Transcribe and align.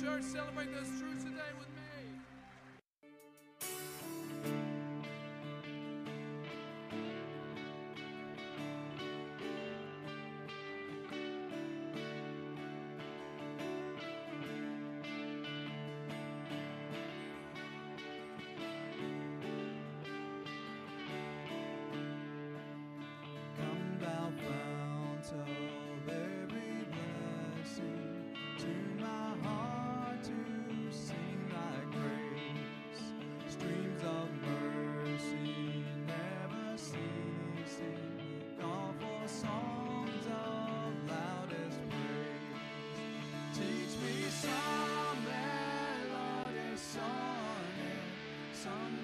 church, 0.00 0.22
celebrate 0.22 0.72
those 0.72 0.88
truths. 0.98 1.09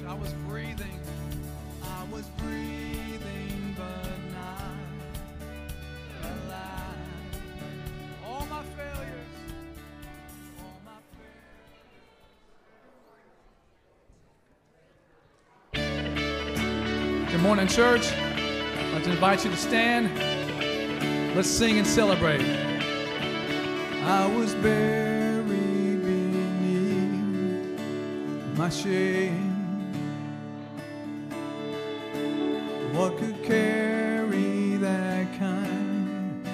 I 0.07 0.13
was 0.13 0.31
breathing, 0.47 0.99
I 1.83 2.05
was 2.09 2.23
breathing, 2.37 3.75
but 3.75 4.07
not 4.31 4.71
alive. 6.23 6.97
All 8.25 8.45
my 8.45 8.63
failures. 8.77 9.27
Good 17.29 17.41
morning, 17.41 17.67
church. 17.67 18.13
I'd 18.13 18.93
like 18.93 19.03
to 19.03 19.11
invite 19.11 19.43
you 19.43 19.51
to 19.51 19.57
stand. 19.57 20.09
Let's 21.35 21.49
sing 21.49 21.79
and 21.79 21.85
celebrate. 21.85 22.45
I 24.05 24.25
was 24.37 24.55
buried 24.55 26.01
beneath 26.01 26.47
my 28.57 28.69
shame. 28.69 29.56
What 32.97 33.15
could 33.19 33.43
carry 33.43 34.75
that 34.77 35.37
kind 35.37 36.47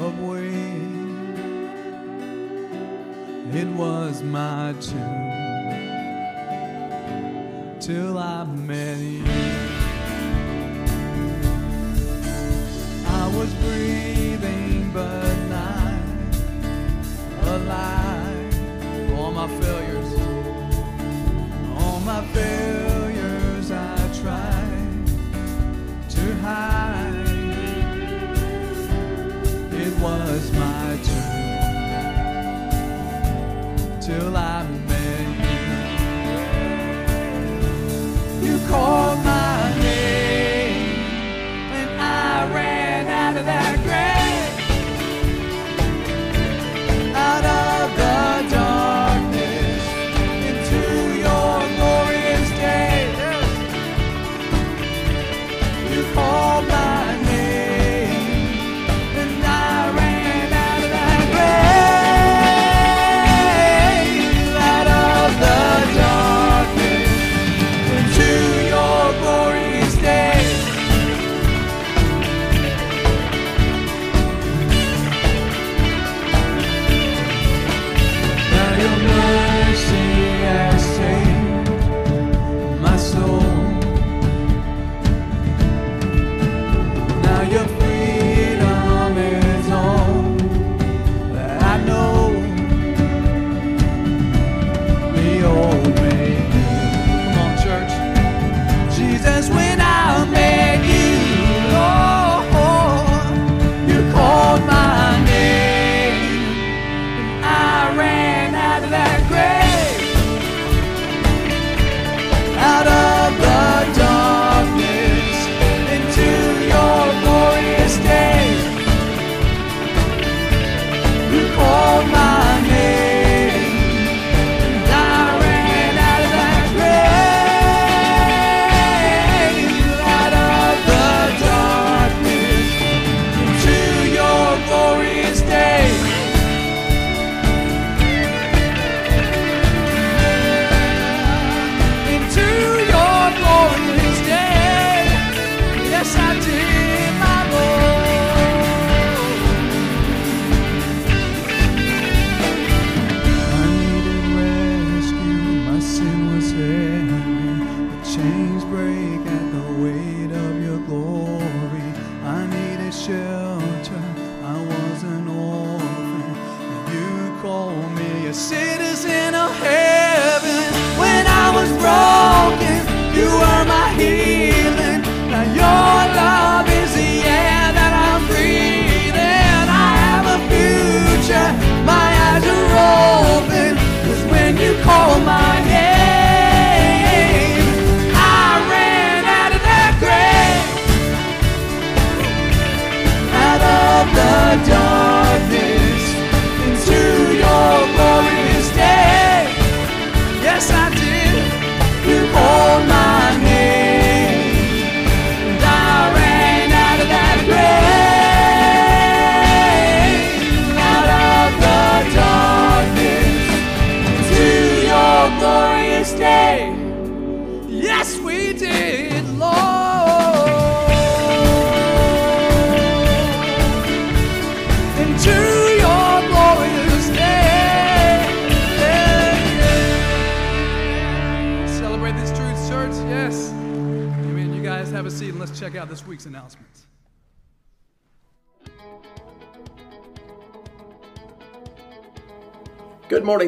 of 0.00 0.18
weight? 0.18 0.88
It 3.52 3.68
was 3.76 4.22
my 4.22 4.74
tune 4.80 4.96
till 7.80 8.16
I 8.16 8.44
met 8.44 8.96
you. 8.96 9.24
I 13.06 13.28
was 13.36 13.52
breathing, 13.62 14.90
but 14.94 15.36
not 15.50 16.00
alive. 17.42 19.18
All 19.18 19.32
my 19.32 19.48
failures, 19.60 20.14
all 21.76 22.00
my 22.00 22.24
failures. 22.32 22.67
was 30.00 30.52
my 30.52 30.98
turn 31.02 32.00
till 34.00 34.36
I 34.36 34.62
met 34.88 35.28
you. 38.42 38.48
You 38.48 38.58
called. 38.68 39.07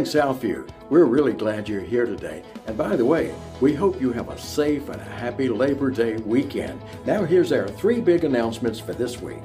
Southview, 0.02 0.68
we're 0.88 1.04
really 1.04 1.32
glad 1.32 1.68
you're 1.68 1.80
here 1.80 2.06
today. 2.06 2.42
And 2.66 2.76
by 2.76 2.96
the 2.96 3.04
way, 3.04 3.34
we 3.60 3.74
hope 3.74 4.00
you 4.00 4.12
have 4.12 4.28
a 4.28 4.38
safe 4.38 4.88
and 4.88 5.00
a 5.00 5.04
happy 5.04 5.48
Labor 5.48 5.90
Day 5.90 6.16
weekend. 6.16 6.80
Now, 7.06 7.24
here's 7.24 7.52
our 7.52 7.68
three 7.68 8.00
big 8.00 8.24
announcements 8.24 8.78
for 8.80 8.92
this 8.92 9.20
week. 9.20 9.42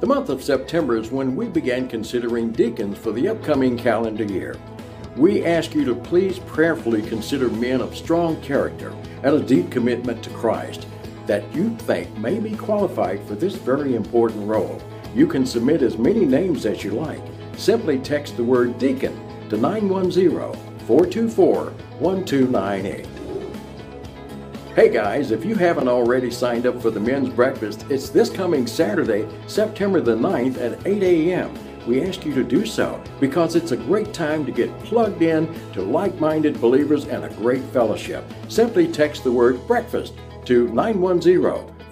The 0.00 0.06
month 0.06 0.28
of 0.28 0.42
September 0.42 0.96
is 0.96 1.10
when 1.10 1.34
we 1.34 1.48
began 1.48 1.88
considering 1.88 2.52
deacons 2.52 2.98
for 2.98 3.12
the 3.12 3.28
upcoming 3.28 3.78
calendar 3.78 4.24
year. 4.24 4.56
We 5.16 5.46
ask 5.46 5.74
you 5.74 5.84
to 5.86 5.94
please 5.94 6.38
prayerfully 6.38 7.02
consider 7.02 7.48
men 7.48 7.80
of 7.80 7.96
strong 7.96 8.40
character 8.42 8.94
and 9.22 9.34
a 9.34 9.40
deep 9.40 9.70
commitment 9.70 10.22
to 10.24 10.30
Christ 10.30 10.86
that 11.26 11.50
you 11.54 11.74
think 11.78 12.16
may 12.18 12.38
be 12.38 12.54
qualified 12.54 13.22
for 13.26 13.34
this 13.34 13.54
very 13.54 13.94
important 13.94 14.46
role. 14.46 14.80
You 15.14 15.26
can 15.26 15.46
submit 15.46 15.80
as 15.80 15.96
many 15.96 16.26
names 16.26 16.66
as 16.66 16.84
you 16.84 16.90
like 16.90 17.22
simply 17.56 17.98
text 17.98 18.36
the 18.36 18.44
word 18.44 18.78
Deacon 18.78 19.14
to 19.48 19.56
910 19.56 20.30
424 20.86 21.64
1298. 21.98 23.06
Hey 24.74 24.90
guys, 24.90 25.30
if 25.30 25.44
you 25.44 25.54
haven't 25.54 25.88
already 25.88 26.30
signed 26.30 26.66
up 26.66 26.82
for 26.82 26.90
the 26.90 27.00
men's 27.00 27.30
breakfast, 27.30 27.86
it's 27.88 28.10
this 28.10 28.28
coming 28.28 28.66
Saturday, 28.66 29.26
September 29.46 30.02
the 30.02 30.14
9th 30.14 30.58
at 30.60 30.86
8 30.86 31.02
a.m. 31.02 31.58
We 31.86 32.02
ask 32.02 32.26
you 32.26 32.34
to 32.34 32.44
do 32.44 32.66
so 32.66 33.02
because 33.20 33.56
it's 33.56 33.70
a 33.70 33.76
great 33.76 34.12
time 34.12 34.44
to 34.44 34.52
get 34.52 34.76
plugged 34.80 35.22
in 35.22 35.48
to 35.72 35.82
like 35.82 36.20
minded 36.20 36.60
believers 36.60 37.06
and 37.06 37.24
a 37.24 37.30
great 37.30 37.62
fellowship. 37.66 38.24
Simply 38.48 38.86
text 38.86 39.24
the 39.24 39.32
word 39.32 39.66
breakfast 39.66 40.14
to 40.44 40.68
910 40.68 41.42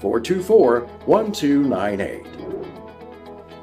424 0.00 0.80
1298. 0.80 2.26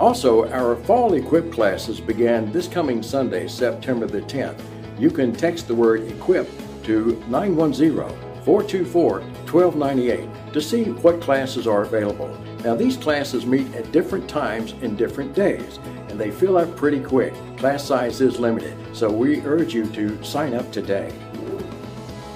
Also, 0.00 0.48
our 0.48 0.76
fall 0.76 1.12
equip 1.12 1.52
classes 1.52 2.00
began 2.00 2.50
this 2.52 2.66
coming 2.66 3.02
Sunday, 3.02 3.46
September 3.46 4.06
the 4.06 4.22
10th. 4.22 4.58
You 4.98 5.10
can 5.10 5.30
text 5.30 5.68
the 5.68 5.74
word 5.74 6.08
equip 6.08 6.48
to 6.84 7.22
910 7.28 7.98
424 8.42 9.20
1298 9.20 10.54
to 10.54 10.60
see 10.62 10.84
what 10.84 11.20
classes 11.20 11.66
are 11.66 11.82
available. 11.82 12.34
Now, 12.64 12.74
these 12.74 12.96
classes 12.96 13.44
meet 13.44 13.74
at 13.74 13.92
different 13.92 14.26
times 14.26 14.72
in 14.80 14.96
different 14.96 15.34
days, 15.34 15.78
and 16.08 16.18
they 16.18 16.30
fill 16.30 16.56
up 16.56 16.74
pretty 16.76 17.00
quick. 17.00 17.34
Class 17.58 17.84
size 17.84 18.22
is 18.22 18.40
limited, 18.40 18.74
so 18.96 19.12
we 19.12 19.42
urge 19.42 19.74
you 19.74 19.84
to 19.92 20.24
sign 20.24 20.54
up 20.54 20.72
today. 20.72 21.12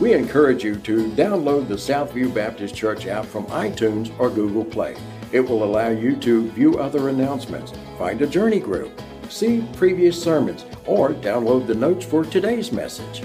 We 0.00 0.12
encourage 0.12 0.62
you 0.62 0.76
to 0.76 1.08
download 1.12 1.68
the 1.68 1.76
Southview 1.76 2.34
Baptist 2.34 2.74
Church 2.74 3.06
app 3.06 3.24
from 3.24 3.46
iTunes 3.46 4.12
or 4.18 4.28
Google 4.28 4.66
Play. 4.66 4.96
It 5.34 5.48
will 5.48 5.64
allow 5.64 5.88
you 5.88 6.14
to 6.18 6.48
view 6.50 6.78
other 6.78 7.08
announcements, 7.08 7.72
find 7.98 8.22
a 8.22 8.26
journey 8.26 8.60
group, 8.60 9.02
see 9.28 9.66
previous 9.72 10.22
sermons, 10.22 10.64
or 10.86 11.12
download 11.12 11.66
the 11.66 11.74
notes 11.74 12.04
for 12.04 12.24
today's 12.24 12.70
message. 12.70 13.24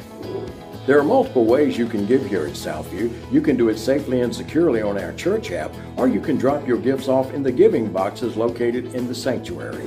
There 0.87 0.97
are 0.97 1.03
multiple 1.03 1.45
ways 1.45 1.77
you 1.77 1.85
can 1.85 2.07
give 2.07 2.25
here 2.25 2.47
at 2.47 2.53
Southview. 2.53 3.13
You 3.31 3.41
can 3.41 3.57
do 3.57 3.69
it 3.69 3.77
safely 3.77 4.21
and 4.21 4.35
securely 4.35 4.81
on 4.81 4.97
our 4.97 5.13
church 5.13 5.51
app, 5.51 5.71
or 5.97 6.07
you 6.07 6.19
can 6.19 6.35
drop 6.35 6.67
your 6.67 6.79
gifts 6.79 7.07
off 7.07 7.31
in 7.31 7.43
the 7.43 7.51
giving 7.51 7.93
boxes 7.93 8.35
located 8.35 8.95
in 8.95 9.07
the 9.07 9.13
sanctuary. 9.13 9.85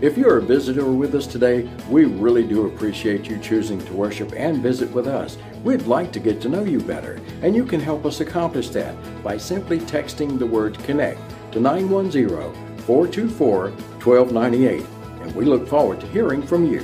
If 0.00 0.18
you're 0.18 0.38
a 0.38 0.42
visitor 0.42 0.90
with 0.90 1.14
us 1.14 1.28
today, 1.28 1.70
we 1.88 2.06
really 2.06 2.42
do 2.42 2.66
appreciate 2.66 3.28
you 3.28 3.38
choosing 3.38 3.78
to 3.84 3.92
worship 3.92 4.32
and 4.34 4.60
visit 4.60 4.90
with 4.90 5.06
us. 5.06 5.38
We'd 5.62 5.82
like 5.82 6.10
to 6.12 6.20
get 6.20 6.40
to 6.42 6.48
know 6.48 6.64
you 6.64 6.80
better, 6.80 7.20
and 7.42 7.54
you 7.54 7.66
can 7.66 7.80
help 7.80 8.06
us 8.06 8.20
accomplish 8.20 8.70
that 8.70 8.94
by 9.22 9.36
simply 9.36 9.78
texting 9.78 10.38
the 10.38 10.46
word 10.46 10.78
connect 10.80 11.20
to 11.52 11.60
910 11.60 12.28
424 12.78 13.70
1298, 13.70 14.86
and 15.20 15.34
we 15.34 15.44
look 15.44 15.68
forward 15.68 16.00
to 16.00 16.06
hearing 16.06 16.42
from 16.42 16.64
you. 16.64 16.80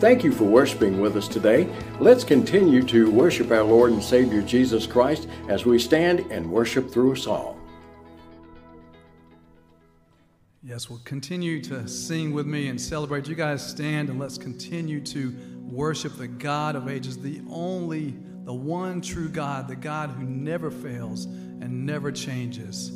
Thank 0.00 0.24
you 0.24 0.32
for 0.32 0.44
worshiping 0.44 1.00
with 1.00 1.16
us 1.16 1.28
today. 1.28 1.72
Let's 1.98 2.24
continue 2.24 2.82
to 2.82 3.10
worship 3.10 3.50
our 3.50 3.62
Lord 3.62 3.92
and 3.92 4.02
Savior 4.02 4.42
Jesus 4.42 4.86
Christ 4.86 5.28
as 5.48 5.64
we 5.64 5.78
stand 5.78 6.20
and 6.30 6.50
worship 6.50 6.90
through 6.90 7.12
a 7.12 7.16
song. 7.16 7.58
Yes, 10.64 10.90
we'll 10.90 11.00
continue 11.04 11.60
to 11.62 11.88
sing 11.88 12.32
with 12.32 12.46
me 12.46 12.68
and 12.68 12.80
celebrate. 12.80 13.28
You 13.28 13.34
guys 13.34 13.66
stand 13.66 14.10
and 14.10 14.18
let's 14.18 14.38
continue 14.38 15.00
to 15.00 15.34
worship 15.72 16.16
the 16.16 16.28
God 16.28 16.76
of 16.76 16.88
ages, 16.88 17.18
the 17.18 17.40
only, 17.50 18.14
the 18.44 18.52
one 18.52 19.00
true 19.00 19.28
God, 19.28 19.68
the 19.68 19.76
God 19.76 20.10
who 20.10 20.24
never 20.24 20.70
fails 20.70 21.24
and 21.24 21.86
never 21.86 22.12
changes. 22.12 22.90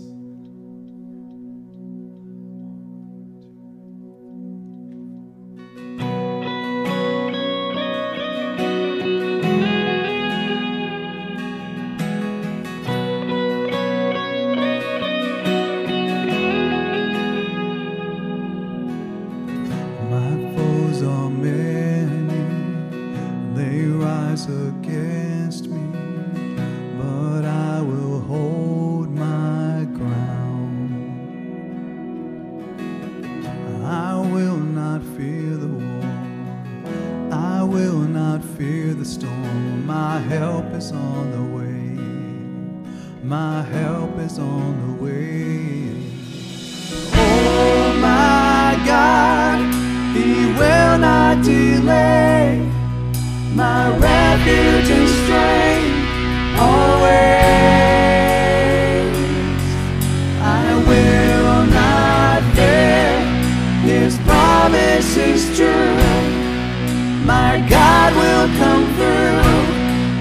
storm. 39.07 39.87
My 39.87 40.19
help 40.19 40.73
is 40.75 40.91
on 40.91 41.31
the 41.31 41.43
way. 41.57 43.23
My 43.23 43.63
help 43.63 44.19
is 44.19 44.39
on 44.39 44.99
the 44.99 45.05
way. 45.05 46.16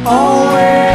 always. 0.07 0.94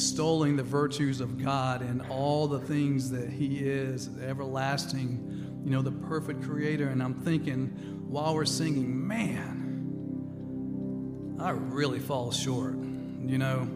Extolling 0.00 0.56
the 0.56 0.62
virtues 0.62 1.20
of 1.20 1.36
God 1.36 1.82
and 1.82 2.00
all 2.08 2.48
the 2.48 2.58
things 2.58 3.10
that 3.10 3.28
He 3.28 3.58
is, 3.58 4.08
everlasting, 4.22 5.60
you 5.62 5.70
know, 5.70 5.82
the 5.82 5.92
perfect 5.92 6.42
creator. 6.42 6.88
And 6.88 7.02
I'm 7.02 7.12
thinking 7.12 7.66
while 8.08 8.34
we're 8.34 8.46
singing, 8.46 9.06
man, 9.06 9.58
I 11.38 11.50
really 11.50 11.98
fall 11.98 12.32
short. 12.32 12.76
You 12.76 13.36
know, 13.36 13.68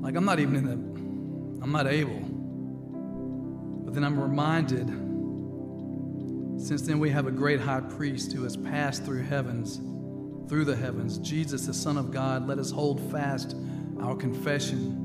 like 0.00 0.16
I'm 0.16 0.24
not 0.24 0.40
even 0.40 0.56
in 0.56 0.64
the, 0.64 0.72
I'm 1.62 1.70
not 1.70 1.86
able. 1.86 2.20
But 3.84 3.92
then 3.92 4.04
I'm 4.04 4.18
reminded, 4.18 4.88
since 6.66 6.80
then 6.80 6.98
we 6.98 7.10
have 7.10 7.26
a 7.26 7.30
great 7.30 7.60
high 7.60 7.82
priest 7.82 8.32
who 8.32 8.44
has 8.44 8.56
passed 8.56 9.04
through 9.04 9.24
heavens 9.24 9.82
through 10.48 10.64
the 10.64 10.76
heavens. 10.76 11.18
Jesus, 11.18 11.66
the 11.66 11.74
Son 11.74 11.98
of 11.98 12.10
God, 12.10 12.48
let 12.48 12.58
us 12.58 12.70
hold 12.70 13.00
fast 13.12 13.54
our 14.00 14.16
confession. 14.16 15.01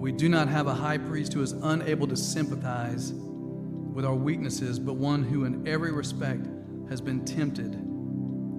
We 0.00 0.12
do 0.12 0.30
not 0.30 0.48
have 0.48 0.66
a 0.66 0.72
high 0.72 0.96
priest 0.96 1.34
who 1.34 1.42
is 1.42 1.52
unable 1.52 2.06
to 2.06 2.16
sympathize 2.16 3.12
with 3.12 4.06
our 4.06 4.14
weaknesses, 4.14 4.78
but 4.78 4.94
one 4.94 5.22
who, 5.22 5.44
in 5.44 5.68
every 5.68 5.92
respect, 5.92 6.46
has 6.88 7.02
been 7.02 7.22
tempted 7.26 7.74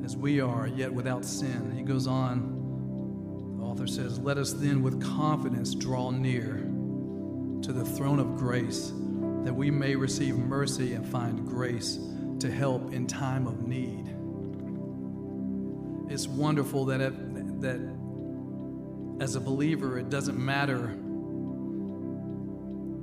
as 0.06 0.15
we 0.15 0.39
are, 0.39 0.67
yet 0.67 0.93
without 0.93 1.25
sin. 1.25 1.73
He 1.75 1.82
goes 1.82 2.06
on, 2.06 3.58
the 3.58 3.63
author 3.63 3.88
says, 3.88 4.19
Let 4.19 4.38
us 4.38 4.54
then 4.54 4.84
with 4.84 5.01
confidence 5.01 5.73
draw 5.73 6.12
near 6.12 6.58
to 7.63 7.73
the 7.73 7.84
throne 7.84 8.19
of 8.19 8.38
grace 8.38 8.93
that 9.43 9.54
we 9.54 9.71
may 9.71 9.95
receive 9.95 10.38
mercy 10.38 10.93
and 10.93 11.08
find 11.08 11.47
grace 11.47 11.97
to 12.39 12.51
help 12.51 12.93
in 12.93 13.08
time 13.08 13.47
of 13.47 13.67
need 13.67 14.15
it's 16.12 16.27
wonderful 16.27 16.86
that 16.86 16.99
it, 16.99 17.62
that 17.62 17.80
as 19.21 19.36
a 19.36 19.39
believer 19.39 19.97
it 19.97 20.10
doesn't 20.10 20.38
matter 20.38 20.93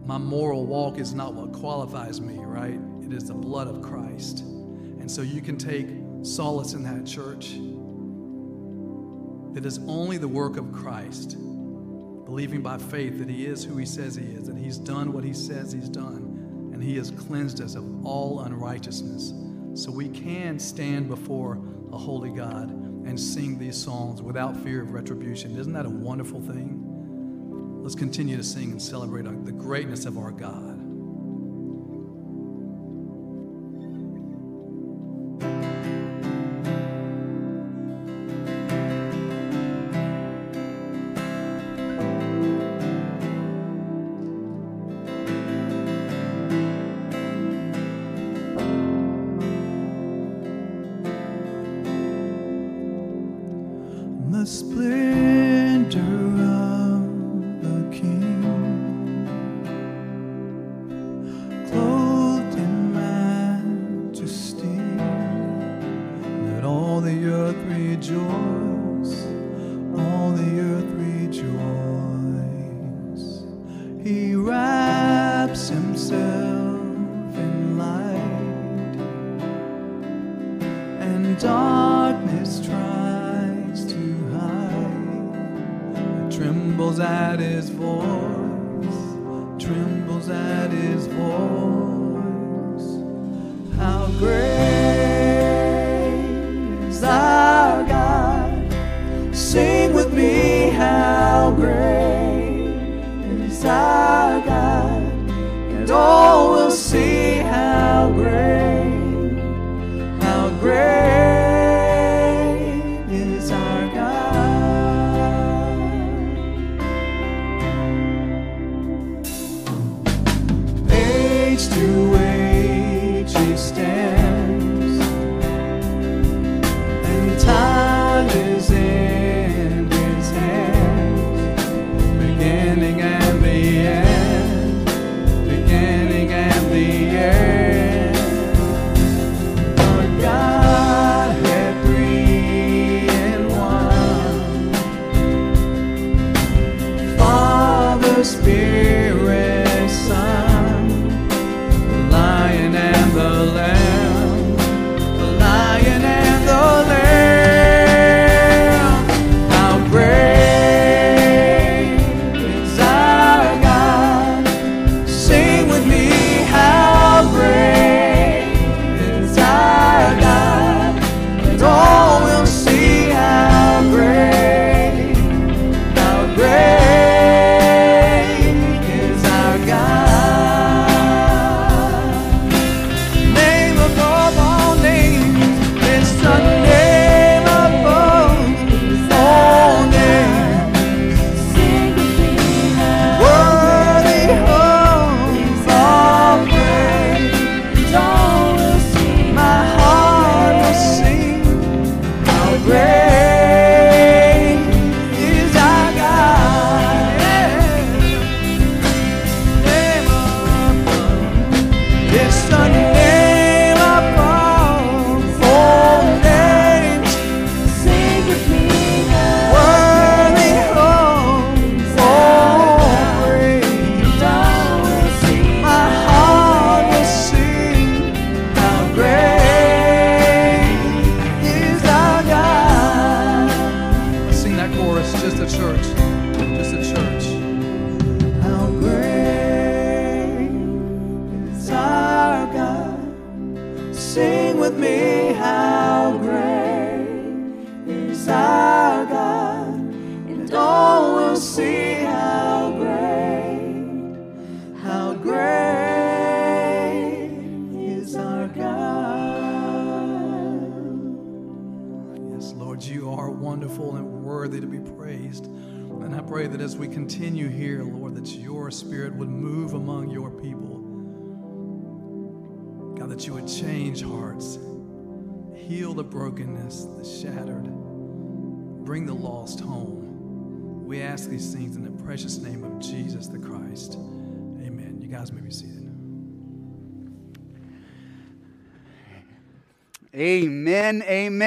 my 0.09 0.17
moral 0.17 0.65
walk 0.65 0.97
is 0.97 1.13
not 1.13 1.35
what 1.35 1.53
qualifies 1.53 2.19
me 2.19 2.39
right 2.39 2.81
it 3.05 3.13
is 3.13 3.25
the 3.27 3.35
blood 3.35 3.69
of 3.69 3.83
christ 3.83 4.41
and 4.41 5.11
so 5.11 5.21
you 5.21 5.43
can 5.43 5.59
take 5.59 5.87
solace 6.23 6.73
in 6.73 6.83
that 6.83 7.05
church 7.05 7.59
that 9.55 9.67
is 9.67 9.79
only 9.87 10.17
the 10.17 10.27
work 10.27 10.57
of 10.57 10.73
christ 10.73 11.37
believing 12.25 12.63
by 12.63 12.79
faith 12.79 13.19
that 13.19 13.29
he 13.29 13.45
is 13.45 13.63
who 13.63 13.77
he 13.77 13.85
says 13.85 14.17
he 14.17 14.25
is 14.25 14.47
that 14.47 14.57
he's 14.57 14.79
done 14.79 15.13
what 15.13 15.23
he 15.23 15.35
says 15.35 15.73
he's 15.73 15.91
done 15.91 16.71
and 16.73 16.83
he 16.83 16.97
has 16.97 17.11
cleansed 17.11 17.61
us 17.61 17.75
of 17.75 18.07
all 18.07 18.41
unrighteousness 18.41 19.35
so 19.75 19.91
we 19.93 20.09
can 20.09 20.59
stand 20.59 21.07
before 21.07 21.61
a 21.93 21.99
holy 21.99 22.31
god 22.31 22.71
and 22.71 23.21
sing 23.21 23.59
these 23.59 23.77
songs 23.77 24.21
without 24.21 24.55
fear 24.59 24.83
of 24.83 24.93
retribution. 24.93 25.57
Isn't 25.57 25.73
that 25.73 25.87
a 25.87 25.91
wonderful 25.91 26.43
thing? 26.43 26.88
Let's 27.89 27.97
continue 27.97 28.37
to 28.37 28.45
sing 28.45 28.73
and 28.73 28.83
celebrate 28.83 29.25
the 29.47 29.51
greatness 29.51 30.05
of 30.05 30.19
our 30.19 30.31
God. 30.31 30.78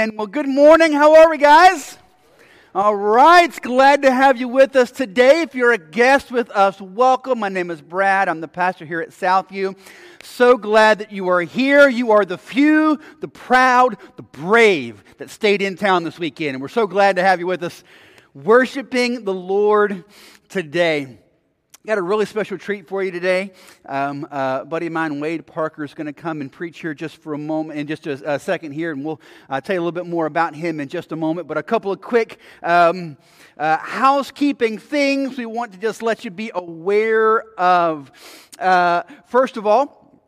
Amen. 0.01 0.17
Well, 0.17 0.25
good 0.25 0.47
morning. 0.47 0.93
How 0.93 1.13
are 1.13 1.29
we, 1.29 1.37
guys? 1.37 1.99
All 2.73 2.95
right. 2.95 3.61
Glad 3.61 4.01
to 4.01 4.11
have 4.11 4.35
you 4.35 4.47
with 4.47 4.75
us 4.75 4.89
today. 4.89 5.41
If 5.41 5.53
you're 5.53 5.73
a 5.73 5.77
guest 5.77 6.31
with 6.31 6.49
us, 6.49 6.81
welcome. 6.81 7.37
My 7.37 7.49
name 7.49 7.69
is 7.69 7.83
Brad. 7.83 8.27
I'm 8.27 8.41
the 8.41 8.47
pastor 8.47 8.83
here 8.83 8.99
at 8.99 9.09
Southview. 9.09 9.77
So 10.23 10.57
glad 10.57 10.97
that 10.99 11.11
you 11.11 11.27
are 11.27 11.41
here. 11.41 11.87
You 11.87 12.13
are 12.13 12.25
the 12.25 12.39
few, 12.39 12.99
the 13.19 13.27
proud, 13.27 13.95
the 14.15 14.23
brave 14.23 15.03
that 15.19 15.29
stayed 15.29 15.61
in 15.61 15.75
town 15.75 16.03
this 16.03 16.17
weekend. 16.17 16.55
And 16.55 16.63
we're 16.63 16.67
so 16.67 16.87
glad 16.87 17.17
to 17.17 17.21
have 17.21 17.39
you 17.39 17.45
with 17.45 17.61
us 17.61 17.83
worshiping 18.33 19.23
the 19.23 19.35
Lord 19.35 20.03
today. 20.49 21.19
Got 21.83 21.97
a 21.97 22.01
really 22.03 22.27
special 22.27 22.59
treat 22.59 22.87
for 22.87 23.01
you 23.01 23.09
today. 23.09 23.53
Um, 23.87 24.27
uh, 24.29 24.65
buddy 24.65 24.85
of 24.85 24.93
mine, 24.93 25.19
Wade 25.19 25.47
Parker, 25.47 25.83
is 25.83 25.95
going 25.95 26.05
to 26.05 26.13
come 26.13 26.39
and 26.39 26.51
preach 26.51 26.79
here 26.79 26.93
just 26.93 27.17
for 27.17 27.33
a 27.33 27.39
moment, 27.39 27.79
in 27.79 27.87
just 27.87 28.05
a, 28.05 28.35
a 28.35 28.37
second 28.37 28.73
here, 28.73 28.91
and 28.91 29.03
we'll 29.03 29.19
uh, 29.49 29.59
tell 29.61 29.73
you 29.73 29.79
a 29.79 29.83
little 29.83 29.91
bit 29.91 30.05
more 30.05 30.27
about 30.27 30.53
him 30.53 30.79
in 30.79 30.89
just 30.89 31.11
a 31.11 31.15
moment. 31.15 31.47
But 31.47 31.57
a 31.57 31.63
couple 31.63 31.91
of 31.91 31.99
quick 31.99 32.37
um, 32.61 33.17
uh, 33.57 33.77
housekeeping 33.77 34.77
things 34.77 35.39
we 35.39 35.47
want 35.47 35.71
to 35.71 35.79
just 35.79 36.03
let 36.03 36.23
you 36.23 36.29
be 36.29 36.51
aware 36.53 37.41
of. 37.59 38.11
Uh, 38.59 39.01
first 39.25 39.57
of 39.57 39.65
all, 39.65 40.21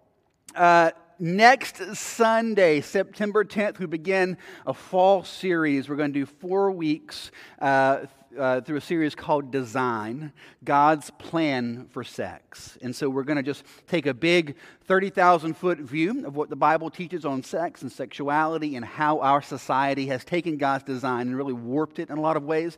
uh, 0.55 0.89
next 1.19 1.95
Sunday, 1.95 2.81
September 2.81 3.45
10th, 3.45 3.77
we 3.77 3.85
begin 3.85 4.39
a 4.65 4.73
fall 4.73 5.23
series. 5.23 5.87
We're 5.87 5.97
going 5.97 6.13
to 6.13 6.19
do 6.19 6.25
four 6.25 6.71
weeks 6.71 7.29
uh, 7.61 8.07
uh, 8.37 8.61
through 8.61 8.77
a 8.77 8.81
series 8.81 9.15
called 9.15 9.51
Design 9.51 10.31
God's 10.63 11.09
Plan 11.11 11.87
for 11.91 12.03
Sex. 12.03 12.77
And 12.81 12.95
so 12.95 13.09
we're 13.09 13.23
going 13.23 13.37
to 13.37 13.43
just 13.43 13.63
take 13.87 14.05
a 14.05 14.13
big 14.13 14.55
30,000 14.85 15.55
foot 15.55 15.79
view 15.79 16.25
of 16.25 16.35
what 16.35 16.49
the 16.49 16.55
Bible 16.55 16.89
teaches 16.89 17.25
on 17.25 17.43
sex 17.43 17.81
and 17.81 17.91
sexuality 17.91 18.75
and 18.75 18.85
how 18.85 19.19
our 19.19 19.41
society 19.41 20.07
has 20.07 20.23
taken 20.23 20.57
God's 20.57 20.83
design 20.83 21.27
and 21.27 21.37
really 21.37 21.53
warped 21.53 21.99
it 21.99 22.09
in 22.09 22.17
a 22.17 22.21
lot 22.21 22.37
of 22.37 22.43
ways. 22.43 22.77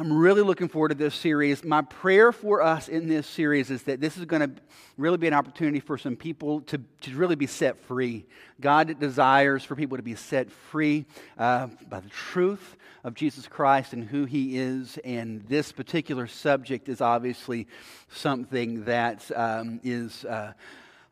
I'm 0.00 0.14
really 0.14 0.40
looking 0.40 0.68
forward 0.68 0.88
to 0.88 0.94
this 0.94 1.14
series. 1.14 1.62
My 1.62 1.82
prayer 1.82 2.32
for 2.32 2.62
us 2.62 2.88
in 2.88 3.06
this 3.06 3.26
series 3.26 3.70
is 3.70 3.82
that 3.82 4.00
this 4.00 4.16
is 4.16 4.24
going 4.24 4.40
to 4.40 4.62
really 4.96 5.18
be 5.18 5.26
an 5.26 5.34
opportunity 5.34 5.78
for 5.78 5.98
some 5.98 6.16
people 6.16 6.62
to, 6.62 6.80
to 7.02 7.14
really 7.14 7.36
be 7.36 7.46
set 7.46 7.78
free. 7.84 8.24
God 8.62 8.98
desires 8.98 9.62
for 9.62 9.76
people 9.76 9.98
to 9.98 10.02
be 10.02 10.14
set 10.14 10.50
free 10.50 11.04
uh, 11.36 11.66
by 11.90 12.00
the 12.00 12.08
truth 12.08 12.78
of 13.04 13.12
Jesus 13.12 13.46
Christ 13.46 13.92
and 13.92 14.02
who 14.02 14.24
he 14.24 14.56
is. 14.56 14.98
And 15.04 15.42
this 15.48 15.70
particular 15.70 16.26
subject 16.26 16.88
is 16.88 17.02
obviously 17.02 17.66
something 18.08 18.84
that 18.86 19.30
um, 19.36 19.80
is 19.84 20.24
uh, 20.24 20.54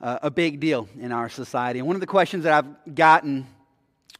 a 0.00 0.30
big 0.30 0.60
deal 0.60 0.88
in 0.98 1.12
our 1.12 1.28
society. 1.28 1.78
And 1.78 1.86
one 1.86 1.96
of 1.96 2.00
the 2.00 2.06
questions 2.06 2.44
that 2.44 2.54
I've 2.54 2.94
gotten 2.94 3.48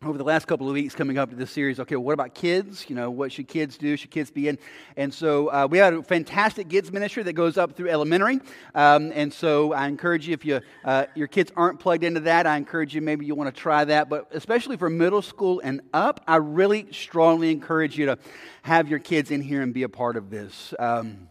over 0.05 0.17
the 0.17 0.23
last 0.23 0.47
couple 0.47 0.69
of 0.69 0.75
weeks 0.75 0.95
coming 0.95 1.19
up 1.19 1.29
to 1.29 1.35
this 1.35 1.51
series 1.51 1.81
okay 1.81 1.97
what 1.97 2.13
about 2.13 2.33
kids? 2.33 2.89
You 2.89 2.95
know 2.95 3.11
what 3.11 3.33
should 3.33 3.49
kids 3.49 3.77
do? 3.77 3.97
Should 3.97 4.13
kids 4.13 4.31
be 4.31 4.47
in? 4.47 4.57
And 4.97 5.13
so 5.13 5.49
uh, 5.49 5.67
we 5.69 5.79
have 5.79 5.93
a 5.93 6.05
fantastic 6.05 6.69
kids 6.69 6.93
ministry 6.93 7.25
that 7.25 7.33
goes 7.33 7.59
up 7.59 7.75
through 7.75 7.89
elementary. 7.89 8.39
Um, 8.77 9.11
and 9.13 9.33
so 9.33 9.73
i 9.73 9.89
encourage 9.89 10.29
you 10.29 10.35
if 10.35 10.45
you 10.45 10.61
uh, 10.85 11.07
your 11.17 11.27
kids 11.27 11.51
aren't 11.57 11.81
plugged 11.81 12.05
into 12.05 12.21
that 12.21 12.47
i 12.47 12.57
encourage 12.57 12.95
you 12.95 13.01
maybe 13.01 13.27
you 13.27 13.35
want 13.35 13.53
to 13.53 13.61
try 13.61 13.85
that. 13.87 14.09
But 14.09 14.29
especially 14.31 14.77
for 14.77 14.89
middle 14.89 15.21
school 15.21 15.61
and 15.65 15.81
up 15.93 16.23
i 16.29 16.37
really 16.37 16.87
strongly 16.93 17.51
encourage 17.51 17.99
you 17.99 18.07
to 18.07 18.19
have 18.63 18.89
your 18.89 19.01
kids 19.01 19.33
in 19.33 19.41
here 19.41 19.63
and 19.63 19.75
be 19.75 19.83
a 19.83 19.89
part 19.89 20.17
of 20.17 20.31
this. 20.31 20.75
Um, 20.79 21.29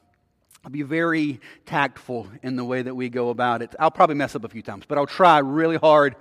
I'll 0.65 0.71
be 0.71 0.81
very 0.81 1.39
tactful 1.65 2.27
in 2.43 2.57
the 2.57 2.65
way 2.65 2.81
that 2.81 2.93
we 2.93 3.07
go 3.07 3.29
about 3.29 3.61
it. 3.61 3.75
I'll 3.79 3.91
probably 3.91 4.17
mess 4.17 4.35
up 4.35 4.43
a 4.43 4.49
few 4.49 4.61
times, 4.61 4.83
but 4.85 4.97
I'll 4.97 5.07
try 5.07 5.37
really 5.39 5.77
hard 5.77 6.17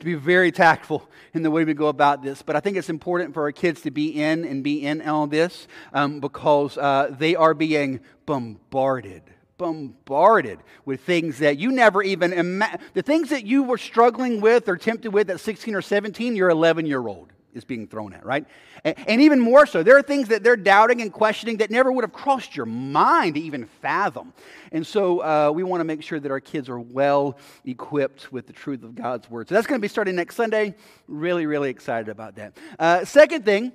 to 0.00 0.06
be 0.06 0.14
very 0.14 0.50
tactful 0.50 1.08
in 1.32 1.42
the 1.42 1.50
way 1.50 1.64
we 1.64 1.74
go 1.74 1.86
about 1.86 2.22
this. 2.22 2.42
But 2.42 2.56
I 2.56 2.60
think 2.60 2.76
it's 2.76 2.88
important 2.88 3.34
for 3.34 3.42
our 3.42 3.52
kids 3.52 3.82
to 3.82 3.90
be 3.90 4.20
in 4.20 4.44
and 4.44 4.64
be 4.64 4.84
in 4.84 5.02
all 5.02 5.26
this 5.26 5.68
um, 5.92 6.20
because 6.20 6.76
uh, 6.76 7.14
they 7.16 7.36
are 7.36 7.54
being 7.54 8.00
bombarded. 8.26 9.22
Bombarded 9.58 10.58
with 10.86 11.02
things 11.02 11.38
that 11.38 11.58
you 11.58 11.70
never 11.70 12.02
even 12.02 12.32
imagined. 12.32 12.80
The 12.94 13.02
things 13.02 13.28
that 13.28 13.44
you 13.44 13.62
were 13.62 13.78
struggling 13.78 14.40
with 14.40 14.68
or 14.68 14.76
tempted 14.76 15.12
with 15.12 15.30
at 15.30 15.40
16 15.40 15.74
or 15.74 15.82
17, 15.82 16.34
you're 16.34 16.50
11 16.50 16.86
year 16.86 17.06
old 17.06 17.32
is 17.54 17.64
being 17.64 17.86
thrown 17.86 18.12
at, 18.12 18.24
right? 18.24 18.46
And, 18.84 18.94
and, 19.06 19.20
even 19.20 19.40
more 19.40 19.66
so, 19.66 19.82
there 19.82 19.96
are 19.96 20.02
things 20.02 20.28
that 20.28 20.42
they're 20.42 20.56
doubting 20.56 21.02
and 21.02 21.12
questioning 21.12 21.58
that 21.58 21.70
never 21.70 21.90
would 21.92 22.04
have 22.04 22.12
crossed 22.12 22.56
your 22.56 22.66
mind 22.66 23.34
to 23.34 23.40
even 23.40 23.66
fathom. 23.80 24.32
And 24.72 24.86
so 24.86 25.20
uh, 25.20 25.50
we 25.52 25.62
want 25.62 25.80
to 25.80 25.84
make 25.84 26.02
sure 26.02 26.20
that 26.20 26.30
our 26.30 26.40
kids 26.40 26.68
are 26.68 26.80
well 26.80 27.38
equipped 27.64 28.32
with 28.32 28.46
the 28.46 28.52
truth 28.52 28.82
of 28.82 28.94
God's 28.94 29.28
word. 29.30 29.48
So 29.48 29.54
that's 29.54 29.66
going 29.66 29.80
to 29.80 29.82
be 29.82 29.88
starting 29.88 30.16
next 30.16 30.36
Sunday. 30.36 30.74
Really, 31.08 31.46
really 31.46 31.70
excited 31.70 32.08
about 32.08 32.36
that. 32.36 32.56
Uh, 32.78 33.04
second 33.04 33.44
thing 33.44 33.72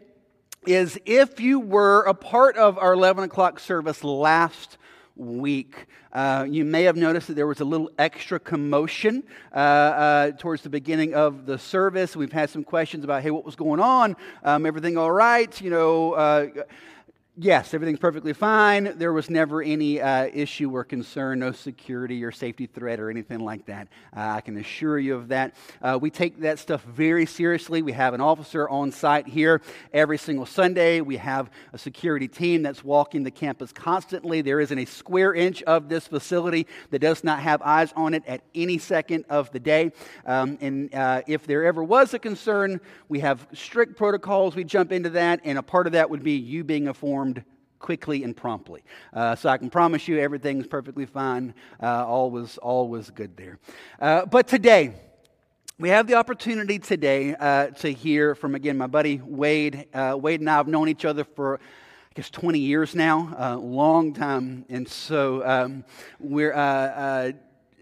is 0.66 1.00
if 1.06 1.40
you 1.40 1.60
were 1.60 2.04
a 2.04 2.14
part 2.14 2.58
of 2.58 2.78
our 2.78 2.94
11 2.94 3.24
o'clock 3.26 3.60
service 3.60 4.04
last 4.04 4.78
week. 5.16 5.86
Uh, 6.12 6.46
you 6.50 6.66
may 6.66 6.84
have 6.84 6.96
noticed 6.96 7.28
that 7.28 7.36
there 7.36 7.48
was 7.48 7.62
a 7.62 7.66
little 7.66 7.90
extra 7.98 8.40
commotion 8.40 9.24
uh, 9.54 9.58
uh, 9.58 10.32
towards 10.32 10.62
the 10.62 10.70
beginning 10.70 11.14
of 11.14 11.46
the 11.46 11.58
service. 11.58 12.16
We've 12.16 12.32
had 12.32 12.50
some 12.50 12.64
questions 12.64 13.04
about, 13.04 13.24
hey, 13.24 13.32
what 13.32 13.46
was 13.46 13.56
going 13.56 13.80
on? 13.80 14.16
Um, 14.44 14.66
everything 14.66 14.98
all 14.98 15.12
right? 15.12 15.60
You 15.62 15.70
know, 15.70 16.14
uh, 16.14 16.48
Yes, 17.38 17.74
everything's 17.74 18.00
perfectly 18.00 18.32
fine. 18.32 18.98
There 18.98 19.12
was 19.12 19.30
never 19.30 19.62
any 19.62 20.00
uh, 20.00 20.30
issue 20.34 20.72
or 20.74 20.86
concern, 20.86 21.40
no 21.40 21.52
security 21.52 22.24
or 22.24 22.32
safety 22.32 22.66
threat 22.66 22.98
or 22.98 23.10
anything 23.10 23.40
like 23.40 23.66
that. 23.66 23.90
Uh, 24.16 24.22
I 24.22 24.40
can 24.40 24.56
assure 24.56 24.98
you 24.98 25.16
of 25.16 25.28
that. 25.28 25.54
Uh, 25.82 26.00
we 26.02 26.10
take 26.10 26.40
that 26.40 26.60
stuff 26.60 26.82
very 26.86 27.26
seriously. 27.26 27.82
We 27.82 27.92
have 27.92 28.14
an 28.14 28.22
officer 28.22 28.70
on 28.70 28.90
site 28.90 29.28
here 29.28 29.62
every 29.92 30.18
single 30.18 30.46
Sunday. 30.46 31.02
We 31.02 31.18
have 31.18 31.50
a 31.74 31.78
security 31.78 32.30
team 32.30 32.62
that's 32.62 32.86
walking 32.86 33.24
the 33.24 33.32
campus 33.32 33.74
constantly. 33.74 34.42
There 34.42 34.62
isn't 34.62 34.80
a 34.80 34.86
square 34.86 35.34
inch 35.34 35.62
of 35.64 35.90
this 35.90 36.08
facility 36.08 36.68
that 36.92 37.00
does 37.00 37.22
not 37.22 37.40
have 37.40 37.62
eyes 37.64 37.92
on 37.98 38.14
it 38.14 38.24
at 38.28 38.44
any 38.56 38.78
second 38.78 39.26
of 39.30 39.52
the 39.52 39.60
day. 39.60 39.92
Um, 40.26 40.58
and 40.62 40.96
uh, 40.96 41.24
if 41.28 41.46
there 41.46 41.66
ever 41.66 41.84
was 41.84 42.14
a 42.14 42.20
concern, 42.20 42.80
we 43.10 43.20
have 43.20 43.46
strict 43.52 43.98
protocols. 43.98 44.56
We 44.56 44.64
jump 44.64 44.94
into 44.94 45.10
that, 45.10 45.42
and 45.44 45.58
a 45.58 45.64
part 45.64 45.86
of 45.86 45.92
that 45.92 46.10
would 46.10 46.24
be 46.24 46.38
you 46.38 46.64
being 46.64 46.88
informed 46.88 47.25
quickly 47.80 48.24
and 48.24 48.36
promptly. 48.36 48.84
Uh, 49.14 49.36
so 49.36 49.50
I 49.50 49.58
can 49.58 49.70
promise 49.70 50.08
you 50.08 50.20
everything's 50.20 50.68
perfectly 50.68 51.06
fine. 51.06 51.54
Uh, 51.82 52.06
all, 52.06 52.32
was, 52.32 52.58
all 52.58 52.88
was 52.88 53.10
good 53.12 53.38
there. 53.38 53.60
Uh, 54.00 54.26
but 54.26 54.48
today, 54.48 54.94
we 55.78 55.90
have 55.90 56.08
the 56.08 56.16
opportunity 56.16 56.80
today 56.80 57.36
uh, 57.36 57.68
to 57.68 57.92
hear 57.92 58.34
from, 58.34 58.56
again, 58.56 58.78
my 58.78 58.88
buddy 58.88 59.22
Wade. 59.24 59.88
Uh, 59.94 60.18
Wade 60.20 60.40
and 60.40 60.50
I 60.50 60.56
have 60.56 60.68
known 60.68 60.90
each 60.90 61.06
other 61.06 61.24
for 61.24 61.60
I 61.60 62.14
guess 62.16 62.30
20 62.30 62.60
years 62.60 62.96
now, 62.96 63.36
a 63.38 63.58
long 63.58 64.14
time. 64.14 64.66
And 64.70 64.88
so 64.88 65.46
um, 65.46 65.84
we're 66.18 66.54
uh, 66.54 66.58
uh, 66.58 67.32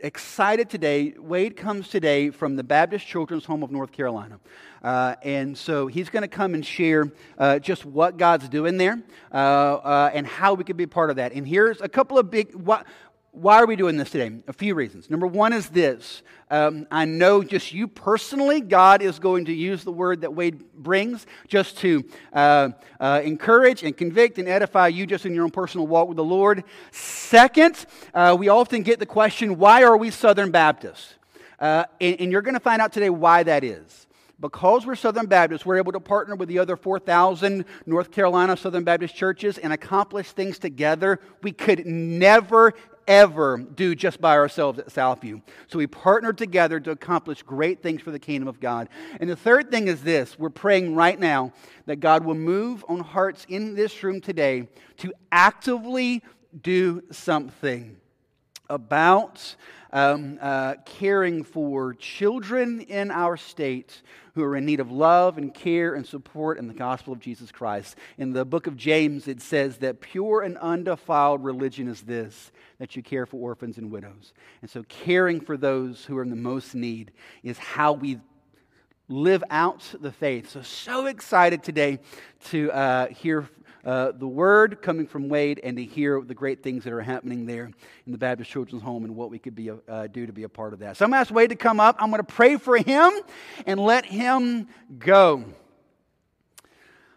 excited 0.04 0.70
today. 0.70 1.14
Wade 1.18 1.56
comes 1.56 1.88
today 1.88 2.30
from 2.30 2.58
the 2.58 2.64
Baptist 2.64 3.08
Children's 3.08 3.46
Home 3.46 3.64
of 3.64 3.72
North 3.72 3.94
Carolina. 3.94 4.38
Uh, 4.84 5.16
and 5.24 5.58
so 5.58 5.88
he's 5.88 6.10
going 6.10 6.24
to 6.24 6.28
come 6.28 6.54
and 6.54 6.66
share 6.66 7.10
uh, 7.38 7.58
just 7.58 7.86
what 7.86 8.18
God's 8.18 8.50
doing 8.50 8.78
there 8.78 9.02
uh, 9.34 9.36
uh, 9.36 10.12
and 10.14 10.28
how 10.28 10.56
we 10.56 10.66
could 10.66 10.76
be 10.76 10.86
part 10.86 11.10
of 11.10 11.16
that. 11.16 11.32
And 11.32 11.48
here's 11.48 11.80
a 11.80 11.88
couple 11.88 12.20
of 12.20 12.30
big. 12.30 12.54
What, 12.54 12.86
why 13.34 13.58
are 13.58 13.66
we 13.66 13.76
doing 13.76 13.98
this 13.98 14.12
today? 14.12 14.32
A 14.48 14.54
few 14.54 14.76
reasons. 14.76 15.10
Number 15.10 15.26
one 15.26 15.54
is 15.54 15.70
this 15.70 16.22
um, 16.52 16.86
I 16.92 17.06
know 17.06 17.44
just 17.44 17.74
you 17.74 17.88
personally, 17.88 18.62
God 18.62 19.02
is 19.02 19.18
going 19.18 19.46
to 19.46 19.54
use 19.54 19.84
the 19.84 19.92
word 19.92 20.22
that 20.22 20.36
Wade 20.36 20.72
brings 20.76 21.26
just 21.48 21.80
to 21.80 22.04
uh, 22.32 22.70
uh, 23.00 23.22
encourage 23.24 23.82
and 23.82 23.98
convict 23.98 24.38
and 24.38 24.48
edify 24.48 24.88
you 24.88 25.08
just 25.08 25.26
in 25.26 25.34
your 25.34 25.46
own 25.46 25.50
personal 25.50 25.88
walk 25.88 26.08
with 26.08 26.18
the 26.18 26.24
Lord. 26.24 26.64
Second, 26.92 27.88
uh, 28.14 28.36
we 28.38 28.50
often 28.50 28.84
get 28.84 29.00
the 29.00 29.06
question, 29.08 29.58
why 29.58 29.84
are 29.84 29.98
we 29.98 30.12
Southern 30.12 30.52
Baptists? 30.52 31.16
Uh, 31.60 31.86
and, 32.00 32.22
and 32.22 32.32
you're 32.32 32.44
going 32.44 32.54
to 32.54 32.60
find 32.60 32.84
out 32.84 32.94
today 32.94 33.10
why 33.10 33.42
that 33.42 33.64
is 33.64 34.06
because 34.44 34.86
we're 34.86 34.96
Southern 34.96 35.26
Baptists, 35.26 35.66
we're 35.66 35.78
able 35.78 35.94
to 35.94 36.02
partner 36.02 36.36
with 36.36 36.50
the 36.50 36.60
other 36.60 36.76
4,000 36.76 37.64
North 37.86 38.12
Carolina 38.12 38.58
Southern 38.58 38.84
Baptist 38.84 39.16
churches 39.16 39.58
and 39.58 39.72
accomplish 39.72 40.32
things 40.32 40.60
together 40.60 41.22
we 41.42 41.54
could 41.54 41.86
never, 41.86 42.74
ever 43.08 43.58
do 43.58 43.96
just 43.96 44.20
by 44.20 44.38
ourselves 44.38 44.80
at 44.80 44.88
Southview. 44.88 45.42
So 45.68 45.78
we 45.78 45.88
partnered 45.88 46.38
together 46.38 46.80
to 46.80 46.92
accomplish 46.92 47.42
great 47.42 47.82
things 47.82 48.02
for 48.02 48.12
the 48.12 48.20
kingdom 48.20 48.48
of 48.48 48.60
God. 48.60 48.90
And 49.20 49.30
the 49.30 49.36
third 49.36 49.72
thing 49.72 49.88
is 49.88 50.02
this 50.04 50.38
we're 50.38 50.50
praying 50.50 50.96
right 50.96 51.20
now 51.20 51.54
that 51.86 51.98
God 51.98 52.24
will 52.24 52.36
move 52.36 52.84
on 52.88 53.00
hearts 53.00 53.46
in 53.50 53.76
this 53.76 54.04
room 54.04 54.22
today 54.22 54.68
to 54.98 55.14
actively 55.32 56.24
do 56.62 57.02
something 57.12 57.98
about 58.70 59.56
um, 59.94 60.40
uh, 60.42 60.74
caring 60.86 61.44
for 61.44 61.94
children 61.94 62.82
in 62.82 63.12
our 63.12 63.38
state 63.38 64.02
who 64.34 64.44
are 64.44 64.56
in 64.56 64.66
need 64.66 64.80
of 64.80 64.92
love 64.92 65.38
and 65.38 65.54
care 65.54 65.94
and 65.94 66.06
support 66.06 66.58
in 66.58 66.68
the 66.68 66.74
gospel 66.74 67.14
of 67.14 67.20
Jesus 67.20 67.52
Christ. 67.52 67.96
In 68.18 68.34
the 68.34 68.44
book 68.44 68.66
of 68.66 68.76
James, 68.76 69.28
it 69.28 69.40
says 69.40 69.78
that 69.78 70.02
pure 70.02 70.42
and 70.42 70.58
undefiled 70.58 71.44
religion 71.44 71.88
is 71.88 72.02
this 72.02 72.52
that 72.80 72.96
you 72.96 73.04
care 73.04 73.28
for 73.28 73.38
orphans 73.38 73.78
and 73.78 73.92
widows. 73.92 74.34
And 74.62 74.70
so, 74.70 74.84
caring 74.90 75.40
for 75.40 75.56
those 75.56 76.04
who 76.04 76.18
are 76.18 76.24
in 76.24 76.32
the 76.32 76.36
most 76.36 76.74
need 76.74 77.12
is 77.44 77.60
how 77.60 77.94
we 77.94 78.20
live 79.08 79.44
out 79.52 79.94
the 80.02 80.12
faith. 80.12 80.50
So, 80.50 80.64
so 80.64 81.06
excited 81.06 81.62
today 81.62 82.00
to 82.46 82.72
uh, 82.72 83.08
hear 83.10 83.48
uh, 83.86 84.12
the 84.12 84.28
word 84.28 84.82
coming 84.82 85.06
from 85.06 85.28
Wade 85.28 85.60
and 85.64 85.76
to 85.78 85.84
hear 85.84 86.22
the 86.22 86.34
great 86.34 86.64
things 86.64 86.86
that 86.86 86.94
are 86.94 87.02
happening 87.02 87.46
there 87.46 87.70
in 88.06 88.12
the 88.12 88.18
Baptist 88.18 88.50
Children's 88.50 88.84
Home 88.84 89.04
and 89.04 89.16
what 89.16 89.30
we 89.30 89.40
could 89.40 89.56
be, 89.56 89.72
uh, 89.72 90.08
do 90.08 90.26
to 90.26 90.32
be 90.32 90.44
a 90.44 90.50
part 90.50 90.74
of 90.74 90.80
that. 90.80 90.96
So 90.96 91.06
I'm 91.06 91.12
going 91.12 91.18
to 91.18 91.22
ask 91.22 91.34
Wade 91.34 91.50
to 91.50 91.56
come 91.56 91.80
up. 91.80 91.98
I'm 92.00 92.10
going 92.10 92.24
to 92.24 92.34
pray 92.34 92.58
for 92.58 92.78
him 92.78 93.12
and 93.66 93.80
let 93.80 94.06
him 94.06 94.68
go. 94.98 95.44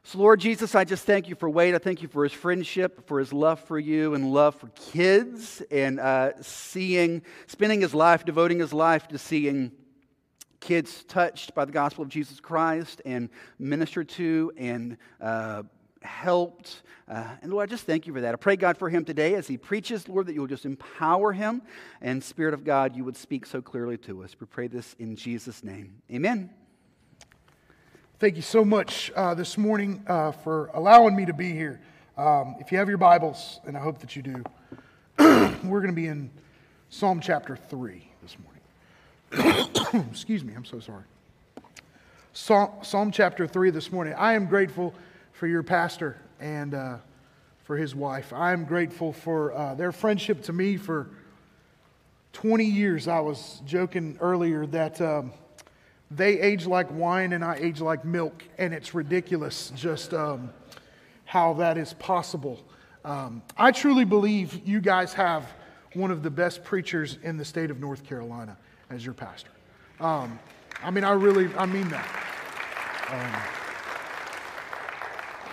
So, 0.02 0.18
Lord 0.18 0.38
Jesus, 0.38 0.76
I 0.76 0.84
just 0.84 1.04
thank 1.04 1.28
you 1.28 1.34
for 1.34 1.50
Wade. 1.50 1.74
I 1.74 1.78
thank 1.78 2.00
you 2.00 2.06
for 2.06 2.22
his 2.22 2.32
friendship, 2.32 3.08
for 3.08 3.18
his 3.18 3.32
love 3.32 3.58
for 3.60 3.76
you, 3.76 4.14
and 4.14 4.32
love 4.32 4.54
for 4.54 4.68
kids, 4.68 5.62
and 5.68 5.98
uh, 5.98 6.40
seeing, 6.42 7.22
spending 7.48 7.80
his 7.80 7.92
life, 7.92 8.24
devoting 8.24 8.60
his 8.60 8.72
life 8.72 9.08
to 9.08 9.18
seeing 9.18 9.72
kids 10.60 11.04
touched 11.04 11.54
by 11.54 11.64
the 11.64 11.72
gospel 11.72 12.02
of 12.02 12.08
Jesus 12.08 12.40
Christ 12.40 13.02
and 13.04 13.28
ministered 13.58 14.08
to 14.10 14.52
and 14.56 14.96
uh, 15.20 15.62
helped. 16.02 16.82
Uh, 17.08 17.24
and 17.42 17.52
Lord, 17.52 17.68
I 17.68 17.70
just 17.70 17.84
thank 17.84 18.06
you 18.06 18.12
for 18.12 18.20
that. 18.20 18.34
I 18.34 18.36
pray, 18.36 18.56
God, 18.56 18.76
for 18.78 18.88
him 18.88 19.04
today 19.04 19.34
as 19.34 19.46
he 19.46 19.56
preaches, 19.56 20.08
Lord, 20.08 20.26
that 20.26 20.34
you 20.34 20.40
will 20.40 20.48
just 20.48 20.64
empower 20.64 21.32
him. 21.32 21.62
And 22.00 22.22
Spirit 22.22 22.54
of 22.54 22.64
God, 22.64 22.96
you 22.96 23.04
would 23.04 23.16
speak 23.16 23.46
so 23.46 23.62
clearly 23.62 23.96
to 23.98 24.22
us. 24.22 24.34
We 24.38 24.46
pray 24.46 24.66
this 24.66 24.94
in 24.98 25.16
Jesus' 25.16 25.62
name. 25.62 26.02
Amen. 26.12 26.50
Thank 28.18 28.36
you 28.36 28.42
so 28.42 28.64
much 28.64 29.12
uh, 29.14 29.34
this 29.34 29.58
morning 29.58 30.02
uh, 30.06 30.32
for 30.32 30.70
allowing 30.72 31.14
me 31.14 31.26
to 31.26 31.34
be 31.34 31.52
here. 31.52 31.80
Um, 32.16 32.56
if 32.60 32.72
you 32.72 32.78
have 32.78 32.88
your 32.88 32.98
Bibles, 32.98 33.60
and 33.66 33.76
I 33.76 33.80
hope 33.80 33.98
that 33.98 34.16
you 34.16 34.22
do, 34.22 34.42
we're 35.18 35.80
going 35.80 35.88
to 35.88 35.92
be 35.92 36.06
in 36.06 36.30
Psalm 36.88 37.20
chapter 37.20 37.56
3 37.56 38.10
this 38.22 38.36
morning. 38.38 40.06
Excuse 40.10 40.42
me, 40.42 40.54
I'm 40.54 40.64
so 40.64 40.80
sorry. 40.80 41.04
Psalm, 42.32 42.70
Psalm 42.82 43.10
chapter 43.10 43.46
3 43.46 43.70
this 43.70 43.92
morning. 43.92 44.14
I 44.16 44.32
am 44.32 44.46
grateful 44.46 44.94
for 45.36 45.46
your 45.46 45.62
pastor 45.62 46.16
and 46.40 46.72
uh, 46.72 46.96
for 47.64 47.76
his 47.76 47.94
wife. 47.94 48.32
I'm 48.32 48.64
grateful 48.64 49.12
for 49.12 49.52
uh, 49.52 49.74
their 49.74 49.92
friendship 49.92 50.42
to 50.44 50.52
me 50.52 50.78
for 50.78 51.10
20 52.32 52.64
years. 52.64 53.06
I 53.06 53.20
was 53.20 53.60
joking 53.66 54.16
earlier 54.20 54.66
that 54.68 54.98
um, 55.00 55.32
they 56.10 56.40
age 56.40 56.66
like 56.66 56.90
wine 56.90 57.34
and 57.34 57.44
I 57.44 57.56
age 57.56 57.82
like 57.82 58.02
milk, 58.04 58.44
and 58.56 58.72
it's 58.72 58.94
ridiculous 58.94 59.72
just 59.76 60.14
um, 60.14 60.50
how 61.26 61.52
that 61.54 61.76
is 61.76 61.92
possible. 61.94 62.58
Um, 63.04 63.42
I 63.58 63.72
truly 63.72 64.04
believe 64.04 64.66
you 64.66 64.80
guys 64.80 65.12
have 65.12 65.52
one 65.92 66.10
of 66.10 66.22
the 66.22 66.30
best 66.30 66.64
preachers 66.64 67.18
in 67.22 67.36
the 67.36 67.44
state 67.44 67.70
of 67.70 67.78
North 67.78 68.04
Carolina 68.04 68.56
as 68.88 69.04
your 69.04 69.14
pastor. 69.14 69.50
Um, 70.00 70.38
I 70.82 70.90
mean, 70.90 71.04
I 71.04 71.12
really, 71.12 71.54
I 71.56 71.66
mean 71.66 71.88
that. 71.90 73.52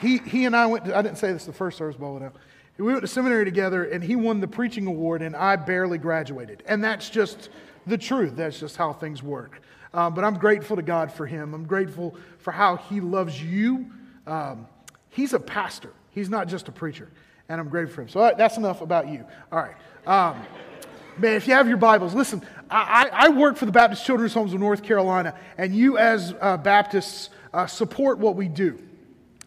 Um, 0.03 0.09
he, 0.09 0.17
he 0.29 0.45
and 0.45 0.55
I 0.55 0.65
went 0.65 0.85
to, 0.85 0.97
I 0.97 1.01
didn't 1.01 1.17
say 1.17 1.31
this 1.31 1.45
the 1.45 1.53
first 1.53 1.77
service, 1.77 1.95
but 1.99 2.19
now. 2.19 2.31
We 2.77 2.85
went 2.85 3.01
to 3.01 3.07
seminary 3.07 3.45
together 3.45 3.83
and 3.83 4.03
he 4.03 4.15
won 4.15 4.39
the 4.41 4.47
preaching 4.47 4.87
award 4.87 5.21
and 5.21 5.35
I 5.35 5.55
barely 5.55 5.99
graduated. 5.99 6.63
And 6.65 6.83
that's 6.83 7.09
just 7.09 7.49
the 7.85 7.97
truth. 7.97 8.35
That's 8.35 8.59
just 8.59 8.77
how 8.77 8.93
things 8.93 9.21
work. 9.21 9.61
Uh, 9.93 10.09
but 10.09 10.23
I'm 10.23 10.39
grateful 10.39 10.75
to 10.75 10.81
God 10.81 11.11
for 11.11 11.27
him. 11.27 11.53
I'm 11.53 11.65
grateful 11.65 12.15
for 12.39 12.51
how 12.51 12.77
he 12.77 12.99
loves 12.99 13.41
you. 13.41 13.85
Um, 14.25 14.67
he's 15.09 15.33
a 15.33 15.39
pastor, 15.39 15.91
he's 16.11 16.29
not 16.29 16.47
just 16.47 16.67
a 16.67 16.71
preacher. 16.71 17.09
And 17.49 17.59
I'm 17.61 17.69
grateful 17.69 17.95
for 17.95 18.01
him. 18.03 18.09
So 18.09 18.33
that's 18.35 18.57
enough 18.57 18.81
about 18.81 19.09
you. 19.09 19.23
All 19.51 19.59
right. 19.59 19.75
Um, 20.07 20.41
man, 21.17 21.35
if 21.35 21.47
you 21.47 21.53
have 21.53 21.67
your 21.67 21.77
Bibles, 21.77 22.15
listen, 22.15 22.41
I, 22.71 23.09
I, 23.11 23.29
work 23.29 23.57
for 23.57 23.65
the 23.65 23.71
Baptist 23.71 24.05
Children's 24.05 24.33
Homes 24.33 24.53
of 24.53 24.59
North 24.61 24.81
Carolina, 24.81 25.37
and 25.57 25.75
you 25.75 25.97
as 25.97 26.33
uh, 26.41 26.57
Baptists 26.57 27.29
uh, 27.53 27.67
support 27.67 28.17
what 28.17 28.35
we 28.35 28.47
do. 28.47 28.79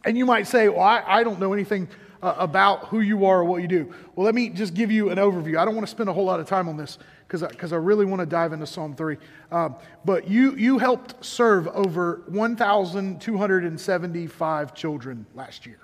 And 0.06 0.16
you 0.16 0.24
might 0.24 0.46
say, 0.46 0.68
well, 0.68 0.82
I, 0.82 1.02
I 1.04 1.24
don't 1.24 1.40
know 1.40 1.52
anything 1.52 1.88
uh, 2.22 2.36
about 2.38 2.86
who 2.86 3.00
you 3.00 3.26
are 3.26 3.40
or 3.40 3.44
what 3.44 3.60
you 3.60 3.66
do. 3.66 3.92
Well, 4.14 4.24
let 4.24 4.36
me 4.36 4.50
just 4.50 4.72
give 4.72 4.92
you 4.92 5.10
an 5.10 5.18
overview. 5.18 5.58
I 5.58 5.64
don't 5.64 5.74
want 5.74 5.84
to 5.84 5.90
spend 5.90 6.08
a 6.08 6.12
whole 6.12 6.24
lot 6.24 6.38
of 6.38 6.46
time 6.46 6.68
on 6.68 6.76
this 6.76 6.98
because 7.26 7.42
I, 7.42 7.50
I 7.76 7.78
really 7.78 8.04
want 8.06 8.20
to 8.20 8.26
dive 8.26 8.52
into 8.52 8.68
Psalm 8.68 8.94
3. 8.94 9.16
Um, 9.50 9.74
but 10.04 10.28
you, 10.28 10.54
you 10.54 10.78
helped 10.78 11.24
serve 11.24 11.66
over 11.68 12.22
1,275 12.28 14.74
children 14.74 15.26
last 15.34 15.66
year. 15.66 15.80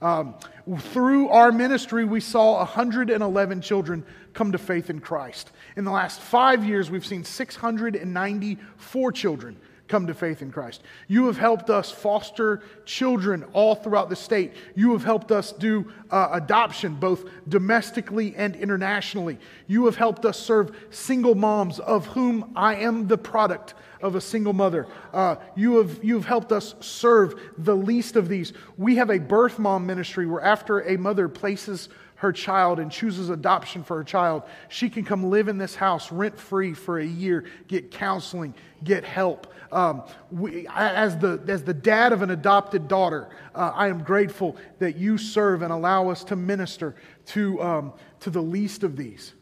Um, 0.00 0.36
through 0.78 1.30
our 1.30 1.50
ministry, 1.50 2.04
we 2.04 2.20
saw 2.20 2.58
111 2.58 3.62
children 3.62 4.06
come 4.32 4.52
to 4.52 4.58
faith 4.58 4.90
in 4.90 5.00
Christ. 5.00 5.50
In 5.76 5.84
the 5.84 5.90
last 5.90 6.20
five 6.20 6.64
years, 6.64 6.88
we've 6.88 7.04
seen 7.04 7.24
694 7.24 9.12
children 9.12 9.56
come 9.88 10.06
to 10.06 10.14
faith 10.14 10.42
in 10.42 10.50
Christ. 10.50 10.82
You 11.08 11.26
have 11.26 11.38
helped 11.38 11.70
us 11.70 11.90
foster 11.90 12.62
children 12.84 13.44
all 13.52 13.74
throughout 13.74 14.08
the 14.08 14.16
state. 14.16 14.52
You 14.74 14.92
have 14.92 15.04
helped 15.04 15.30
us 15.30 15.52
do 15.52 15.92
uh, 16.10 16.28
adoption, 16.32 16.94
both 16.94 17.24
domestically 17.48 18.34
and 18.36 18.56
internationally. 18.56 19.38
You 19.66 19.86
have 19.86 19.96
helped 19.96 20.24
us 20.24 20.38
serve 20.38 20.76
single 20.90 21.34
moms, 21.34 21.78
of 21.78 22.06
whom 22.06 22.52
I 22.56 22.76
am 22.76 23.06
the 23.06 23.18
product 23.18 23.74
of 24.02 24.14
a 24.14 24.20
single 24.20 24.52
mother. 24.52 24.86
Uh, 25.12 25.36
you, 25.54 25.78
have, 25.78 26.02
you 26.04 26.14
have 26.14 26.26
helped 26.26 26.52
us 26.52 26.74
serve 26.80 27.34
the 27.58 27.76
least 27.76 28.16
of 28.16 28.28
these. 28.28 28.52
We 28.76 28.96
have 28.96 29.10
a 29.10 29.18
birth 29.18 29.58
mom 29.58 29.86
ministry 29.86 30.26
where 30.26 30.42
after 30.42 30.80
a 30.80 30.96
mother 30.96 31.28
places 31.28 31.88
her 32.16 32.32
child 32.32 32.78
and 32.78 32.90
chooses 32.90 33.28
adoption 33.28 33.84
for 33.84 33.98
her 33.98 34.04
child, 34.04 34.42
she 34.68 34.88
can 34.88 35.04
come 35.04 35.30
live 35.30 35.48
in 35.48 35.58
this 35.58 35.74
house 35.74 36.10
rent 36.10 36.38
free 36.38 36.72
for 36.72 36.98
a 36.98 37.04
year, 37.04 37.44
get 37.68 37.90
counseling, 37.90 38.54
get 38.82 39.04
help. 39.04 39.52
Um, 39.72 40.02
we, 40.30 40.66
as, 40.74 41.16
the, 41.18 41.42
as 41.48 41.64
the 41.64 41.74
dad 41.74 42.12
of 42.12 42.22
an 42.22 42.30
adopted 42.30 42.88
daughter, 42.88 43.28
uh, 43.54 43.72
I 43.74 43.88
am 43.88 44.02
grateful 44.02 44.56
that 44.78 44.96
you 44.96 45.18
serve 45.18 45.62
and 45.62 45.72
allow 45.72 46.08
us 46.08 46.24
to 46.24 46.36
minister 46.36 46.94
to, 47.26 47.62
um, 47.62 47.92
to 48.20 48.30
the 48.30 48.42
least 48.42 48.82
of 48.82 48.96
these. 48.96 49.34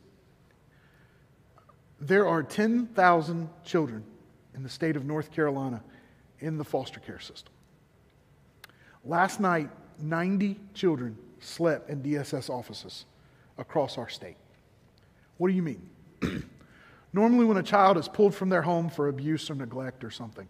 There 2.00 2.26
are 2.28 2.42
10,000 2.42 3.48
children 3.64 4.04
in 4.54 4.62
the 4.62 4.68
state 4.68 4.96
of 4.96 5.04
North 5.04 5.30
Carolina 5.30 5.82
in 6.40 6.58
the 6.58 6.64
foster 6.64 7.00
care 7.00 7.20
system. 7.20 7.52
Last 9.04 9.40
night, 9.40 9.70
90 9.98 10.58
children 10.74 11.16
slept 11.40 11.90
in 11.90 12.02
DSS 12.02 12.50
offices 12.50 13.04
across 13.58 13.98
our 13.98 14.08
state. 14.08 14.36
What 15.36 15.48
do 15.48 15.54
you 15.54 15.62
mean? 15.62 15.88
Normally, 17.14 17.44
when 17.44 17.56
a 17.56 17.62
child 17.62 17.96
is 17.96 18.08
pulled 18.08 18.34
from 18.34 18.48
their 18.48 18.62
home 18.62 18.90
for 18.90 19.06
abuse 19.06 19.48
or 19.48 19.54
neglect 19.54 20.02
or 20.02 20.10
something, 20.10 20.48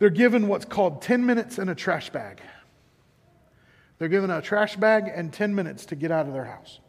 they're 0.00 0.10
given 0.10 0.48
what's 0.48 0.64
called 0.64 1.02
10 1.02 1.24
minutes 1.24 1.56
in 1.56 1.68
a 1.68 1.74
trash 1.74 2.10
bag. 2.10 2.40
They're 3.98 4.08
given 4.08 4.28
a 4.28 4.42
trash 4.42 4.74
bag 4.74 5.08
and 5.14 5.32
10 5.32 5.54
minutes 5.54 5.86
to 5.86 5.94
get 5.94 6.10
out 6.10 6.26
of 6.26 6.32
their 6.32 6.46
house. 6.46 6.80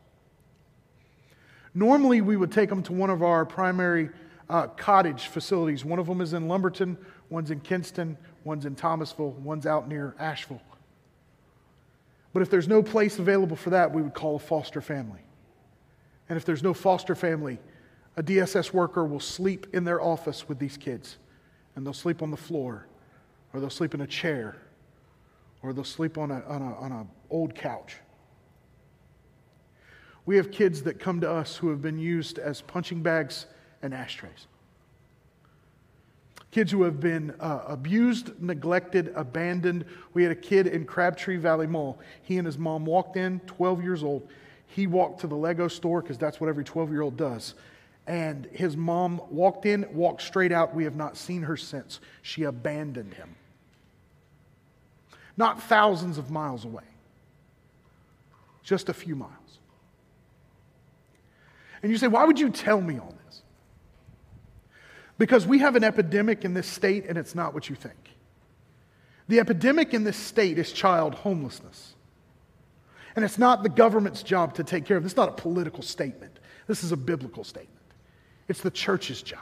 Normally, 1.75 2.21
we 2.21 2.35
would 2.35 2.51
take 2.51 2.69
them 2.69 2.81
to 2.83 2.93
one 2.93 3.11
of 3.11 3.21
our 3.21 3.45
primary 3.45 4.09
uh, 4.49 4.67
cottage 4.69 5.27
facilities. 5.27 5.85
One 5.85 5.99
of 5.99 6.07
them 6.07 6.19
is 6.19 6.33
in 6.33 6.47
Lumberton, 6.47 6.97
one's 7.29 7.51
in 7.51 7.59
Kinston, 7.59 8.17
one's 8.43 8.65
in 8.65 8.73
Thomasville, 8.73 9.33
one's 9.33 9.67
out 9.67 9.87
near 9.87 10.15
Asheville. 10.17 10.63
But 12.33 12.41
if 12.41 12.49
there's 12.49 12.67
no 12.67 12.81
place 12.81 13.19
available 13.19 13.55
for 13.55 13.69
that, 13.69 13.93
we 13.93 14.01
would 14.01 14.15
call 14.15 14.37
a 14.37 14.39
foster 14.39 14.81
family. 14.81 15.21
And 16.27 16.37
if 16.37 16.45
there's 16.45 16.63
no 16.63 16.73
foster 16.73 17.13
family, 17.13 17.59
a 18.17 18.23
DSS 18.23 18.73
worker 18.73 19.05
will 19.05 19.19
sleep 19.19 19.67
in 19.73 19.83
their 19.83 20.01
office 20.01 20.47
with 20.47 20.59
these 20.59 20.77
kids. 20.77 21.17
And 21.75 21.85
they'll 21.85 21.93
sleep 21.93 22.21
on 22.21 22.31
the 22.31 22.37
floor, 22.37 22.87
or 23.53 23.59
they'll 23.59 23.69
sleep 23.69 23.93
in 23.93 24.01
a 24.01 24.07
chair, 24.07 24.57
or 25.63 25.71
they'll 25.71 25.83
sleep 25.83 26.17
on 26.17 26.31
an 26.31 26.43
on 26.43 26.61
a, 26.61 26.75
on 26.75 26.91
a 26.91 27.07
old 27.29 27.55
couch. 27.55 27.95
We 30.25 30.35
have 30.35 30.51
kids 30.51 30.83
that 30.83 30.99
come 30.99 31.21
to 31.21 31.31
us 31.31 31.55
who 31.57 31.69
have 31.69 31.81
been 31.81 31.97
used 31.97 32.37
as 32.37 32.61
punching 32.61 33.01
bags 33.01 33.47
and 33.81 33.93
ashtrays. 33.93 34.47
Kids 36.51 36.71
who 36.71 36.83
have 36.83 36.99
been 36.99 37.33
uh, 37.39 37.63
abused, 37.65 38.41
neglected, 38.41 39.13
abandoned. 39.15 39.85
We 40.13 40.23
had 40.23 40.33
a 40.33 40.35
kid 40.35 40.67
in 40.67 40.85
Crabtree 40.85 41.37
Valley 41.37 41.65
Mall. 41.65 41.97
He 42.21 42.37
and 42.37 42.45
his 42.45 42.57
mom 42.57 42.85
walked 42.85 43.15
in, 43.15 43.39
12 43.41 43.81
years 43.81 44.03
old. 44.03 44.27
He 44.67 44.85
walked 44.85 45.21
to 45.21 45.27
the 45.27 45.35
Lego 45.35 45.69
store 45.69 46.01
because 46.01 46.17
that's 46.17 46.41
what 46.41 46.49
every 46.49 46.65
12 46.65 46.91
year 46.91 47.01
old 47.01 47.15
does. 47.15 47.55
And 48.07 48.45
his 48.47 48.75
mom 48.75 49.21
walked 49.29 49.65
in, 49.65 49.85
walked 49.93 50.23
straight 50.23 50.51
out. 50.51 50.75
We 50.75 50.85
have 50.85 50.95
not 50.95 51.17
seen 51.17 51.43
her 51.43 51.55
since. 51.55 51.99
She 52.21 52.43
abandoned 52.43 53.13
him. 53.13 53.35
Not 55.37 55.63
thousands 55.63 56.17
of 56.17 56.29
miles 56.29 56.65
away, 56.65 56.83
just 58.63 58.89
a 58.89 58.93
few 58.93 59.15
miles. 59.15 59.31
And 61.81 61.91
you 61.91 61.97
say, 61.97 62.07
why 62.07 62.25
would 62.25 62.39
you 62.39 62.49
tell 62.49 62.81
me 62.81 62.99
all 62.99 63.15
this? 63.25 63.41
Because 65.17 65.47
we 65.47 65.59
have 65.59 65.75
an 65.75 65.83
epidemic 65.83 66.43
in 66.45 66.53
this 66.53 66.67
state 66.67 67.05
and 67.07 67.17
it's 67.17 67.33
not 67.33 67.53
what 67.53 67.69
you 67.69 67.75
think. 67.75 67.95
The 69.27 69.39
epidemic 69.39 69.93
in 69.93 70.03
this 70.03 70.17
state 70.17 70.57
is 70.57 70.71
child 70.71 71.15
homelessness. 71.15 71.93
And 73.15 73.23
it's 73.25 73.37
not 73.37 73.63
the 73.63 73.69
government's 73.69 74.23
job 74.23 74.55
to 74.55 74.63
take 74.63 74.85
care 74.85 74.97
of. 74.97 75.03
This 75.03 75.13
is 75.13 75.17
not 75.17 75.29
a 75.29 75.33
political 75.33 75.83
statement. 75.83 76.39
This 76.67 76.83
is 76.83 76.91
a 76.91 76.97
biblical 76.97 77.43
statement. 77.43 77.80
It's 78.51 78.59
the 78.59 78.69
church's 78.69 79.21
job. 79.21 79.39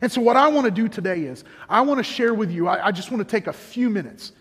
And 0.00 0.10
so, 0.10 0.22
what 0.22 0.38
I 0.38 0.48
want 0.48 0.64
to 0.64 0.70
do 0.70 0.88
today 0.88 1.24
is, 1.24 1.44
I 1.68 1.82
want 1.82 1.98
to 1.98 2.02
share 2.02 2.32
with 2.32 2.50
you, 2.50 2.66
I, 2.66 2.86
I, 2.86 2.92
just 2.92 3.10
want 3.10 3.20
to 3.20 3.30
take 3.30 3.46
a 3.46 3.52
few 3.52 3.90
minutes 3.90 4.32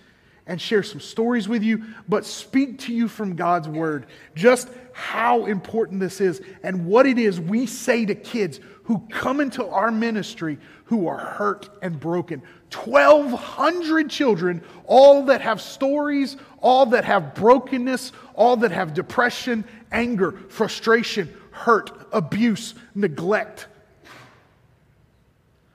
and 0.47 0.61
share 0.61 0.81
some 0.81 1.01
stories 1.01 1.49
with 1.49 1.61
you, 1.61 1.83
but 2.07 2.25
speak 2.25 2.79
to 2.79 2.93
you 2.93 3.09
from 3.09 3.35
God's 3.35 3.67
word 3.67 4.05
just 4.33 4.69
how 4.93 5.45
important 5.45 5.99
this 5.99 6.21
is 6.21 6.41
and 6.63 6.85
what 6.85 7.05
it 7.05 7.19
is 7.19 7.37
we 7.37 7.65
say 7.65 8.05
to 8.05 8.15
kids 8.15 8.61
who 8.85 9.05
come 9.09 9.41
into 9.41 9.65
our 9.67 9.91
ministry 9.91 10.57
who 10.85 11.07
are 11.07 11.17
hurt 11.17 11.69
and 11.81 11.99
broken. 11.99 12.41
1,200 12.73 14.09
children, 14.09 14.63
all 14.85 15.25
that 15.25 15.41
have 15.41 15.59
stories, 15.59 16.37
all 16.61 16.85
that 16.85 17.03
have 17.03 17.35
brokenness, 17.35 18.13
all 18.35 18.55
that 18.55 18.71
have 18.71 18.93
depression, 18.93 19.65
anger, 19.91 20.31
frustration, 20.47 21.33
hurt, 21.51 21.91
abuse, 22.11 22.73
neglect. 22.95 23.67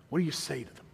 What 0.09 0.19
do 0.19 0.25
you 0.25 0.33
say 0.33 0.65
to 0.65 0.75
them? 0.75 0.85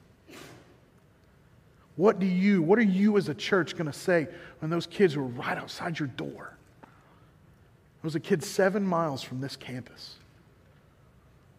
What 1.96 2.18
do 2.18 2.26
you, 2.26 2.62
what 2.62 2.78
are 2.78 2.82
you 2.82 3.16
as 3.16 3.28
a 3.28 3.34
church 3.34 3.76
going 3.76 3.86
to 3.86 3.92
say 3.92 4.26
when 4.60 4.70
those 4.70 4.86
kids 4.86 5.16
were 5.16 5.24
right 5.24 5.56
outside 5.56 5.98
your 5.98 6.08
door? 6.08 6.56
There 6.80 8.08
was 8.08 8.14
a 8.14 8.20
kid 8.20 8.42
seven 8.42 8.84
miles 8.84 9.22
from 9.22 9.40
this 9.40 9.56
campus. 9.56 10.16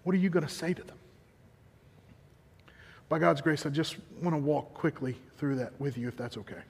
What 0.04 0.14
are 0.14 0.20
you 0.20 0.30
going 0.30 0.46
to 0.46 0.54
say 0.54 0.74
to 0.74 0.84
them? 0.84 0.98
By 3.10 3.20
God's 3.20 3.42
grace, 3.42 3.66
I 3.66 3.70
just 3.70 3.98
want 4.22 4.34
to 4.34 4.40
walk 4.40 4.74
quickly 4.74 5.16
through 5.38 5.56
that 5.58 5.80
with 5.80 5.98
you, 5.98 6.08
if 6.08 6.18
that's 6.18 6.38
okay. 6.38 6.62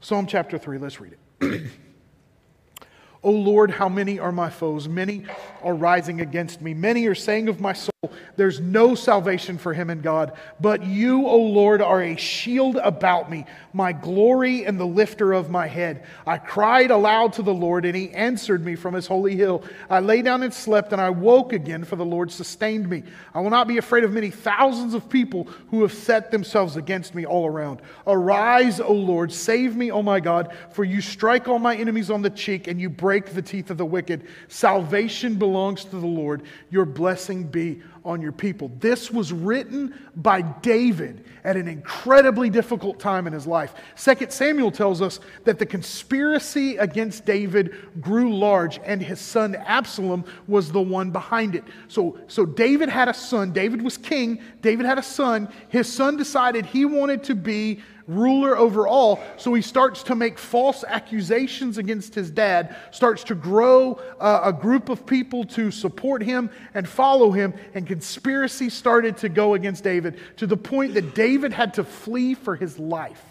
Psalm 0.00 0.26
chapter 0.26 0.56
3, 0.56 0.78
let's 0.78 1.00
read 1.00 1.14
it. 1.40 1.62
O 3.22 3.30
Lord, 3.30 3.70
how 3.72 3.88
many 3.88 4.18
are 4.18 4.32
my 4.32 4.50
foes? 4.50 4.88
Many 4.88 5.24
are 5.62 5.74
rising 5.74 6.20
against 6.20 6.62
me. 6.62 6.74
Many 6.74 7.06
are 7.06 7.14
saying 7.14 7.48
of 7.48 7.60
my 7.60 7.72
soul, 7.72 7.90
there's 8.36 8.60
no 8.60 8.94
salvation 8.94 9.58
for 9.58 9.74
him 9.74 9.90
in 9.90 10.02
God. 10.02 10.34
But 10.60 10.86
you, 10.86 11.26
O 11.26 11.36
Lord, 11.36 11.82
are 11.82 12.00
a 12.00 12.14
shield 12.14 12.76
about 12.76 13.28
me, 13.28 13.44
my 13.72 13.92
glory 13.92 14.64
and 14.64 14.78
the 14.78 14.86
lifter 14.86 15.32
of 15.32 15.50
my 15.50 15.66
head. 15.66 16.04
I 16.24 16.38
cried 16.38 16.92
aloud 16.92 17.32
to 17.32 17.42
the 17.42 17.52
Lord, 17.52 17.84
and 17.84 17.96
he 17.96 18.12
answered 18.12 18.64
me 18.64 18.76
from 18.76 18.94
his 18.94 19.08
holy 19.08 19.34
hill. 19.34 19.64
I 19.90 19.98
lay 19.98 20.22
down 20.22 20.44
and 20.44 20.54
slept, 20.54 20.92
and 20.92 21.00
I 21.00 21.10
woke 21.10 21.52
again, 21.52 21.82
for 21.82 21.96
the 21.96 22.04
Lord 22.04 22.30
sustained 22.30 22.88
me. 22.88 23.02
I 23.34 23.40
will 23.40 23.50
not 23.50 23.66
be 23.66 23.78
afraid 23.78 24.04
of 24.04 24.12
many 24.12 24.30
thousands 24.30 24.94
of 24.94 25.10
people 25.10 25.48
who 25.72 25.82
have 25.82 25.92
set 25.92 26.30
themselves 26.30 26.76
against 26.76 27.16
me 27.16 27.26
all 27.26 27.48
around. 27.48 27.82
Arise, 28.06 28.78
O 28.78 28.92
Lord, 28.92 29.32
save 29.32 29.74
me, 29.74 29.90
O 29.90 30.04
my 30.04 30.20
God, 30.20 30.54
for 30.70 30.84
you 30.84 31.00
strike 31.00 31.48
all 31.48 31.58
my 31.58 31.74
enemies 31.74 32.12
on 32.12 32.22
the 32.22 32.30
cheek, 32.30 32.68
and 32.68 32.80
you 32.80 32.88
break 32.88 33.34
the 33.34 33.42
teeth 33.42 33.70
of 33.70 33.76
the 33.76 33.84
wicked. 33.84 34.28
Salvation 34.46 35.34
belongs 35.34 35.82
to 35.86 35.96
the 35.96 36.06
Lord. 36.06 36.44
Your 36.70 36.84
blessing 36.84 37.42
be 37.42 37.82
on 38.04 38.20
your 38.20 38.32
people. 38.32 38.70
This 38.80 39.10
was 39.10 39.32
written 39.32 39.94
by 40.16 40.42
David 40.42 41.24
at 41.44 41.56
an 41.56 41.68
incredibly 41.68 42.50
difficult 42.50 42.98
time 42.98 43.26
in 43.26 43.32
his 43.32 43.46
life. 43.46 43.74
Second 43.94 44.32
Samuel 44.32 44.70
tells 44.70 45.00
us 45.02 45.20
that 45.44 45.58
the 45.58 45.66
conspiracy 45.66 46.76
against 46.76 47.24
David 47.24 47.74
grew 48.00 48.36
large 48.36 48.80
and 48.84 49.02
his 49.02 49.20
son 49.20 49.54
Absalom 49.54 50.24
was 50.46 50.72
the 50.72 50.80
one 50.80 51.10
behind 51.10 51.54
it. 51.54 51.64
So, 51.88 52.18
so 52.26 52.44
David 52.44 52.88
had 52.88 53.08
a 53.08 53.14
son. 53.14 53.52
David 53.52 53.82
was 53.82 53.96
king. 53.96 54.40
David 54.62 54.86
had 54.86 54.98
a 54.98 55.02
son. 55.02 55.48
His 55.68 55.90
son 55.92 56.16
decided 56.16 56.66
he 56.66 56.84
wanted 56.84 57.24
to 57.24 57.34
be 57.34 57.80
ruler 58.08 58.56
over 58.56 58.88
all. 58.88 59.20
So 59.36 59.54
he 59.54 59.62
starts 59.62 60.02
to 60.04 60.16
make 60.16 60.38
false 60.38 60.82
accusations 60.82 61.78
against 61.78 62.14
his 62.14 62.30
dad, 62.30 62.74
starts 62.90 63.22
to 63.24 63.34
grow 63.36 64.00
uh, 64.18 64.40
a 64.44 64.52
group 64.52 64.88
of 64.88 65.06
people 65.06 65.44
to 65.44 65.70
support 65.70 66.22
him 66.22 66.50
and 66.74 66.88
follow 66.88 67.30
him, 67.30 67.54
and 67.74 67.86
conspiracy 67.86 68.70
started 68.70 69.18
to 69.18 69.28
go 69.28 69.54
against 69.54 69.84
David 69.84 70.18
to 70.38 70.46
the 70.46 70.56
point 70.56 70.94
that 70.94 71.14
David 71.14 71.52
had 71.52 71.74
to 71.74 71.84
flee 71.84 72.34
for 72.34 72.56
his 72.56 72.78
life. 72.78 73.22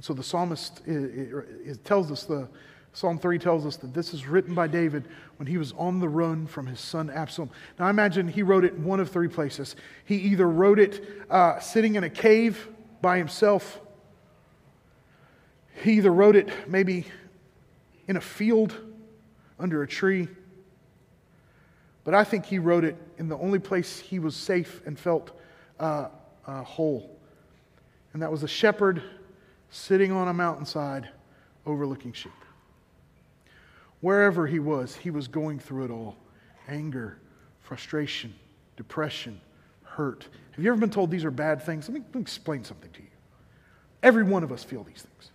So 0.00 0.12
the 0.12 0.24
psalmist 0.24 0.80
it, 0.84 0.92
it, 0.92 1.46
it 1.64 1.84
tells 1.84 2.10
us 2.10 2.24
the 2.24 2.48
Psalm 2.94 3.18
3 3.18 3.38
tells 3.38 3.64
us 3.64 3.76
that 3.76 3.94
this 3.94 4.12
is 4.12 4.26
written 4.26 4.54
by 4.54 4.66
David 4.66 5.08
when 5.36 5.46
he 5.46 5.56
was 5.56 5.72
on 5.78 5.98
the 5.98 6.08
run 6.08 6.46
from 6.46 6.66
his 6.66 6.78
son 6.78 7.08
Absalom. 7.08 7.50
Now, 7.78 7.86
I 7.86 7.90
imagine 7.90 8.28
he 8.28 8.42
wrote 8.42 8.64
it 8.64 8.74
in 8.74 8.84
one 8.84 9.00
of 9.00 9.10
three 9.10 9.28
places. 9.28 9.76
He 10.04 10.16
either 10.16 10.48
wrote 10.48 10.78
it 10.78 11.02
uh, 11.30 11.58
sitting 11.58 11.94
in 11.94 12.04
a 12.04 12.10
cave 12.10 12.68
by 13.00 13.18
himself, 13.18 13.80
he 15.82 15.94
either 15.94 16.12
wrote 16.12 16.36
it 16.36 16.68
maybe 16.68 17.06
in 18.06 18.16
a 18.16 18.20
field 18.20 18.74
under 19.58 19.82
a 19.82 19.88
tree, 19.88 20.28
but 22.04 22.14
I 22.14 22.24
think 22.24 22.44
he 22.44 22.58
wrote 22.58 22.84
it 22.84 22.96
in 23.18 23.28
the 23.28 23.38
only 23.38 23.58
place 23.58 23.98
he 23.98 24.18
was 24.18 24.36
safe 24.36 24.82
and 24.86 24.98
felt 24.98 25.32
uh, 25.80 26.08
uh, 26.46 26.62
whole. 26.62 27.18
And 28.12 28.22
that 28.22 28.30
was 28.30 28.42
a 28.42 28.48
shepherd 28.48 29.02
sitting 29.70 30.12
on 30.12 30.28
a 30.28 30.34
mountainside 30.34 31.08
overlooking 31.64 32.12
sheep. 32.12 32.32
Wherever 34.02 34.46
he 34.46 34.58
was, 34.58 34.94
he 34.96 35.10
was 35.10 35.28
going 35.28 35.58
through 35.58 35.86
it 35.86 35.90
all 35.90 36.16
anger, 36.68 37.18
frustration, 37.60 38.34
depression, 38.76 39.40
hurt. 39.84 40.26
Have 40.52 40.64
you 40.64 40.70
ever 40.70 40.80
been 40.80 40.90
told 40.90 41.10
these 41.10 41.24
are 41.24 41.30
bad 41.30 41.62
things? 41.62 41.88
Let 41.88 41.94
me, 41.94 42.00
let 42.00 42.14
me 42.16 42.20
explain 42.20 42.64
something 42.64 42.90
to 42.90 43.00
you. 43.00 43.08
Every 44.02 44.22
one 44.22 44.42
of 44.42 44.52
us 44.52 44.62
feel 44.64 44.82
these 44.82 45.02
things. 45.02 45.30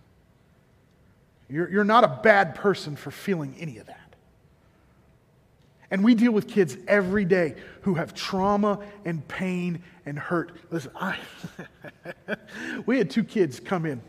You're, 1.48 1.70
you're 1.70 1.84
not 1.84 2.04
a 2.04 2.20
bad 2.22 2.54
person 2.54 2.94
for 2.94 3.10
feeling 3.10 3.54
any 3.58 3.78
of 3.78 3.86
that. 3.86 4.14
And 5.90 6.04
we 6.04 6.14
deal 6.14 6.32
with 6.32 6.46
kids 6.46 6.76
every 6.86 7.24
day 7.24 7.54
who 7.82 7.94
have 7.94 8.12
trauma 8.12 8.80
and 9.06 9.26
pain 9.26 9.82
and 10.04 10.18
hurt. 10.18 10.52
Listen, 10.70 10.90
I, 10.94 11.16
we 12.86 12.98
had 12.98 13.08
two 13.08 13.24
kids 13.24 13.60
come 13.60 13.86
in. 13.86 14.02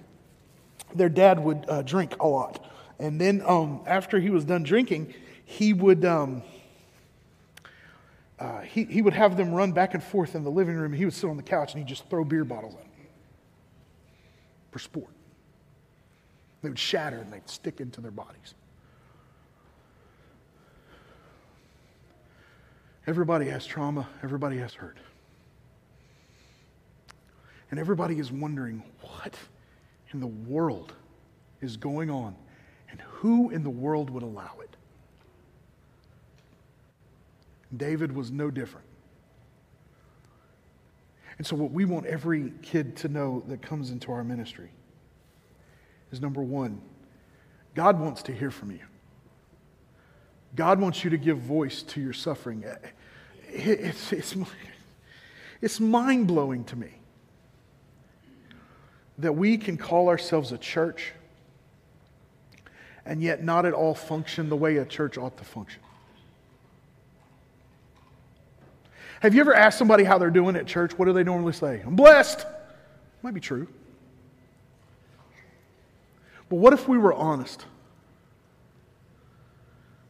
Their 0.94 1.08
dad 1.08 1.42
would 1.42 1.66
uh, 1.70 1.82
drink 1.84 2.22
a 2.22 2.28
lot. 2.28 2.70
And 3.00 3.20
then 3.20 3.42
um, 3.46 3.82
after 3.86 4.20
he 4.20 4.30
was 4.30 4.44
done 4.44 4.64
drinking, 4.64 5.14
he 5.46 5.74
would, 5.74 6.04
um, 6.04 6.44
uh, 8.38 8.62
he, 8.62 8.84
he 8.84 9.02
would 9.02 9.14
have 9.14 9.38
them 9.38 9.54
run 9.54 9.72
back 9.72 9.94
and 9.94 10.04
forth 10.04 10.36
in 10.36 10.44
the 10.44 10.52
living 10.52 10.76
room. 10.76 10.92
He 10.92 11.06
would 11.06 11.14
sit 11.14 11.30
on 11.30 11.38
the 11.38 11.44
couch 11.44 11.74
and 11.74 11.82
he'd 11.82 11.88
just 11.88 12.10
throw 12.10 12.26
beer 12.26 12.44
bottles 12.44 12.76
at 12.76 12.82
them 12.82 12.90
for 14.72 14.80
sport. 14.80 15.10
They 16.62 16.70
would 16.70 16.78
shatter 16.78 17.18
and 17.18 17.32
they'd 17.32 17.50
stick 17.50 17.80
into 17.80 18.02
their 18.02 18.12
bodies. 18.12 18.54
Everybody 23.08 23.48
has 23.48 23.66
trauma, 23.66 24.08
everybody 24.22 24.58
has 24.58 24.74
hurt. 24.74 24.98
And 27.72 27.80
everybody 27.80 28.20
is 28.20 28.32
wondering 28.32 28.84
what 29.02 29.36
in 30.12 30.20
the 30.20 30.28
world 30.28 30.94
is 31.62 31.78
going 31.78 32.10
on 32.10 32.36
and 32.92 33.02
who 33.02 33.50
in 33.50 33.64
the 33.64 33.70
world 33.70 34.10
would 34.10 34.24
allow 34.24 34.56
it? 34.62 34.76
David 37.76 38.16
was 38.16 38.32
no 38.32 38.50
different. 38.50 38.88
And 41.38 41.48
so, 41.48 41.56
what 41.56 41.72
we 41.72 41.86
want 41.86 42.06
every 42.06 42.52
kid 42.62 42.98
to 42.98 43.08
know 43.08 43.44
that 43.48 43.62
comes 43.62 43.92
into 43.92 44.12
our 44.12 44.24
ministry 44.24 44.70
is 46.12 46.20
number 46.20 46.42
one, 46.42 46.82
God 47.76 48.00
wants 48.00 48.24
to 48.24 48.34
hear 48.34 48.52
from 48.52 48.72
you. 48.72 48.82
God 50.56 50.82
wants 50.82 51.04
you 51.04 51.12
to 51.12 51.18
give 51.18 51.38
voice 51.38 51.84
to 51.84 52.02
your 52.02 52.14
suffering. 52.14 52.66
Eh, 52.66 52.76
it's, 53.52 54.12
it's, 54.12 54.36
it's 55.62 55.80
mind 55.80 56.28
blowing 56.28 56.64
to 56.66 56.76
me 56.76 56.90
that 59.20 59.34
we 59.34 59.58
can 59.58 59.78
call 59.78 60.10
ourselves 60.10 60.52
a 60.52 60.58
church 60.58 61.14
and 63.10 63.24
yet 63.24 63.44
not 63.44 63.66
at 63.66 63.74
all 63.74 63.96
function 63.96 64.50
the 64.50 64.56
way 64.56 64.78
a 64.78 64.86
church 64.86 65.18
ought 65.18 65.36
to 65.36 65.44
function. 65.44 65.82
Have 69.22 69.34
you 69.34 69.42
ever 69.42 69.54
asked 69.54 69.80
somebody 69.80 70.04
how 70.04 70.20
they're 70.20 70.30
doing 70.30 70.56
at 70.56 70.68
church? 70.68 70.94
What 70.94 71.06
do 71.06 71.14
they 71.14 71.24
normally 71.24 71.54
say? 71.54 71.82
I'm 71.84 71.96
blessed. 71.96 72.46
Might 73.24 73.34
be 73.34 73.40
true. 73.40 73.68
But 76.50 76.58
what 76.58 76.72
if 76.72 76.88
we 76.88 77.00
were 77.00 77.12
honest? 77.12 77.66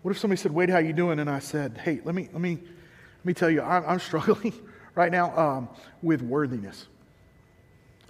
What 0.01 0.11
if 0.11 0.19
somebody 0.19 0.39
said, 0.39 0.51
"Wade, 0.51 0.69
how 0.69 0.79
you 0.79 0.91
doing? 0.91 1.19
And 1.19 1.29
I 1.29 1.39
said, 1.39 1.77
hey, 1.77 2.01
let 2.03 2.13
me, 2.13 2.27
let 2.33 2.41
me, 2.41 2.55
let 2.55 3.25
me 3.25 3.33
tell 3.33 3.49
you, 3.49 3.61
I'm, 3.61 3.83
I'm 3.87 3.99
struggling 4.01 4.53
right 4.93 5.11
now 5.11 5.37
um, 5.37 5.69
with 6.01 6.21
worthiness. 6.21 6.85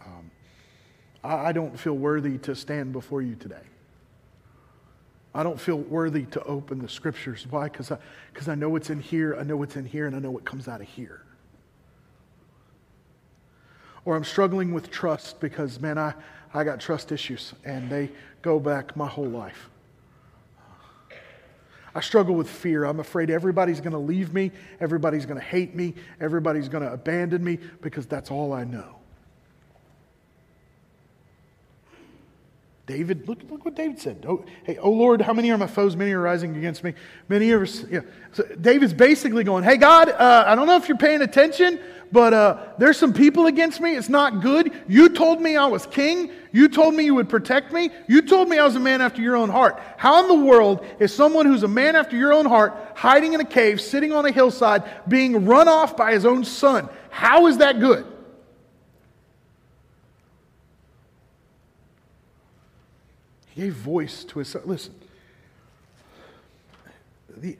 Um, 0.03 0.31
I, 1.23 1.35
I 1.35 1.51
don't 1.51 1.79
feel 1.79 1.93
worthy 1.93 2.39
to 2.39 2.55
stand 2.55 2.91
before 2.91 3.21
you 3.21 3.35
today. 3.35 3.61
I 5.33 5.43
don't 5.43 5.59
feel 5.59 5.77
worthy 5.77 6.23
to 6.25 6.43
open 6.43 6.79
the 6.79 6.89
scriptures. 6.89 7.45
Why? 7.49 7.65
Because 7.65 7.91
I, 7.91 7.97
cause 8.33 8.47
I 8.47 8.55
know 8.55 8.69
what's 8.69 8.89
in 8.89 8.99
here, 8.99 9.35
I 9.39 9.43
know 9.43 9.57
what's 9.57 9.75
in 9.75 9.85
here, 9.85 10.07
and 10.07 10.15
I 10.15 10.19
know 10.19 10.31
what 10.31 10.43
comes 10.43 10.67
out 10.67 10.81
of 10.81 10.87
here. 10.87 11.21
Or 14.05 14.15
I'm 14.15 14.23
struggling 14.23 14.73
with 14.73 14.89
trust 14.89 15.39
because, 15.39 15.79
man, 15.79 15.97
I, 15.97 16.13
I 16.53 16.63
got 16.63 16.79
trust 16.79 17.11
issues, 17.11 17.53
and 17.63 17.89
they 17.89 18.09
go 18.41 18.59
back 18.59 18.95
my 18.95 19.07
whole 19.07 19.27
life. 19.29 19.69
I 21.93 22.01
struggle 22.01 22.35
with 22.35 22.49
fear. 22.49 22.85
I'm 22.85 22.99
afraid 22.99 23.29
everybody's 23.29 23.81
going 23.81 23.93
to 23.93 23.99
leave 23.99 24.33
me, 24.33 24.51
everybody's 24.79 25.25
going 25.25 25.39
to 25.39 25.45
hate 25.45 25.75
me, 25.75 25.95
everybody's 26.19 26.69
going 26.69 26.83
to 26.83 26.91
abandon 26.91 27.43
me 27.43 27.59
because 27.81 28.05
that's 28.05 28.31
all 28.31 28.53
I 28.53 28.63
know. 28.63 28.98
David, 32.89 33.27
look, 33.27 33.37
look 33.51 33.65
what 33.65 33.75
David 33.75 33.99
said. 33.99 34.25
Oh, 34.27 34.43
hey, 34.63 34.77
oh 34.77 34.89
Lord, 34.89 35.21
how 35.21 35.31
many 35.31 35.51
are 35.51 35.57
my 35.59 35.67
foes? 35.67 35.95
Many 35.95 36.11
are 36.11 36.21
rising 36.21 36.57
against 36.57 36.83
me. 36.83 36.95
Many 37.27 37.51
are, 37.51 37.63
yeah. 37.63 37.99
So 38.31 38.43
David's 38.59 38.93
basically 38.93 39.43
going, 39.43 39.63
hey, 39.63 39.77
God, 39.77 40.09
uh, 40.09 40.45
I 40.47 40.55
don't 40.55 40.65
know 40.65 40.75
if 40.75 40.87
you're 40.87 40.97
paying 40.97 41.21
attention, 41.21 41.79
but 42.11 42.33
uh, 42.33 42.57
there's 42.79 42.97
some 42.97 43.13
people 43.13 43.45
against 43.45 43.79
me. 43.79 43.95
It's 43.95 44.09
not 44.09 44.41
good. 44.41 44.73
You 44.87 45.09
told 45.09 45.39
me 45.39 45.55
I 45.55 45.67
was 45.67 45.85
king. 45.85 46.31
You 46.51 46.67
told 46.67 46.95
me 46.95 47.05
you 47.05 47.13
would 47.13 47.29
protect 47.29 47.71
me. 47.71 47.91
You 48.07 48.23
told 48.23 48.49
me 48.49 48.57
I 48.57 48.65
was 48.65 48.75
a 48.75 48.79
man 48.79 49.01
after 49.01 49.21
your 49.21 49.35
own 49.35 49.49
heart. 49.49 49.79
How 49.97 50.23
in 50.23 50.27
the 50.27 50.43
world 50.43 50.83
is 50.99 51.13
someone 51.13 51.45
who's 51.45 51.61
a 51.61 51.67
man 51.67 51.95
after 51.95 52.17
your 52.17 52.33
own 52.33 52.47
heart 52.47 52.75
hiding 52.95 53.33
in 53.33 53.39
a 53.39 53.45
cave, 53.45 53.79
sitting 53.79 54.13
on 54.13 54.25
a 54.25 54.31
hillside, 54.31 54.83
being 55.07 55.45
run 55.45 55.67
off 55.67 55.95
by 55.95 56.13
his 56.13 56.25
own 56.25 56.43
son? 56.43 56.89
How 57.11 57.45
is 57.45 57.59
that 57.59 57.79
good? 57.79 58.07
Gave 63.59 63.73
voice 63.73 64.23
to 64.23 64.39
his 64.39 64.47
son. 64.47 64.61
Listen, 64.65 64.95
the, 67.37 67.57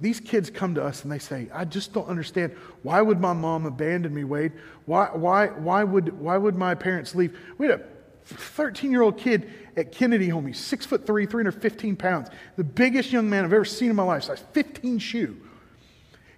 these 0.00 0.18
kids 0.18 0.48
come 0.48 0.74
to 0.76 0.82
us 0.82 1.02
and 1.02 1.12
they 1.12 1.18
say, 1.18 1.48
I 1.52 1.66
just 1.66 1.92
don't 1.92 2.08
understand. 2.08 2.52
Why 2.82 3.02
would 3.02 3.20
my 3.20 3.34
mom 3.34 3.66
abandon 3.66 4.14
me, 4.14 4.24
Wade? 4.24 4.52
Why, 4.86 5.06
why, 5.12 5.48
why, 5.48 5.84
would, 5.84 6.18
why 6.18 6.38
would 6.38 6.56
my 6.56 6.74
parents 6.74 7.14
leave? 7.14 7.36
We 7.58 7.66
had 7.66 7.80
a 7.80 7.84
13 8.24 8.90
year 8.90 9.02
old 9.02 9.18
kid 9.18 9.50
at 9.76 9.92
Kennedy 9.92 10.28
home. 10.28 10.46
He's 10.46 10.58
six 10.58 10.86
foot 10.86 11.06
three, 11.06 11.26
315 11.26 11.96
pounds. 11.96 12.28
The 12.56 12.64
biggest 12.64 13.12
young 13.12 13.28
man 13.28 13.44
I've 13.44 13.52
ever 13.52 13.66
seen 13.66 13.90
in 13.90 13.96
my 13.96 14.02
life, 14.02 14.24
size 14.24 14.42
15 14.52 14.98
shoe. 14.98 15.36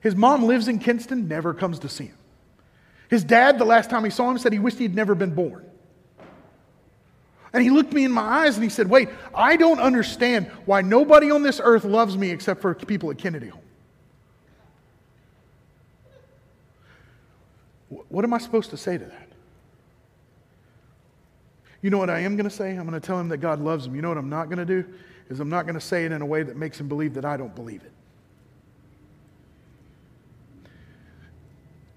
His 0.00 0.16
mom 0.16 0.42
lives 0.42 0.66
in 0.66 0.80
Kinston, 0.80 1.28
never 1.28 1.54
comes 1.54 1.78
to 1.80 1.88
see 1.88 2.06
him. 2.06 2.18
His 3.08 3.22
dad, 3.22 3.60
the 3.60 3.64
last 3.64 3.90
time 3.90 4.02
he 4.02 4.10
saw 4.10 4.28
him, 4.28 4.38
said 4.38 4.52
he 4.52 4.58
wished 4.58 4.78
he'd 4.78 4.96
never 4.96 5.14
been 5.14 5.34
born. 5.34 5.64
And 7.52 7.62
he 7.62 7.70
looked 7.70 7.92
me 7.92 8.04
in 8.04 8.12
my 8.12 8.22
eyes 8.22 8.54
and 8.56 8.64
he 8.64 8.70
said, 8.70 8.88
Wade, 8.88 9.10
I 9.34 9.56
don't 9.56 9.78
understand 9.78 10.46
why 10.64 10.80
nobody 10.80 11.30
on 11.30 11.42
this 11.42 11.60
earth 11.62 11.84
loves 11.84 12.16
me 12.16 12.30
except 12.30 12.62
for 12.62 12.74
people 12.74 13.10
at 13.10 13.18
Kennedy 13.18 13.48
Home. 13.48 13.60
What 18.08 18.24
am 18.24 18.32
I 18.32 18.38
supposed 18.38 18.70
to 18.70 18.76
say 18.76 18.96
to 18.96 19.04
that? 19.04 19.28
You 21.82 21.90
know 21.90 21.98
what 21.98 22.08
I 22.08 22.20
am 22.20 22.36
going 22.36 22.48
to 22.48 22.54
say? 22.54 22.70
I'm 22.70 22.86
going 22.86 22.98
to 22.98 23.06
tell 23.06 23.18
him 23.18 23.28
that 23.28 23.38
God 23.38 23.60
loves 23.60 23.86
him. 23.86 23.94
You 23.94 24.02
know 24.02 24.08
what 24.08 24.18
I'm 24.18 24.30
not 24.30 24.46
going 24.46 24.58
to 24.58 24.64
do? 24.64 24.84
Is 25.28 25.40
I'm 25.40 25.50
not 25.50 25.64
going 25.64 25.74
to 25.74 25.80
say 25.80 26.04
it 26.04 26.12
in 26.12 26.22
a 26.22 26.26
way 26.26 26.42
that 26.42 26.56
makes 26.56 26.80
him 26.80 26.88
believe 26.88 27.14
that 27.14 27.24
I 27.24 27.36
don't 27.36 27.54
believe 27.54 27.82
it. 27.82 27.92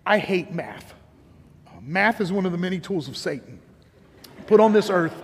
I 0.06 0.18
hate 0.18 0.51
math. 0.51 0.93
Uh, 1.68 1.80
math 1.82 2.20
is 2.20 2.32
one 2.32 2.45
of 2.45 2.51
the 2.51 2.58
many 2.58 2.80
tools 2.80 3.08
of 3.08 3.16
Satan 3.16 3.60
put 4.47 4.60
on 4.60 4.74
this 4.74 4.89
earth 4.89 5.16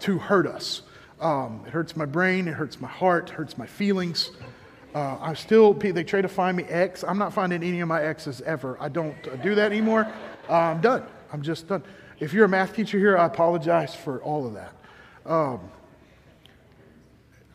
to 0.00 0.18
hurt 0.18 0.46
us. 0.46 0.82
Um, 1.20 1.62
it 1.66 1.72
hurts 1.72 1.96
my 1.96 2.06
brain, 2.06 2.48
it 2.48 2.54
hurts 2.54 2.80
my 2.80 2.88
heart, 2.88 3.30
it 3.30 3.34
hurts 3.34 3.58
my 3.58 3.66
feelings. 3.66 4.30
Uh, 4.94 5.18
I 5.20 5.34
still, 5.34 5.72
they 5.72 6.02
try 6.02 6.20
to 6.20 6.28
find 6.28 6.56
me 6.56 6.64
X. 6.64 7.04
I'm 7.06 7.18
not 7.18 7.32
finding 7.32 7.62
any 7.62 7.80
of 7.80 7.88
my 7.88 8.02
X's 8.02 8.40
ever. 8.40 8.76
I 8.80 8.88
don't 8.88 9.14
uh, 9.28 9.36
do 9.36 9.54
that 9.54 9.70
anymore. 9.70 10.10
Uh, 10.48 10.52
I'm 10.52 10.80
done. 10.80 11.06
I'm 11.32 11.42
just 11.42 11.68
done. 11.68 11.84
If 12.18 12.32
you're 12.32 12.44
a 12.44 12.48
math 12.48 12.74
teacher 12.74 12.98
here, 12.98 13.16
I 13.16 13.26
apologize 13.26 13.94
for 13.94 14.20
all 14.22 14.46
of 14.46 14.54
that. 14.54 14.74
Um, 15.24 15.60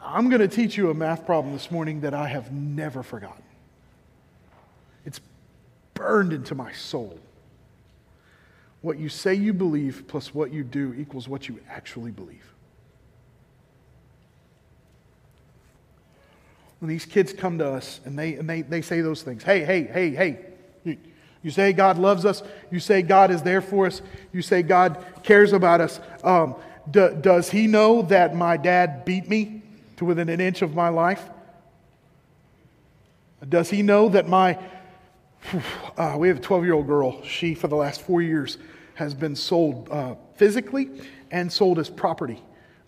I'm 0.02 0.30
going 0.30 0.42
to 0.42 0.48
teach 0.48 0.78
you 0.78 0.92
a 0.92 0.94
math 0.94 1.26
problem 1.26 1.54
this 1.54 1.72
morning 1.72 2.02
that 2.02 2.14
I 2.14 2.28
have 2.28 2.52
never 2.52 3.04
forgotten. 3.04 3.44
It's 5.04 5.20
burned 5.94 6.32
into 6.32 6.56
my 6.56 6.72
soul. 6.72 7.20
What 8.86 9.00
you 9.00 9.10
say 9.10 9.34
you 9.34 9.52
believe 9.52 10.04
plus 10.08 10.32
what 10.32 10.54
you 10.54 10.64
do 10.64 10.94
equals 10.96 11.28
what 11.28 11.50
you 11.50 11.60
actually 11.68 12.12
believe. 12.12 12.54
When 16.78 16.90
these 16.90 17.04
kids 17.04 17.34
come 17.34 17.58
to 17.58 17.68
us 17.68 18.00
and 18.06 18.18
they, 18.18 18.36
and 18.36 18.48
they, 18.48 18.62
they 18.62 18.84
say 18.84 19.02
those 19.02 19.24
things, 19.24 19.42
hey, 19.42 19.66
hey, 19.66 19.86
hey, 19.86 20.12
hey, 20.12 21.00
you, 21.42 21.50
say 21.50 21.74
God 21.74 21.98
loves 21.98 22.26
us, 22.26 22.44
you 22.70 22.80
say 22.80 23.02
God 23.02 23.32
is 23.32 23.42
there 23.42 23.60
for 23.60 23.88
us, 23.88 24.04
you 24.32 24.44
say 24.44 24.62
God 24.62 25.04
cares 25.24 25.52
about 25.52 25.82
us. 25.82 26.00
Um, 26.24 26.54
do, 26.92 27.18
does 27.20 27.50
he 27.50 27.66
know 27.66 28.04
that 28.04 28.36
my 28.36 28.56
dad 28.56 29.04
beat 29.04 29.28
me 29.28 29.64
to 29.98 30.06
within 30.06 30.30
an 30.30 30.40
inch 30.40 30.62
of 30.62 30.76
my 30.76 30.90
life? 30.90 31.28
Does 33.50 33.72
he 33.72 33.82
know 33.82 34.10
that 34.10 34.30
my, 34.30 34.60
uh, 35.98 36.18
we 36.20 36.28
have 36.28 36.38
a 36.38 36.42
12 36.42 36.66
year 36.66 36.76
old 36.76 36.86
girl, 36.86 37.24
she, 37.24 37.56
for 37.56 37.68
the 37.68 37.76
last 37.76 38.04
four 38.04 38.22
years, 38.22 38.60
has 38.96 39.14
been 39.14 39.36
sold 39.36 39.88
uh, 39.92 40.16
physically 40.36 40.90
and 41.32 41.52
sold 41.52 41.80
as 41.80 41.90
property 41.90 42.42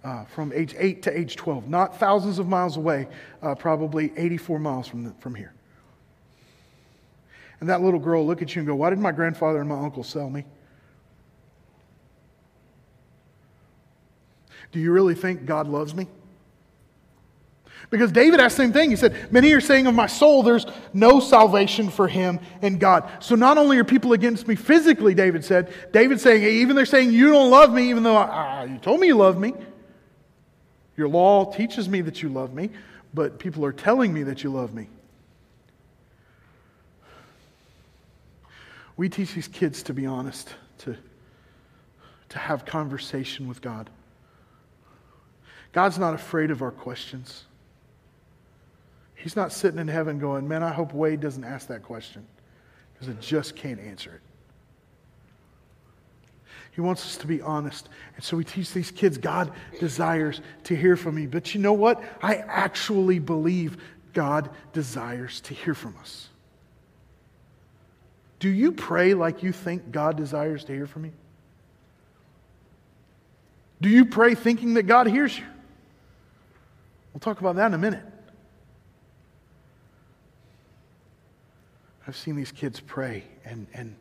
uh, 0.03 0.25
from 0.25 0.51
age 0.53 0.73
8 0.77 1.03
to 1.03 1.17
age 1.17 1.35
12, 1.35 1.67
not 1.67 1.99
thousands 1.99 2.39
of 2.39 2.47
miles 2.47 2.77
away, 2.77 3.07
uh, 3.41 3.53
probably 3.55 4.13
84 4.17 4.59
miles 4.59 4.87
from, 4.87 5.03
the, 5.03 5.13
from 5.19 5.35
here. 5.35 5.53
And 7.59 7.69
that 7.69 7.81
little 7.81 7.99
girl 7.99 8.25
look 8.25 8.41
at 8.41 8.55
you 8.55 8.61
and 8.61 8.67
go, 8.67 8.75
Why 8.75 8.89
did 8.89 8.99
my 8.99 9.11
grandfather 9.11 9.59
and 9.59 9.69
my 9.69 9.79
uncle 9.79 10.03
sell 10.03 10.29
me? 10.29 10.45
Do 14.71 14.79
you 14.79 14.91
really 14.91 15.15
think 15.15 15.45
God 15.45 15.67
loves 15.67 15.95
me? 15.95 16.07
Because 17.89 18.11
David 18.11 18.41
asked 18.41 18.57
the 18.57 18.63
same 18.63 18.73
thing. 18.73 18.89
He 18.89 18.97
said, 18.97 19.31
Many 19.31 19.53
are 19.53 19.61
saying 19.61 19.87
of 19.87 19.95
my 19.95 20.07
soul, 20.07 20.43
there's 20.43 20.65
no 20.93 21.19
salvation 21.21 21.89
for 21.89 22.07
him 22.07 22.39
and 22.61 22.79
God. 22.79 23.09
So 23.23 23.35
not 23.35 23.57
only 23.57 23.77
are 23.77 23.85
people 23.85 24.11
against 24.13 24.47
me 24.47 24.55
physically, 24.55 25.13
David 25.13 25.45
said, 25.45 25.73
David 25.93 26.19
saying, 26.19 26.41
hey, 26.41 26.55
even 26.55 26.75
they're 26.75 26.85
saying, 26.85 27.13
You 27.13 27.29
don't 27.29 27.49
love 27.49 27.73
me, 27.73 27.89
even 27.89 28.03
though 28.03 28.17
I, 28.17 28.65
you 28.65 28.77
told 28.79 28.99
me 28.99 29.07
you 29.07 29.15
love 29.15 29.39
me. 29.39 29.53
Your 30.97 31.07
law 31.07 31.51
teaches 31.53 31.87
me 31.87 32.01
that 32.01 32.21
you 32.21 32.29
love 32.29 32.53
me, 32.53 32.71
but 33.13 33.39
people 33.39 33.63
are 33.63 33.71
telling 33.71 34.13
me 34.13 34.23
that 34.23 34.43
you 34.43 34.49
love 34.49 34.73
me. 34.73 34.89
We 38.97 39.07
teach 39.07 39.33
these 39.33 39.47
kids 39.47 39.83
to 39.83 39.93
be 39.93 40.07
honest, 40.07 40.53
to, 40.79 40.97
to 42.29 42.39
have 42.39 42.65
conversation 42.65 43.47
with 43.47 43.61
God. 43.61 43.89
God's 45.71 45.99
not 45.99 46.15
afraid 46.15 46.49
of 46.49 46.63
our 46.63 46.71
questions. 46.71 47.46
He's 49.17 49.35
not 49.35 49.51
sitting 49.51 49.79
in 49.79 49.87
heaven 49.87 50.19
going, 50.19 50.47
Man, 50.47 50.63
I 50.63 50.71
hope 50.71 50.93
Wade 50.93 51.19
doesn't 51.19 51.43
ask 51.43 51.67
that 51.67 51.83
question 51.83 52.25
because 52.93 53.09
I 53.09 53.19
just 53.19 53.55
can't 53.55 53.79
answer 53.79 54.13
it. 54.13 54.21
He 56.71 56.81
wants 56.81 57.03
us 57.05 57.17
to 57.17 57.27
be 57.27 57.41
honest. 57.41 57.89
And 58.15 58.23
so 58.23 58.37
we 58.37 58.43
teach 58.43 58.71
these 58.71 58.91
kids 58.91 59.17
God 59.17 59.51
desires 59.79 60.41
to 60.65 60.75
hear 60.75 60.95
from 60.95 61.15
me. 61.15 61.25
But 61.25 61.55
you 61.55 61.59
know 61.59 61.73
what? 61.73 62.03
I 62.21 62.35
actually 62.35 63.17
believe 63.17 63.77
God 64.13 64.51
desires 64.73 65.41
to 65.41 65.55
hear 65.55 65.73
from 65.73 65.95
us. 65.99 66.29
Do 68.39 68.49
you 68.49 68.71
pray 68.71 69.15
like 69.15 69.41
you 69.41 69.51
think 69.51 69.91
God 69.91 70.17
desires 70.17 70.63
to 70.65 70.73
hear 70.73 70.85
from 70.85 71.05
you? 71.05 71.13
Do 73.81 73.89
you 73.89 74.05
pray 74.05 74.35
thinking 74.35 74.75
that 74.75 74.83
God 74.83 75.07
hears 75.07 75.37
you? 75.37 75.45
We'll 77.11 77.21
talk 77.21 77.39
about 77.39 77.55
that 77.55 77.65
in 77.65 77.73
a 77.73 77.79
minute. 77.79 78.03
I've 82.07 82.15
seen 82.15 82.37
these 82.37 82.53
kids 82.53 82.79
pray 82.79 83.25
and, 83.43 83.67
and 83.73 83.93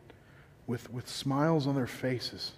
with, 0.65 0.89
with 0.91 1.09
smiles 1.09 1.67
on 1.67 1.75
their 1.75 1.87
faces. 1.87 2.53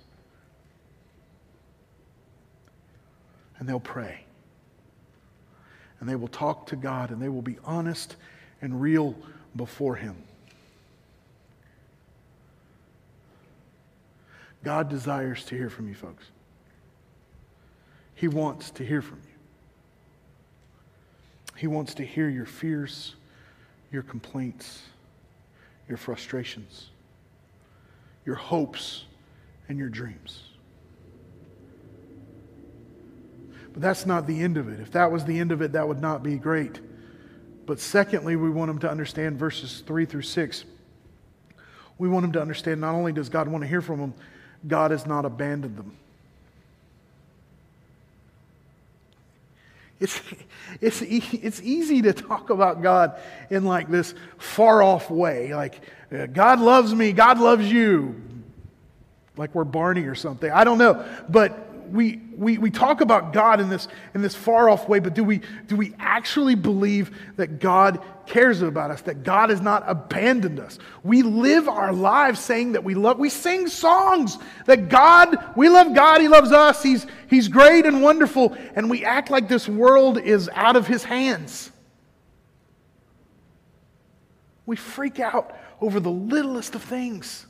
And 3.57 3.67
they'll 3.67 3.79
pray. 3.79 4.25
And 5.99 6.07
they 6.07 6.15
will 6.15 6.27
talk 6.27 6.67
to 6.67 6.75
God 6.75 7.09
and 7.09 7.19
they 7.19 7.29
will 7.29 7.41
be 7.41 7.57
honest 7.65 8.15
and 8.61 8.79
real 8.79 9.15
before 9.55 9.95
Him. 9.95 10.15
God 14.63 14.89
desires 14.89 15.45
to 15.45 15.55
hear 15.55 15.69
from 15.69 15.87
you, 15.87 15.95
folks. 15.95 16.25
He 18.13 18.27
wants 18.27 18.69
to 18.71 18.85
hear 18.85 19.01
from 19.01 19.19
you. 19.23 19.29
He 21.55 21.67
wants 21.67 21.95
to 21.95 22.05
hear 22.05 22.29
your 22.29 22.45
fears, 22.45 23.15
your 23.91 24.03
complaints 24.03 24.81
your 25.89 25.97
frustrations, 25.97 26.89
your 28.25 28.35
hopes, 28.35 29.03
and 29.67 29.77
your 29.77 29.89
dreams. 29.89 30.43
But 33.73 33.81
that's 33.81 34.05
not 34.05 34.27
the 34.27 34.39
end 34.39 34.57
of 34.57 34.69
it. 34.69 34.79
If 34.79 34.91
that 34.91 35.11
was 35.11 35.25
the 35.25 35.37
end 35.37 35.51
of 35.51 35.61
it, 35.61 35.73
that 35.73 35.87
would 35.87 35.99
not 35.99 36.23
be 36.23 36.37
great. 36.37 36.79
But 37.65 37.79
secondly, 37.79 38.35
we 38.35 38.49
want 38.49 38.69
them 38.69 38.79
to 38.79 38.89
understand 38.89 39.37
verses 39.37 39.83
3 39.85 40.05
through 40.05 40.21
6. 40.21 40.63
We 41.97 42.07
want 42.07 42.23
them 42.23 42.31
to 42.33 42.41
understand 42.41 42.81
not 42.81 42.95
only 42.95 43.11
does 43.11 43.29
God 43.29 43.47
want 43.47 43.63
to 43.63 43.67
hear 43.67 43.81
from 43.81 43.99
them, 43.99 44.13
God 44.67 44.91
has 44.91 45.05
not 45.05 45.25
abandoned 45.25 45.77
them. 45.77 45.97
It's, 49.99 50.21
it's, 50.81 51.01
it's 51.01 51.61
easy 51.61 52.01
to 52.03 52.13
talk 52.13 52.49
about 52.49 52.81
God 52.81 53.19
in 53.49 53.65
like 53.65 53.89
this 53.89 54.13
far 54.37 54.81
off 54.81 55.09
way. 55.09 55.53
Like, 55.53 55.81
uh, 56.11 56.25
God 56.27 56.59
loves 56.59 56.93
me, 56.95 57.11
God 57.11 57.39
loves 57.39 57.69
you. 57.69 58.21
Like 59.35 59.53
we're 59.55 59.63
Barney 59.65 60.03
or 60.03 60.15
something. 60.15 60.51
I 60.51 60.63
don't 60.63 60.77
know. 60.77 61.05
But 61.29 61.69
we, 61.91 62.21
we, 62.35 62.57
we 62.57 62.71
talk 62.71 63.01
about 63.01 63.33
God 63.33 63.59
in 63.59 63.69
this, 63.69 63.87
in 64.13 64.21
this 64.21 64.35
far 64.35 64.69
off 64.69 64.87
way, 64.87 64.99
but 64.99 65.13
do 65.13 65.23
we, 65.23 65.41
do 65.67 65.75
we 65.75 65.93
actually 65.99 66.55
believe 66.55 67.17
that 67.37 67.59
God 67.59 68.03
cares 68.29 68.61
about 68.61 68.91
us, 68.91 69.01
that 69.01 69.23
God 69.23 69.49
has 69.49 69.59
not 69.59 69.83
abandoned 69.87 70.59
us? 70.59 70.79
We 71.03 71.23
live 71.23 71.67
our 71.67 71.91
lives 71.91 72.39
saying 72.39 72.73
that 72.73 72.83
we 72.83 72.93
love, 72.93 73.19
we 73.19 73.29
sing 73.29 73.67
songs 73.67 74.37
that 74.65 74.87
God, 74.87 75.37
we 75.57 75.67
love 75.67 75.93
God, 75.93 76.21
He 76.21 76.27
loves 76.27 76.51
us, 76.51 76.81
He's, 76.81 77.05
he's 77.27 77.47
great 77.47 77.85
and 77.85 78.01
wonderful, 78.01 78.55
and 78.75 78.89
we 78.89 79.03
act 79.03 79.29
like 79.29 79.49
this 79.49 79.67
world 79.67 80.17
is 80.17 80.49
out 80.53 80.75
of 80.77 80.87
His 80.87 81.03
hands. 81.03 81.71
We 84.65 84.75
freak 84.75 85.19
out 85.19 85.57
over 85.81 85.99
the 85.99 86.11
littlest 86.11 86.75
of 86.75 86.83
things. 86.83 87.47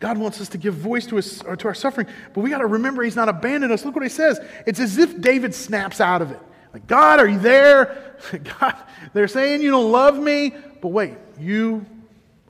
God 0.00 0.18
wants 0.18 0.40
us 0.40 0.48
to 0.48 0.58
give 0.58 0.74
voice 0.74 1.06
to, 1.06 1.18
us, 1.18 1.44
to 1.58 1.68
our 1.68 1.74
suffering, 1.74 2.08
but 2.34 2.40
we 2.40 2.50
got 2.50 2.58
to 2.58 2.66
remember 2.66 3.04
He's 3.04 3.14
not 3.14 3.28
abandoned 3.28 3.72
us. 3.72 3.84
Look 3.84 3.94
what 3.94 4.02
He 4.02 4.08
says. 4.08 4.40
It's 4.66 4.80
as 4.80 4.98
if 4.98 5.20
David 5.20 5.54
snaps 5.54 6.00
out 6.00 6.22
of 6.22 6.32
it. 6.32 6.40
Like, 6.72 6.86
God, 6.86 7.20
are 7.20 7.28
you 7.28 7.38
there? 7.38 8.16
God, 8.60 8.76
they're 9.12 9.28
saying 9.28 9.62
you 9.62 9.70
don't 9.70 9.92
love 9.92 10.18
me, 10.18 10.54
but 10.80 10.88
wait, 10.88 11.14
you, 11.38 11.84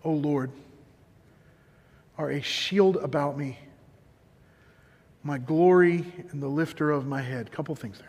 O 0.04 0.10
oh 0.10 0.14
Lord, 0.14 0.50
are 2.18 2.30
a 2.30 2.40
shield 2.40 2.96
about 2.96 3.36
me, 3.36 3.58
my 5.22 5.38
glory 5.38 6.04
and 6.30 6.42
the 6.42 6.48
lifter 6.48 6.90
of 6.90 7.06
my 7.06 7.22
head. 7.22 7.50
Couple 7.50 7.74
things 7.74 7.98
there. 7.98 8.08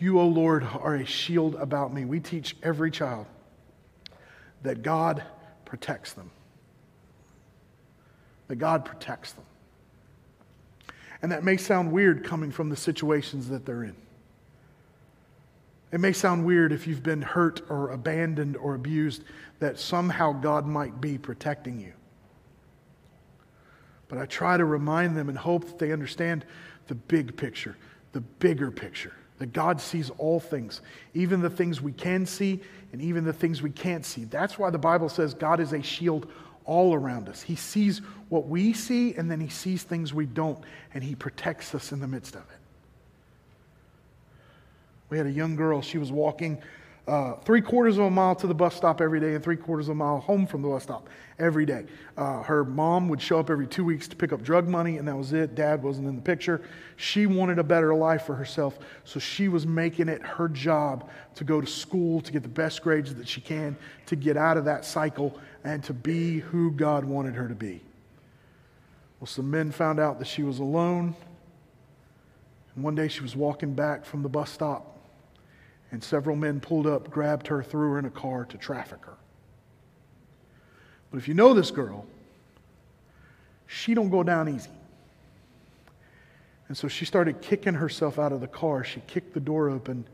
You, 0.00 0.18
O 0.18 0.22
oh 0.22 0.28
Lord, 0.28 0.64
are 0.64 0.94
a 0.94 1.04
shield 1.04 1.56
about 1.56 1.92
me. 1.92 2.04
We 2.04 2.20
teach 2.20 2.56
every 2.62 2.90
child 2.90 3.26
that 4.62 4.82
God 4.82 5.22
protects 5.64 6.14
them 6.14 6.30
that 8.48 8.56
God 8.56 8.84
protects 8.84 9.32
them. 9.32 9.44
And 11.22 11.32
that 11.32 11.44
may 11.44 11.56
sound 11.56 11.90
weird 11.92 12.24
coming 12.24 12.50
from 12.50 12.68
the 12.68 12.76
situations 12.76 13.48
that 13.48 13.66
they're 13.66 13.84
in. 13.84 13.96
It 15.90 16.00
may 16.00 16.12
sound 16.12 16.44
weird 16.44 16.72
if 16.72 16.86
you've 16.86 17.02
been 17.02 17.22
hurt 17.22 17.62
or 17.70 17.90
abandoned 17.90 18.56
or 18.56 18.74
abused 18.74 19.24
that 19.58 19.78
somehow 19.78 20.32
God 20.32 20.66
might 20.66 21.00
be 21.00 21.16
protecting 21.16 21.80
you. 21.80 21.92
But 24.08 24.18
I 24.18 24.26
try 24.26 24.56
to 24.56 24.64
remind 24.64 25.16
them 25.16 25.28
and 25.28 25.36
hope 25.36 25.66
that 25.66 25.78
they 25.78 25.92
understand 25.92 26.44
the 26.88 26.94
big 26.94 27.36
picture, 27.36 27.76
the 28.12 28.20
bigger 28.20 28.70
picture, 28.70 29.14
that 29.38 29.52
God 29.52 29.80
sees 29.80 30.10
all 30.18 30.40
things, 30.40 30.80
even 31.14 31.40
the 31.40 31.50
things 31.50 31.80
we 31.80 31.92
can 31.92 32.26
see 32.26 32.60
and 32.92 33.00
even 33.00 33.24
the 33.24 33.32
things 33.32 33.62
we 33.62 33.70
can't 33.70 34.04
see. 34.04 34.24
That's 34.24 34.58
why 34.58 34.70
the 34.70 34.78
Bible 34.78 35.08
says 35.08 35.34
God 35.34 35.60
is 35.60 35.72
a 35.72 35.82
shield 35.82 36.30
all 36.68 36.94
around 36.94 37.30
us. 37.30 37.40
He 37.40 37.56
sees 37.56 38.02
what 38.28 38.46
we 38.46 38.74
see, 38.74 39.14
and 39.14 39.30
then 39.30 39.40
He 39.40 39.48
sees 39.48 39.82
things 39.82 40.12
we 40.12 40.26
don't, 40.26 40.62
and 40.92 41.02
He 41.02 41.14
protects 41.14 41.74
us 41.74 41.92
in 41.92 41.98
the 41.98 42.06
midst 42.06 42.36
of 42.36 42.42
it. 42.42 42.58
We 45.08 45.16
had 45.16 45.26
a 45.26 45.32
young 45.32 45.56
girl, 45.56 45.80
she 45.80 45.96
was 45.96 46.12
walking 46.12 46.62
uh, 47.08 47.36
three 47.36 47.60
quarters 47.60 47.98
of 47.98 48.04
a 48.04 48.10
mile 48.10 48.34
to 48.36 48.46
the 48.46 48.54
bus 48.54 48.76
stop 48.76 49.00
every 49.00 49.18
day 49.18 49.34
and 49.34 49.42
three 49.42 49.56
quarters 49.56 49.88
of 49.88 49.92
a 49.92 49.94
mile 49.94 50.20
home 50.20 50.46
from 50.46 50.62
the 50.62 50.68
bus 50.68 50.82
stop 50.84 51.08
every 51.38 51.64
day. 51.64 51.84
Uh, 52.16 52.42
her 52.42 52.64
mom 52.64 53.08
would 53.08 53.20
show 53.20 53.38
up 53.38 53.48
every 53.48 53.66
two 53.66 53.84
weeks 53.84 54.06
to 54.08 54.16
pick 54.16 54.32
up 54.32 54.42
drug 54.42 54.68
money, 54.68 54.98
and 54.98 55.08
that 55.08 55.16
was 55.16 55.32
it. 55.32 55.54
Dad 55.54 55.82
wasn't 55.82 56.06
in 56.06 56.16
the 56.16 56.22
picture. 56.22 56.60
She 56.96 57.26
wanted 57.26 57.58
a 57.58 57.64
better 57.64 57.94
life 57.94 58.26
for 58.26 58.34
herself, 58.34 58.78
so 59.04 59.18
she 59.18 59.48
was 59.48 59.66
making 59.66 60.08
it 60.08 60.22
her 60.22 60.48
job 60.48 61.08
to 61.36 61.44
go 61.44 61.60
to 61.60 61.66
school, 61.66 62.20
to 62.20 62.32
get 62.32 62.42
the 62.42 62.48
best 62.48 62.82
grades 62.82 63.14
that 63.14 63.26
she 63.26 63.40
can, 63.40 63.76
to 64.06 64.16
get 64.16 64.36
out 64.36 64.56
of 64.56 64.64
that 64.66 64.84
cycle, 64.84 65.38
and 65.64 65.82
to 65.84 65.94
be 65.94 66.40
who 66.40 66.70
God 66.72 67.04
wanted 67.04 67.34
her 67.34 67.48
to 67.48 67.54
be. 67.54 67.80
Well, 69.20 69.26
some 69.26 69.50
men 69.50 69.72
found 69.72 69.98
out 69.98 70.18
that 70.18 70.26
she 70.26 70.42
was 70.42 70.58
alone. 70.58 71.14
And 72.74 72.84
one 72.84 72.94
day 72.94 73.08
she 73.08 73.22
was 73.22 73.34
walking 73.34 73.74
back 73.74 74.04
from 74.04 74.22
the 74.22 74.28
bus 74.28 74.50
stop, 74.50 74.97
and 75.90 76.02
several 76.02 76.36
men 76.36 76.60
pulled 76.60 76.86
up, 76.86 77.10
grabbed 77.10 77.46
her, 77.46 77.62
threw 77.62 77.92
her 77.92 77.98
in 77.98 78.04
a 78.04 78.10
car 78.10 78.44
to 78.46 78.58
traffic 78.58 79.04
her. 79.04 79.16
But 81.10 81.18
if 81.18 81.28
you 81.28 81.34
know 81.34 81.54
this 81.54 81.70
girl, 81.70 82.06
she 83.66 83.94
don't 83.94 84.10
go 84.10 84.22
down 84.22 84.48
easy. 84.48 84.70
And 86.68 86.76
so 86.76 86.86
she 86.86 87.04
started 87.04 87.40
kicking 87.40 87.74
herself 87.74 88.18
out 88.18 88.32
of 88.32 88.40
the 88.40 88.46
car. 88.46 88.84
She 88.84 89.00
kicked 89.06 89.32
the 89.32 89.40
door 89.40 89.70
open, 89.70 90.06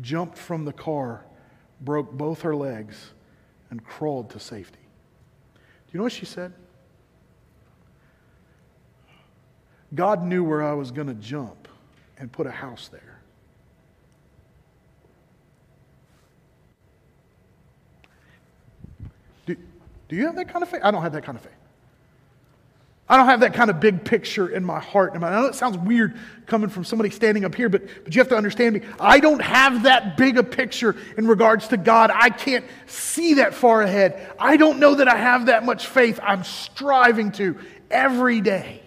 jumped 0.00 0.38
from 0.38 0.64
the 0.64 0.72
car, 0.72 1.22
broke 1.82 2.10
both 2.12 2.42
her 2.42 2.56
legs, 2.56 3.10
and 3.70 3.84
crawled 3.84 4.30
to 4.30 4.40
safety. 4.40 4.78
Do 5.54 5.92
you 5.92 5.98
know 5.98 6.04
what 6.04 6.12
she 6.12 6.24
said? 6.24 6.52
God 9.94 10.22
knew 10.22 10.44
where 10.44 10.62
I 10.62 10.72
was 10.72 10.90
going 10.90 11.08
to 11.08 11.14
jump 11.14 11.68
and 12.18 12.30
put 12.30 12.46
a 12.46 12.50
house 12.50 12.88
there. 12.88 13.20
Do, 19.46 19.56
do 20.08 20.16
you 20.16 20.26
have 20.26 20.36
that 20.36 20.48
kind 20.48 20.62
of 20.62 20.68
faith? 20.68 20.80
I 20.82 20.90
don't 20.90 21.02
have 21.02 21.12
that 21.12 21.24
kind 21.24 21.36
of 21.36 21.42
faith. 21.42 21.52
I 23.10 23.16
don't 23.16 23.26
have 23.26 23.40
that 23.40 23.54
kind 23.54 23.70
of 23.70 23.80
big 23.80 24.04
picture 24.04 24.48
in 24.48 24.62
my 24.62 24.80
heart. 24.80 25.14
I 25.14 25.18
know 25.18 25.46
it 25.46 25.54
sounds 25.54 25.78
weird 25.78 26.18
coming 26.46 26.68
from 26.68 26.84
somebody 26.84 27.08
standing 27.08 27.46
up 27.46 27.54
here, 27.54 27.70
but, 27.70 27.84
but 28.04 28.14
you 28.14 28.20
have 28.20 28.28
to 28.28 28.36
understand 28.36 28.74
me. 28.74 28.82
I 29.00 29.18
don't 29.18 29.40
have 29.40 29.84
that 29.84 30.18
big 30.18 30.36
a 30.36 30.42
picture 30.42 30.94
in 31.16 31.26
regards 31.26 31.68
to 31.68 31.78
God. 31.78 32.10
I 32.12 32.28
can't 32.28 32.66
see 32.86 33.34
that 33.34 33.54
far 33.54 33.80
ahead. 33.80 34.30
I 34.38 34.58
don't 34.58 34.78
know 34.78 34.94
that 34.96 35.08
I 35.08 35.16
have 35.16 35.46
that 35.46 35.64
much 35.64 35.86
faith. 35.86 36.20
I'm 36.22 36.44
striving 36.44 37.32
to 37.32 37.56
every 37.90 38.42
day. 38.42 38.82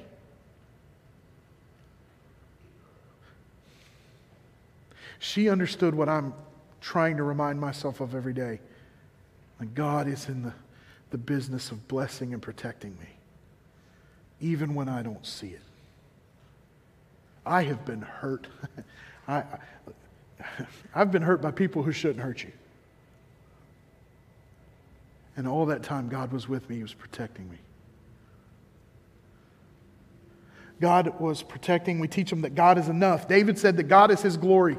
She 5.17 5.49
understood 5.49 5.95
what 5.95 6.09
I'm 6.09 6.36
trying 6.80 7.17
to 7.17 7.24
remind 7.24 7.59
myself 7.59 8.01
of 8.01 8.13
every 8.13 8.34
day. 8.34 8.59
God 9.74 10.07
is 10.07 10.28
in 10.28 10.43
the, 10.43 10.53
the 11.12 11.18
business 11.18 11.72
of 11.72 11.88
blessing 11.88 12.34
and 12.34 12.41
protecting 12.41 12.97
me 12.99 13.07
even 14.41 14.74
when 14.74 14.89
I 14.89 15.03
don't 15.03 15.26
see 15.26 15.49
it. 15.49 15.62
I 17.45 17.64
have 17.64 17.86
been 17.86 18.01
hurt. 18.01 18.47
I, 19.28 19.43
I've 20.93 21.12
been 21.12 21.22
hurt 21.22 21.41
by 21.41 21.51
people 21.51 21.84
who 21.84 21.91
shouldn't 21.91 22.20
hurt 22.20 22.43
you. 22.43 22.51
And 25.38 25.47
all 25.47 25.68
that 25.68 25.84
time, 25.84 26.09
God 26.09 26.34
was 26.34 26.49
with 26.49 26.70
me, 26.70 26.78
He 26.78 26.82
was 26.82 26.93
protecting 26.93 27.49
me. 27.49 27.57
God 30.82 31.20
was 31.20 31.43
protecting. 31.43 31.99
We 31.99 32.07
teach 32.07 32.32
them 32.32 32.41
that 32.41 32.55
God 32.55 32.80
is 32.80 32.89
enough. 32.89 33.28
David 33.28 33.59
said 33.59 33.78
that 33.78 33.84
God 33.84 34.09
is 34.09 34.22
His 34.22 34.36
glory. 34.36 34.78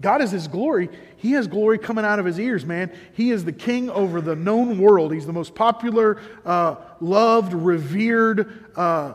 God 0.00 0.22
is 0.22 0.30
His 0.30 0.48
glory. 0.48 0.90
He 1.16 1.32
has 1.32 1.46
glory 1.46 1.78
coming 1.78 2.04
out 2.04 2.18
of 2.18 2.26
His 2.26 2.38
ears, 2.38 2.64
man. 2.64 2.92
He 3.14 3.30
is 3.30 3.44
the 3.44 3.52
king 3.52 3.90
over 3.90 4.20
the 4.20 4.36
known 4.36 4.78
world. 4.78 5.12
He's 5.12 5.26
the 5.26 5.32
most 5.32 5.54
popular, 5.54 6.20
uh, 6.44 6.76
loved, 7.00 7.54
revered, 7.54 8.64
uh, 8.76 9.14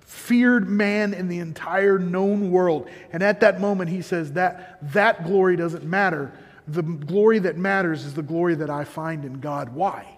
feared 0.00 0.68
man 0.68 1.14
in 1.14 1.28
the 1.28 1.38
entire 1.38 1.98
known 1.98 2.50
world. 2.50 2.88
And 3.12 3.22
at 3.22 3.40
that 3.40 3.60
moment, 3.60 3.90
He 3.90 4.02
says 4.02 4.32
that 4.32 4.78
that 4.92 5.24
glory 5.24 5.56
doesn't 5.56 5.84
matter. 5.84 6.32
The 6.68 6.82
glory 6.82 7.38
that 7.40 7.56
matters 7.56 8.04
is 8.04 8.14
the 8.14 8.22
glory 8.22 8.56
that 8.56 8.70
I 8.70 8.84
find 8.84 9.24
in 9.24 9.40
God. 9.40 9.70
Why? 9.70 10.16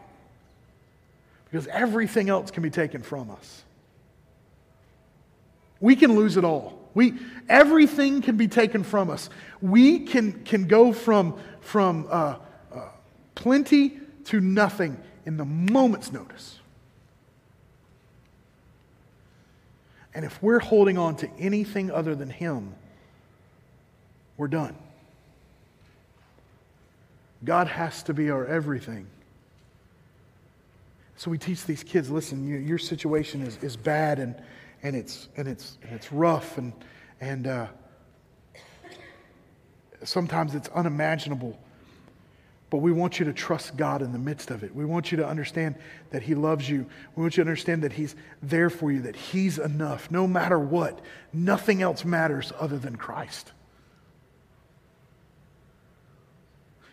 Because 1.50 1.66
everything 1.68 2.28
else 2.28 2.50
can 2.50 2.62
be 2.62 2.70
taken 2.70 3.02
from 3.02 3.30
us. 3.30 3.64
We 5.80 5.96
can 5.96 6.16
lose 6.16 6.36
it 6.36 6.44
all. 6.44 6.77
We, 6.98 7.14
everything 7.48 8.22
can 8.22 8.36
be 8.36 8.48
taken 8.48 8.82
from 8.82 9.08
us. 9.08 9.30
We 9.60 10.00
can, 10.00 10.42
can 10.42 10.66
go 10.66 10.92
from, 10.92 11.38
from 11.60 12.08
uh, 12.10 12.38
uh, 12.74 12.88
plenty 13.36 14.00
to 14.24 14.40
nothing 14.40 15.00
in 15.24 15.36
the 15.36 15.44
moment's 15.44 16.10
notice. 16.10 16.58
And 20.12 20.24
if 20.24 20.42
we're 20.42 20.58
holding 20.58 20.98
on 20.98 21.14
to 21.18 21.30
anything 21.38 21.92
other 21.92 22.16
than 22.16 22.30
Him, 22.30 22.74
we're 24.36 24.48
done. 24.48 24.74
God 27.44 27.68
has 27.68 28.02
to 28.02 28.12
be 28.12 28.28
our 28.28 28.44
everything. 28.44 29.06
So 31.14 31.30
we 31.30 31.38
teach 31.38 31.64
these 31.64 31.84
kids 31.84 32.10
listen, 32.10 32.44
you, 32.44 32.56
your 32.56 32.78
situation 32.78 33.42
is, 33.42 33.56
is 33.62 33.76
bad 33.76 34.18
and, 34.18 34.34
and, 34.82 34.94
it's, 34.96 35.28
and, 35.36 35.48
it's, 35.48 35.78
and 35.82 35.92
it's 35.92 36.12
rough 36.12 36.58
and, 36.58 36.72
and 37.20 37.46
uh, 37.46 37.66
sometimes 40.04 40.54
it's 40.54 40.68
unimaginable. 40.68 41.58
But 42.70 42.78
we 42.78 42.92
want 42.92 43.18
you 43.18 43.24
to 43.24 43.32
trust 43.32 43.76
God 43.78 44.02
in 44.02 44.12
the 44.12 44.18
midst 44.18 44.50
of 44.50 44.62
it. 44.62 44.74
We 44.74 44.84
want 44.84 45.10
you 45.10 45.16
to 45.18 45.26
understand 45.26 45.76
that 46.10 46.22
He 46.22 46.34
loves 46.34 46.68
you. 46.68 46.86
We 47.16 47.22
want 47.22 47.36
you 47.36 47.42
to 47.42 47.48
understand 47.48 47.82
that 47.82 47.92
He's 47.92 48.14
there 48.42 48.68
for 48.68 48.92
you, 48.92 49.00
that 49.02 49.16
He's 49.16 49.58
enough, 49.58 50.10
no 50.10 50.26
matter 50.26 50.58
what. 50.58 51.00
Nothing 51.32 51.80
else 51.80 52.04
matters 52.04 52.52
other 52.60 52.78
than 52.78 52.96
Christ. 52.96 53.52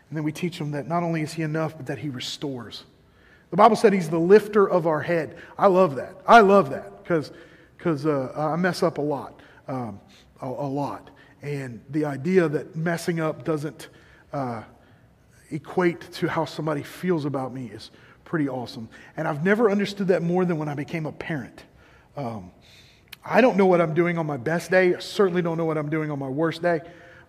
And 0.09 0.15
then 0.15 0.23
we 0.23 0.31
teach 0.31 0.59
them 0.59 0.71
that 0.71 0.87
not 0.87 1.03
only 1.03 1.23
is 1.23 1.33
He 1.33 1.41
enough, 1.41 1.75
but 1.75 1.87
that 1.87 1.97
He 1.97 2.07
restores. 2.07 2.85
The 3.49 3.57
Bible 3.57 3.75
said 3.75 3.91
He's 3.91 4.09
the 4.09 4.17
lifter 4.17 4.69
of 4.69 4.87
our 4.87 5.01
head. 5.01 5.35
I 5.57 5.67
love 5.67 5.95
that. 5.95 6.15
I 6.25 6.39
love 6.39 6.69
that 6.69 7.03
because 7.03 7.33
because 7.85 8.07
uh, 8.07 8.31
I 8.35 8.55
mess 8.55 8.81
up 8.81 8.97
a 8.97 9.01
lot, 9.01 9.41
um, 9.67 9.99
a, 10.41 10.47
a, 10.47 10.67
lot. 10.67 11.11
And 11.43 11.79
the 11.91 12.05
idea 12.05 12.49
that 12.49 12.75
messing 12.75 13.19
up 13.19 13.45
doesn't 13.45 13.89
uh, 14.33 14.63
equate 15.51 16.11
to 16.13 16.27
how 16.27 16.45
somebody 16.45 16.81
feels 16.81 17.25
about 17.25 17.53
me 17.53 17.67
is 17.67 17.91
pretty 18.23 18.49
awesome. 18.49 18.89
And 19.15 19.27
I've 19.27 19.43
never 19.43 19.69
understood 19.69 20.07
that 20.07 20.23
more 20.23 20.45
than 20.45 20.57
when 20.57 20.67
I 20.67 20.73
became 20.73 21.05
a 21.05 21.11
parent. 21.11 21.63
Um, 22.17 22.49
I 23.23 23.39
don't 23.39 23.55
know 23.55 23.67
what 23.67 23.79
I'm 23.81 23.93
doing 23.93 24.17
on 24.17 24.25
my 24.25 24.37
best 24.37 24.71
day. 24.71 24.95
I 24.95 24.99
certainly 24.99 25.43
don't 25.43 25.55
know 25.55 25.65
what 25.65 25.77
I'm 25.77 25.91
doing 25.91 26.09
on 26.09 26.17
my 26.17 26.27
worst 26.29 26.63
day. 26.63 26.81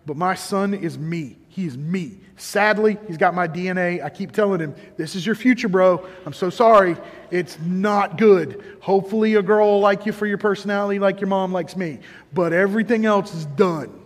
But 0.07 0.15
my 0.15 0.35
son 0.35 0.73
is 0.73 0.97
me. 0.97 1.35
He 1.49 1.67
is 1.67 1.77
me. 1.77 2.19
Sadly, 2.37 2.97
he's 3.07 3.17
got 3.17 3.35
my 3.35 3.45
DNA. 3.45 4.01
I 4.01 4.09
keep 4.09 4.31
telling 4.31 4.61
him, 4.61 4.73
This 4.95 5.15
is 5.15 5.25
your 5.25 5.35
future, 5.35 5.67
bro. 5.67 6.07
I'm 6.25 6.31
so 6.31 6.49
sorry. 6.49 6.95
It's 7.29 7.59
not 7.59 8.17
good. 8.17 8.63
Hopefully, 8.79 9.35
a 9.35 9.41
girl 9.41 9.67
will 9.67 9.79
like 9.81 10.05
you 10.05 10.13
for 10.13 10.25
your 10.25 10.37
personality, 10.37 10.97
like 10.97 11.19
your 11.19 11.27
mom 11.27 11.51
likes 11.51 11.75
me. 11.75 11.99
But 12.33 12.53
everything 12.53 13.05
else 13.05 13.35
is 13.35 13.45
done. 13.47 14.01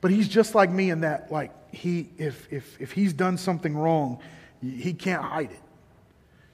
But 0.00 0.12
he's 0.12 0.28
just 0.28 0.54
like 0.54 0.70
me 0.70 0.90
in 0.90 1.00
that, 1.00 1.32
like, 1.32 1.50
he, 1.74 2.08
if, 2.16 2.46
if, 2.52 2.80
if 2.80 2.92
he's 2.92 3.12
done 3.12 3.38
something 3.38 3.76
wrong, 3.76 4.20
he 4.62 4.92
can't 4.92 5.22
hide 5.22 5.50
it. 5.50 5.60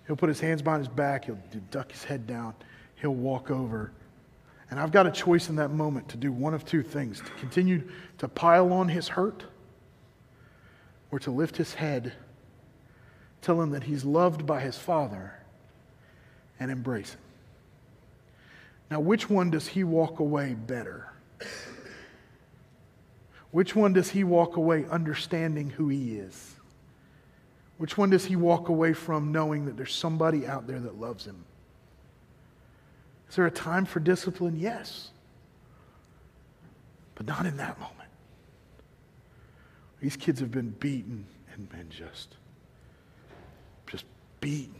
He'll 0.06 0.16
put 0.16 0.30
his 0.30 0.40
hands 0.40 0.62
behind 0.62 0.80
his 0.80 0.88
back, 0.88 1.26
he'll 1.26 1.38
duck 1.70 1.92
his 1.92 2.02
head 2.02 2.26
down, 2.26 2.54
he'll 2.96 3.14
walk 3.14 3.50
over. 3.50 3.92
And 4.72 4.80
I've 4.80 4.90
got 4.90 5.06
a 5.06 5.10
choice 5.10 5.50
in 5.50 5.56
that 5.56 5.70
moment 5.70 6.08
to 6.08 6.16
do 6.16 6.32
one 6.32 6.54
of 6.54 6.64
two 6.64 6.82
things 6.82 7.18
to 7.20 7.30
continue 7.32 7.86
to 8.16 8.26
pile 8.26 8.72
on 8.72 8.88
his 8.88 9.06
hurt 9.06 9.44
or 11.10 11.18
to 11.18 11.30
lift 11.30 11.58
his 11.58 11.74
head, 11.74 12.14
tell 13.42 13.60
him 13.60 13.72
that 13.72 13.82
he's 13.82 14.02
loved 14.02 14.46
by 14.46 14.62
his 14.62 14.78
father, 14.78 15.34
and 16.58 16.70
embrace 16.70 17.10
him. 17.10 17.20
Now, 18.90 19.00
which 19.00 19.28
one 19.28 19.50
does 19.50 19.68
he 19.68 19.84
walk 19.84 20.20
away 20.20 20.54
better? 20.54 21.12
Which 23.50 23.76
one 23.76 23.92
does 23.92 24.08
he 24.08 24.24
walk 24.24 24.56
away 24.56 24.86
understanding 24.90 25.68
who 25.68 25.88
he 25.88 26.16
is? 26.16 26.54
Which 27.76 27.98
one 27.98 28.08
does 28.08 28.24
he 28.24 28.36
walk 28.36 28.70
away 28.70 28.94
from 28.94 29.32
knowing 29.32 29.66
that 29.66 29.76
there's 29.76 29.94
somebody 29.94 30.46
out 30.46 30.66
there 30.66 30.80
that 30.80 30.98
loves 30.98 31.26
him? 31.26 31.44
Is 33.32 33.36
there 33.36 33.46
a 33.46 33.50
time 33.50 33.86
for 33.86 33.98
discipline? 33.98 34.58
Yes. 34.58 35.08
But 37.14 37.24
not 37.24 37.46
in 37.46 37.56
that 37.56 37.80
moment. 37.80 38.10
These 40.02 40.18
kids 40.18 40.38
have 40.40 40.50
been 40.50 40.68
beaten 40.68 41.24
and 41.54 41.66
been 41.70 41.88
just, 41.88 42.36
just 43.86 44.04
beaten. 44.42 44.74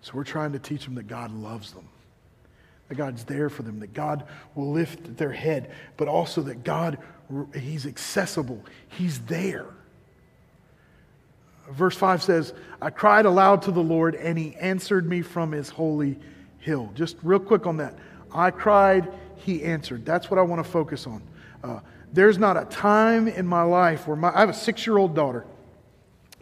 So 0.00 0.14
we're 0.14 0.24
trying 0.24 0.50
to 0.50 0.58
teach 0.58 0.84
them 0.84 0.96
that 0.96 1.06
God 1.06 1.30
loves 1.30 1.70
them 1.70 1.86
that 2.88 2.94
God's 2.94 3.24
there 3.24 3.48
for 3.48 3.62
them, 3.62 3.80
that 3.80 3.94
God 3.94 4.24
will 4.54 4.70
lift 4.70 5.16
their 5.16 5.32
head, 5.32 5.70
but 5.96 6.08
also 6.08 6.40
that 6.42 6.64
God, 6.64 6.98
He's 7.54 7.86
accessible, 7.86 8.64
He's 8.88 9.20
there. 9.20 9.66
Verse 11.70 11.96
5 11.96 12.22
says, 12.22 12.54
I 12.80 12.90
cried 12.90 13.26
aloud 13.26 13.62
to 13.62 13.72
the 13.72 13.82
Lord, 13.82 14.14
and 14.14 14.38
He 14.38 14.54
answered 14.56 15.08
me 15.08 15.22
from 15.22 15.52
His 15.52 15.68
holy 15.68 16.18
hill. 16.58 16.90
Just 16.94 17.16
real 17.22 17.38
quick 17.38 17.66
on 17.66 17.76
that. 17.78 17.94
I 18.32 18.50
cried, 18.50 19.12
He 19.36 19.62
answered. 19.62 20.04
That's 20.04 20.30
what 20.30 20.38
I 20.38 20.42
want 20.42 20.64
to 20.64 20.70
focus 20.70 21.06
on. 21.06 21.22
Uh, 21.62 21.80
there's 22.12 22.38
not 22.38 22.56
a 22.56 22.64
time 22.66 23.28
in 23.28 23.46
my 23.46 23.62
life 23.62 24.06
where 24.06 24.16
my, 24.16 24.34
I 24.34 24.40
have 24.40 24.48
a 24.48 24.54
six 24.54 24.86
year 24.86 24.96
old 24.96 25.14
daughter. 25.14 25.46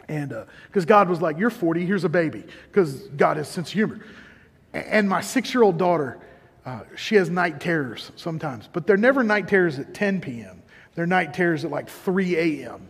And 0.07 0.29
because 0.67 0.83
uh, 0.83 0.87
God 0.87 1.09
was 1.09 1.21
like, 1.21 1.37
You're 1.37 1.49
40, 1.49 1.85
here's 1.85 2.03
a 2.03 2.09
baby, 2.09 2.43
because 2.71 3.07
God 3.09 3.37
has 3.37 3.47
sense 3.47 3.69
of 3.69 3.73
humor. 3.73 3.99
And 4.73 5.07
my 5.07 5.21
six 5.21 5.53
year 5.53 5.63
old 5.63 5.77
daughter, 5.77 6.19
uh, 6.65 6.81
she 6.95 7.15
has 7.15 7.29
night 7.29 7.59
terrors 7.59 8.11
sometimes, 8.15 8.69
but 8.71 8.85
they're 8.85 8.97
never 8.97 9.23
night 9.23 9.47
terrors 9.47 9.79
at 9.79 9.93
10 9.93 10.21
p.m. 10.21 10.61
They're 10.95 11.05
night 11.05 11.33
terrors 11.33 11.63
at 11.63 11.71
like 11.71 11.89
3 11.89 12.63
a.m. 12.63 12.89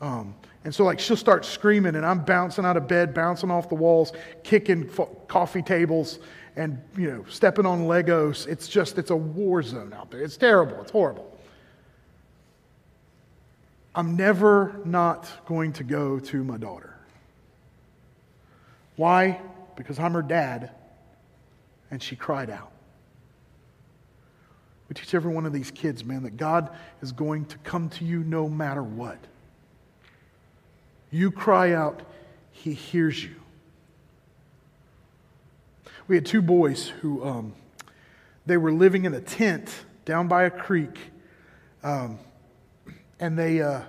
Um, 0.00 0.34
and 0.64 0.74
so, 0.74 0.82
like, 0.84 0.98
she'll 0.98 1.16
start 1.16 1.44
screaming, 1.44 1.94
and 1.94 2.06
I'm 2.06 2.24
bouncing 2.24 2.64
out 2.64 2.78
of 2.78 2.88
bed, 2.88 3.12
bouncing 3.12 3.50
off 3.50 3.68
the 3.68 3.74
walls, 3.74 4.12
kicking 4.42 4.88
coffee 5.28 5.60
tables, 5.60 6.20
and, 6.56 6.80
you 6.96 7.10
know, 7.10 7.24
stepping 7.28 7.66
on 7.66 7.82
Legos. 7.82 8.46
It's 8.46 8.66
just, 8.66 8.96
it's 8.96 9.10
a 9.10 9.16
war 9.16 9.62
zone 9.62 9.92
out 9.92 10.10
there. 10.10 10.22
It's 10.22 10.38
terrible. 10.38 10.80
It's 10.80 10.90
horrible. 10.90 11.30
I'm 13.94 14.16
never 14.16 14.80
not 14.86 15.28
going 15.46 15.74
to 15.74 15.84
go 15.84 16.18
to 16.18 16.42
my 16.42 16.56
daughter. 16.56 16.96
Why? 18.96 19.42
Because 19.76 19.98
I'm 19.98 20.14
her 20.14 20.22
dad, 20.22 20.70
and 21.90 22.02
she 22.02 22.16
cried 22.16 22.48
out. 22.48 22.72
We 24.88 24.94
teach 24.94 25.14
every 25.14 25.32
one 25.32 25.44
of 25.44 25.52
these 25.52 25.70
kids, 25.70 26.04
man, 26.04 26.22
that 26.22 26.38
God 26.38 26.70
is 27.02 27.12
going 27.12 27.44
to 27.46 27.58
come 27.58 27.90
to 27.90 28.04
you 28.04 28.20
no 28.20 28.48
matter 28.48 28.82
what. 28.82 29.18
You 31.14 31.30
cry 31.30 31.72
out, 31.72 32.02
He 32.50 32.72
hears 32.72 33.22
you. 33.22 33.36
We 36.08 36.16
had 36.16 36.26
two 36.26 36.42
boys 36.42 36.88
who 36.88 37.24
um, 37.24 37.54
they 38.46 38.56
were 38.56 38.72
living 38.72 39.04
in 39.04 39.14
a 39.14 39.20
tent 39.20 39.72
down 40.04 40.26
by 40.26 40.42
a 40.42 40.50
creek, 40.50 40.98
um, 41.84 42.18
and 43.20 43.38
they 43.38 43.62
uh, 43.62 43.82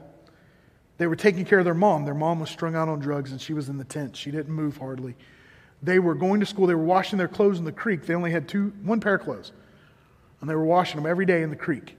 they 1.00 1.08
were 1.08 1.16
taking 1.16 1.46
care 1.46 1.58
of 1.58 1.66
their 1.66 1.74
mom. 1.74 2.06
Their 2.06 2.14
mom 2.14 2.42
was 2.42 2.52
strung 2.52 2.76
out 2.76 2.90
on 2.90 3.00
drugs, 3.00 3.32
and 3.32 3.42
she 3.42 3.54
was 3.54 3.70
in 3.70 3.80
the 3.80 3.86
tent. 3.86 4.16
She 4.16 4.30
didn't 4.30 4.54
move 4.54 4.78
hardly. 4.78 5.16
They 5.82 5.98
were 5.98 6.14
going 6.14 6.42
to 6.42 6.46
school. 6.46 6.68
They 6.68 6.76
were 6.76 6.84
washing 6.84 7.18
their 7.18 7.28
clothes 7.28 7.58
in 7.58 7.66
the 7.66 7.72
creek. 7.72 8.06
They 8.06 8.14
only 8.14 8.30
had 8.30 8.48
two, 8.48 8.72
one 8.84 9.00
pair 9.00 9.16
of 9.16 9.24
clothes 9.24 9.52
and 10.42 10.50
they 10.50 10.56
were 10.56 10.64
washing 10.66 10.98
them 10.98 11.10
every 11.10 11.26
day 11.26 11.42
in 11.42 11.50
the 11.50 11.56
creek. 11.56 11.98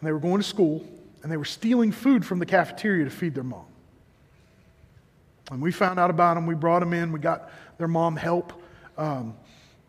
And 0.00 0.06
they 0.06 0.12
were 0.12 0.18
going 0.18 0.42
to 0.42 0.46
school, 0.46 0.86
and 1.22 1.32
they 1.32 1.38
were 1.38 1.46
stealing 1.46 1.90
food 1.90 2.22
from 2.22 2.38
the 2.38 2.44
cafeteria 2.44 3.04
to 3.04 3.10
feed 3.10 3.34
their 3.34 3.44
mom. 3.44 3.64
And 5.50 5.60
we 5.60 5.72
found 5.72 5.98
out 5.98 6.10
about 6.10 6.34
them. 6.34 6.46
We 6.46 6.54
brought 6.54 6.80
them 6.80 6.92
in. 6.92 7.12
We 7.12 7.20
got 7.20 7.50
their 7.78 7.88
mom 7.88 8.16
help. 8.16 8.52
Um, 8.98 9.36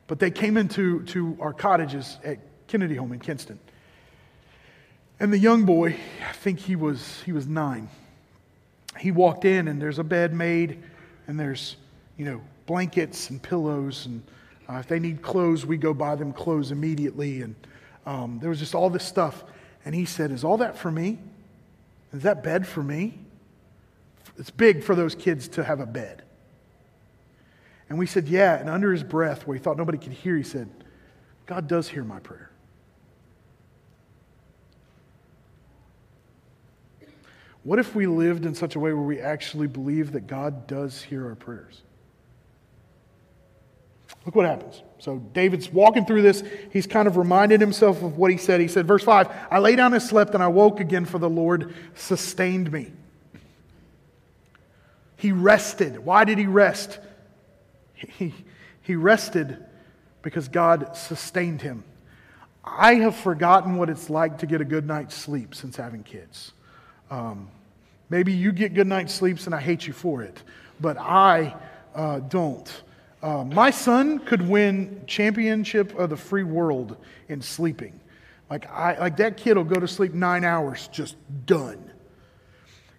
but 0.07 0.19
they 0.19 0.31
came 0.31 0.57
into 0.57 1.03
to 1.05 1.37
our 1.39 1.53
cottages 1.53 2.17
at 2.23 2.39
Kennedy 2.67 2.95
Home 2.95 3.11
in 3.13 3.19
Kinston. 3.19 3.59
And 5.19 5.33
the 5.33 5.39
young 5.39 5.65
boy, 5.65 5.97
I 6.27 6.33
think 6.33 6.59
he 6.59 6.75
was, 6.75 7.21
he 7.25 7.31
was 7.31 7.47
nine, 7.47 7.89
he 8.99 9.11
walked 9.11 9.45
in, 9.45 9.67
and 9.67 9.81
there's 9.81 9.99
a 9.99 10.03
bed 10.03 10.33
made, 10.33 10.83
and 11.27 11.39
there's, 11.39 11.75
you 12.17 12.25
know, 12.25 12.41
blankets 12.67 13.29
and 13.29 13.41
pillows 13.41 14.05
and 14.05 14.21
uh, 14.69 14.75
if 14.75 14.87
they 14.87 14.99
need 14.99 15.21
clothes, 15.21 15.65
we 15.65 15.77
go 15.77 15.93
buy 15.93 16.15
them 16.15 16.33
clothes 16.33 16.71
immediately. 16.71 17.41
And 17.41 17.55
um, 18.05 18.39
there 18.39 18.49
was 18.49 18.59
just 18.59 18.75
all 18.75 18.89
this 18.89 19.05
stuff. 19.05 19.43
And 19.85 19.95
he 19.95 20.05
said, 20.05 20.31
Is 20.31 20.43
all 20.43 20.57
that 20.57 20.77
for 20.77 20.91
me? 20.91 21.19
Is 22.13 22.23
that 22.23 22.43
bed 22.43 22.67
for 22.67 22.83
me? 22.83 23.17
It's 24.37 24.51
big 24.51 24.83
for 24.83 24.95
those 24.95 25.15
kids 25.15 25.47
to 25.49 25.63
have 25.63 25.79
a 25.79 25.85
bed. 25.85 26.23
And 27.89 27.97
we 27.97 28.05
said, 28.05 28.27
Yeah. 28.27 28.55
And 28.57 28.69
under 28.69 28.91
his 28.91 29.03
breath, 29.03 29.47
where 29.47 29.57
he 29.57 29.63
thought 29.63 29.77
nobody 29.77 29.97
could 29.97 30.13
hear, 30.13 30.35
he 30.35 30.43
said, 30.43 30.69
God 31.45 31.67
does 31.67 31.87
hear 31.87 32.03
my 32.03 32.19
prayer. 32.19 32.51
What 37.63 37.79
if 37.79 37.95
we 37.95 38.07
lived 38.07 38.45
in 38.45 38.55
such 38.55 38.75
a 38.75 38.79
way 38.79 38.93
where 38.93 39.03
we 39.03 39.19
actually 39.19 39.67
believe 39.67 40.13
that 40.13 40.27
God 40.27 40.67
does 40.67 41.01
hear 41.01 41.25
our 41.27 41.35
prayers? 41.35 41.81
Look 44.25 44.35
what 44.35 44.45
happens. 44.45 44.81
So 44.99 45.17
David's 45.33 45.69
walking 45.69 46.05
through 46.05 46.21
this. 46.21 46.43
He's 46.71 46.87
kind 46.87 47.07
of 47.07 47.17
reminded 47.17 47.59
himself 47.59 48.01
of 48.03 48.17
what 48.17 48.31
he 48.31 48.37
said. 48.37 48.61
He 48.61 48.67
said, 48.67 48.85
verse 48.87 49.03
5 49.03 49.29
I 49.51 49.59
lay 49.59 49.75
down 49.75 49.93
and 49.93 50.01
slept, 50.01 50.33
and 50.33 50.43
I 50.43 50.47
woke 50.47 50.79
again, 50.79 51.05
for 51.05 51.19
the 51.19 51.29
Lord 51.29 51.73
sustained 51.95 52.71
me. 52.71 52.93
He 55.17 55.31
rested. 55.31 55.99
Why 55.99 56.23
did 56.23 56.37
he 56.37 56.47
rest? 56.47 56.99
He, 57.93 58.33
he 58.81 58.95
rested 58.95 59.57
because 60.21 60.47
God 60.47 60.95
sustained 60.95 61.61
him. 61.61 61.83
I 62.63 62.95
have 62.95 63.15
forgotten 63.15 63.77
what 63.77 63.89
it's 63.89 64.09
like 64.09 64.39
to 64.39 64.45
get 64.45 64.61
a 64.61 64.65
good 64.65 64.85
night's 64.85 65.15
sleep 65.15 65.55
since 65.55 65.75
having 65.75 66.03
kids. 66.03 66.53
Um, 67.09 67.49
maybe 68.09 68.33
you 68.33 68.51
get 68.51 68.73
good 68.73 68.87
night's 68.87 69.13
sleeps 69.13 69.45
and 69.45 69.55
I 69.55 69.61
hate 69.61 69.87
you 69.87 69.93
for 69.93 70.21
it, 70.21 70.41
but 70.79 70.97
I 70.97 71.55
uh, 71.95 72.19
don't. 72.19 72.83
Uh, 73.23 73.43
my 73.45 73.71
son 73.71 74.19
could 74.19 74.47
win 74.47 75.01
championship 75.07 75.97
of 75.97 76.09
the 76.09 76.17
free 76.17 76.43
world 76.43 76.97
in 77.29 77.41
sleeping. 77.41 77.99
Like, 78.49 78.69
I, 78.69 78.97
like 78.99 79.17
that 79.17 79.37
kid 79.37 79.57
will 79.57 79.63
go 79.63 79.79
to 79.79 79.87
sleep 79.87 80.13
nine 80.13 80.43
hours, 80.43 80.87
just 80.89 81.15
done. 81.45 81.91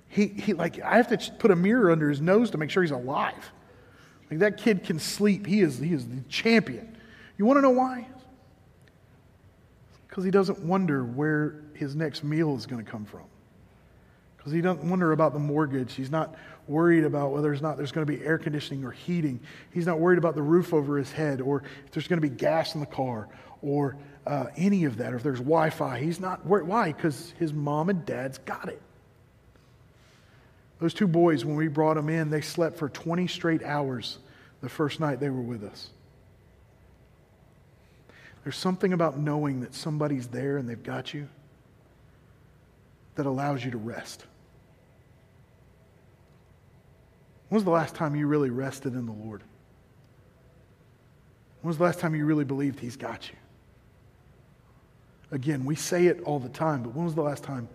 He, 0.08 0.26
he, 0.26 0.54
like, 0.54 0.80
I 0.80 0.96
have 0.96 1.08
to 1.08 1.32
put 1.32 1.50
a 1.50 1.56
mirror 1.56 1.90
under 1.90 2.08
his 2.08 2.20
nose 2.20 2.50
to 2.50 2.58
make 2.58 2.70
sure 2.70 2.82
he's 2.82 2.92
alive. 2.92 3.52
Like, 4.30 4.40
that 4.40 4.56
kid 4.56 4.84
can 4.84 4.98
sleep. 4.98 5.46
He 5.46 5.60
is, 5.60 5.78
he 5.78 5.92
is 5.92 6.08
the 6.08 6.20
champion. 6.28 6.96
You 7.36 7.44
want 7.44 7.58
to 7.58 7.62
know 7.62 7.70
why? 7.70 8.06
Because 10.08 10.24
he 10.24 10.30
doesn't 10.30 10.60
wonder 10.60 11.04
where 11.04 11.62
his 11.74 11.94
next 11.94 12.24
meal 12.24 12.56
is 12.56 12.66
going 12.66 12.84
to 12.84 12.90
come 12.90 13.04
from. 13.04 13.22
Because 14.36 14.52
he 14.52 14.60
doesn't 14.60 14.88
wonder 14.88 15.12
about 15.12 15.32
the 15.32 15.38
mortgage. 15.38 15.94
He's 15.94 16.10
not 16.10 16.34
worried 16.66 17.04
about 17.04 17.32
whether 17.32 17.52
or 17.52 17.56
not 17.56 17.76
there's 17.76 17.92
going 17.92 18.06
to 18.06 18.12
be 18.12 18.24
air 18.24 18.38
conditioning 18.38 18.84
or 18.84 18.90
heating. 18.90 19.40
He's 19.72 19.86
not 19.86 19.98
worried 20.00 20.18
about 20.18 20.34
the 20.34 20.42
roof 20.42 20.74
over 20.74 20.98
his 20.98 21.12
head 21.12 21.40
or 21.40 21.62
if 21.84 21.92
there's 21.92 22.08
going 22.08 22.20
to 22.20 22.28
be 22.28 22.34
gas 22.34 22.74
in 22.74 22.80
the 22.80 22.86
car 22.86 23.28
or 23.62 23.96
uh, 24.26 24.46
any 24.56 24.84
of 24.84 24.96
that 24.98 25.12
or 25.12 25.16
if 25.16 25.22
there's 25.22 25.38
Wi 25.38 25.70
Fi. 25.70 25.98
He's 25.98 26.20
not 26.20 26.44
worried. 26.46 26.66
Why? 26.66 26.92
Because 26.92 27.32
his 27.38 27.52
mom 27.52 27.88
and 27.88 28.04
dad's 28.04 28.38
got 28.38 28.68
it. 28.68 28.82
Those 30.80 30.94
two 30.94 31.08
boys, 31.08 31.44
when 31.44 31.56
we 31.56 31.68
brought 31.68 31.94
them 31.94 32.08
in, 32.08 32.30
they 32.30 32.40
slept 32.40 32.76
for 32.76 32.88
20 32.88 33.26
straight 33.26 33.62
hours 33.62 34.18
the 34.60 34.68
first 34.68 35.00
night 35.00 35.20
they 35.20 35.30
were 35.30 35.40
with 35.40 35.64
us. 35.64 35.90
There's 38.44 38.56
something 38.56 38.92
about 38.92 39.18
knowing 39.18 39.60
that 39.60 39.74
somebody's 39.74 40.28
there 40.28 40.56
and 40.56 40.68
they've 40.68 40.82
got 40.82 41.12
you 41.12 41.28
that 43.16 43.26
allows 43.26 43.64
you 43.64 43.70
to 43.72 43.76
rest. 43.76 44.24
When 47.48 47.56
was 47.56 47.64
the 47.64 47.70
last 47.70 47.94
time 47.94 48.14
you 48.14 48.26
really 48.26 48.50
rested 48.50 48.94
in 48.94 49.06
the 49.06 49.12
Lord? 49.12 49.42
When 51.60 51.68
was 51.68 51.78
the 51.78 51.84
last 51.84 51.98
time 51.98 52.14
you 52.14 52.24
really 52.24 52.44
believed 52.44 52.78
He's 52.78 52.96
got 52.96 53.28
you? 53.28 53.36
Again, 55.30 55.64
we 55.64 55.74
say 55.74 56.06
it 56.06 56.22
all 56.22 56.38
the 56.38 56.48
time, 56.48 56.82
but 56.82 56.94
when 56.94 57.04
was 57.04 57.14
the 57.14 57.22
last 57.22 57.42
time 57.42 57.68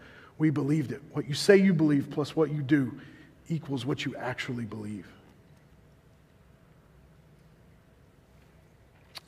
we 0.44 0.50
believed 0.50 0.91
it? 0.91 1.02
What 1.14 1.26
you 1.26 1.34
say 1.34 1.56
you 1.56 1.74
believe 1.74 2.10
plus 2.12 2.36
what 2.36 2.52
you 2.52 2.62
do 2.62 3.00
equals 3.48 3.86
what 3.86 4.04
you 4.04 4.14
actually 4.18 4.66
believe. 4.66 5.08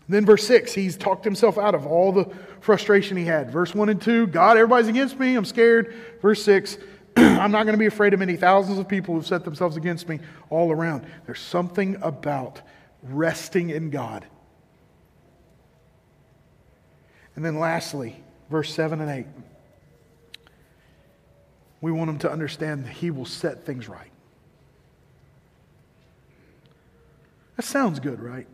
Then, 0.10 0.26
verse 0.26 0.46
6, 0.46 0.74
he's 0.74 0.98
talked 0.98 1.24
himself 1.24 1.58
out 1.58 1.74
of 1.74 1.88
all 1.88 2.12
the 2.12 2.30
frustration 2.60 3.16
he 3.16 3.24
had. 3.24 3.50
Verse 3.50 3.74
1 3.74 3.88
and 3.88 4.02
2, 4.02 4.28
God, 4.28 4.58
everybody's 4.58 4.90
against 4.90 5.18
me. 5.18 5.36
I'm 5.36 5.46
scared. 5.46 5.96
Verse 6.22 6.44
6, 6.44 6.80
I'm 7.16 7.50
not 7.50 7.64
going 7.64 7.76
to 7.76 7.80
be 7.80 7.86
afraid 7.86 8.14
of 8.14 8.20
many 8.20 8.36
thousands 8.36 8.78
of 8.78 8.90
people 8.90 9.16
who've 9.16 9.26
set 9.26 9.46
themselves 9.46 9.78
against 9.78 10.10
me 10.10 10.20
all 10.50 10.70
around. 10.70 11.06
There's 11.26 11.40
something 11.40 11.96
about 12.02 12.62
resting 13.04 13.70
in 13.70 13.90
God. 13.90 14.26
And 17.38 17.46
then, 17.46 17.58
lastly, 17.58 18.22
verse 18.50 18.74
7 18.74 19.00
and 19.00 19.10
8, 19.10 19.26
we 21.82 21.92
want 21.92 22.10
him 22.10 22.20
to 22.20 22.32
understand 22.32 22.86
that 22.86 22.92
he 22.92 23.12
will 23.12 23.26
set 23.26 23.66
things 23.66 23.88
right. 23.88 24.12
That 27.56 27.64
sounds 27.64 28.00
good, 28.00 28.22
right? 28.22 28.48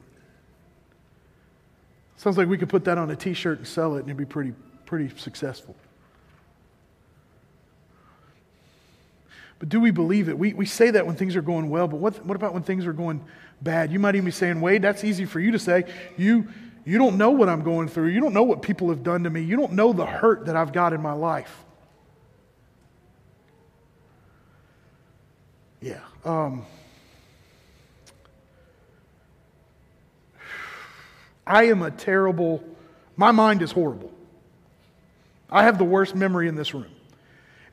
Sounds 2.17 2.37
like 2.37 2.47
we 2.47 2.57
could 2.57 2.69
put 2.69 2.85
that 2.85 2.97
on 2.97 3.09
a 3.09 3.15
t 3.15 3.33
shirt 3.33 3.57
and 3.57 3.67
sell 3.67 3.95
it 3.95 4.01
and 4.01 4.09
it'd 4.09 4.17
be 4.17 4.25
pretty, 4.25 4.53
pretty 4.85 5.15
successful. 5.17 5.75
But 9.57 9.69
do 9.69 9.79
we 9.79 9.91
believe 9.91 10.27
it? 10.27 10.37
We, 10.37 10.53
we 10.53 10.65
say 10.65 10.89
that 10.91 11.05
when 11.05 11.15
things 11.15 11.35
are 11.35 11.41
going 11.41 11.69
well, 11.69 11.87
but 11.87 11.97
what, 11.97 12.25
what 12.25 12.35
about 12.35 12.53
when 12.53 12.63
things 12.63 12.85
are 12.85 12.93
going 12.93 13.23
bad? 13.61 13.91
You 13.91 13.99
might 13.99 14.15
even 14.15 14.25
be 14.25 14.31
saying, 14.31 14.59
Wade, 14.59 14.81
that's 14.81 15.03
easy 15.03 15.25
for 15.25 15.39
you 15.39 15.51
to 15.51 15.59
say. 15.59 15.85
You, 16.17 16.47
you 16.83 16.97
don't 16.97 17.17
know 17.17 17.29
what 17.29 17.47
I'm 17.47 17.63
going 17.63 17.87
through. 17.87 18.07
You 18.07 18.19
don't 18.21 18.33
know 18.33 18.43
what 18.43 18.63
people 18.63 18.89
have 18.89 19.03
done 19.03 19.23
to 19.23 19.29
me. 19.29 19.41
You 19.41 19.57
don't 19.57 19.73
know 19.73 19.93
the 19.93 20.05
hurt 20.05 20.47
that 20.47 20.55
I've 20.55 20.73
got 20.73 20.93
in 20.93 21.01
my 21.01 21.13
life. 21.13 21.63
Yeah. 25.81 25.99
Um, 26.23 26.65
I 31.45 31.65
am 31.65 31.81
a 31.81 31.89
terrible, 31.89 32.63
my 33.17 33.31
mind 33.31 33.61
is 33.61 33.71
horrible. 33.71 34.13
I 35.49 35.63
have 35.63 35.77
the 35.77 35.83
worst 35.83 36.15
memory 36.15 36.47
in 36.47 36.55
this 36.55 36.73
room. 36.73 36.85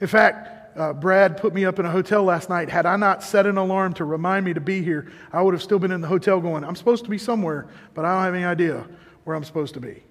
In 0.00 0.06
fact, 0.06 0.76
uh, 0.78 0.92
Brad 0.92 1.36
put 1.36 1.52
me 1.52 1.64
up 1.64 1.78
in 1.78 1.86
a 1.86 1.90
hotel 1.90 2.24
last 2.24 2.48
night. 2.48 2.70
Had 2.70 2.86
I 2.86 2.96
not 2.96 3.22
set 3.22 3.46
an 3.46 3.59
alarm 3.59 3.92
to 3.94 4.04
remind 4.04 4.44
me 4.44 4.54
to 4.54 4.61
be 4.61 4.82
here, 4.82 5.12
I 5.32 5.42
would 5.42 5.52
have 5.52 5.62
still 5.62 5.78
been 5.78 5.92
in 5.92 6.00
the 6.00 6.09
hotel 6.09 6.40
going, 6.40 6.64
I'm 6.64 6.76
supposed 6.76 7.04
to 7.04 7.11
be 7.11 7.18
somewhere, 7.18 7.66
but 7.94 8.04
I 8.04 8.14
don't 8.14 8.24
have 8.24 8.34
any 8.34 8.44
idea 8.44 8.86
where 9.24 9.36
I'm 9.36 9.44
supposed 9.44 9.74
to 9.74 9.80
be. 9.80 10.02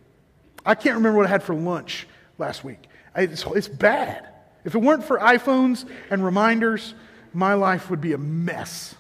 I 0.66 0.76
can't 0.76 0.96
remember 0.96 1.18
what 1.18 1.26
I 1.26 1.30
had 1.30 1.44
for 1.44 1.56
lunch 1.56 2.08
last 2.38 2.64
week. 2.64 2.88
It's, 3.16 3.44
it's 3.48 3.68
bad. 3.68 4.28
If 4.66 4.76
it 4.76 4.80
weren't 4.80 5.04
for 5.04 5.18
iPhones 5.18 5.90
and 6.12 6.24
reminders, 6.24 6.94
my 7.38 7.54
life 7.54 7.92
would 7.92 8.02
be 8.02 8.14
a 8.14 8.18
mess. 8.18 8.96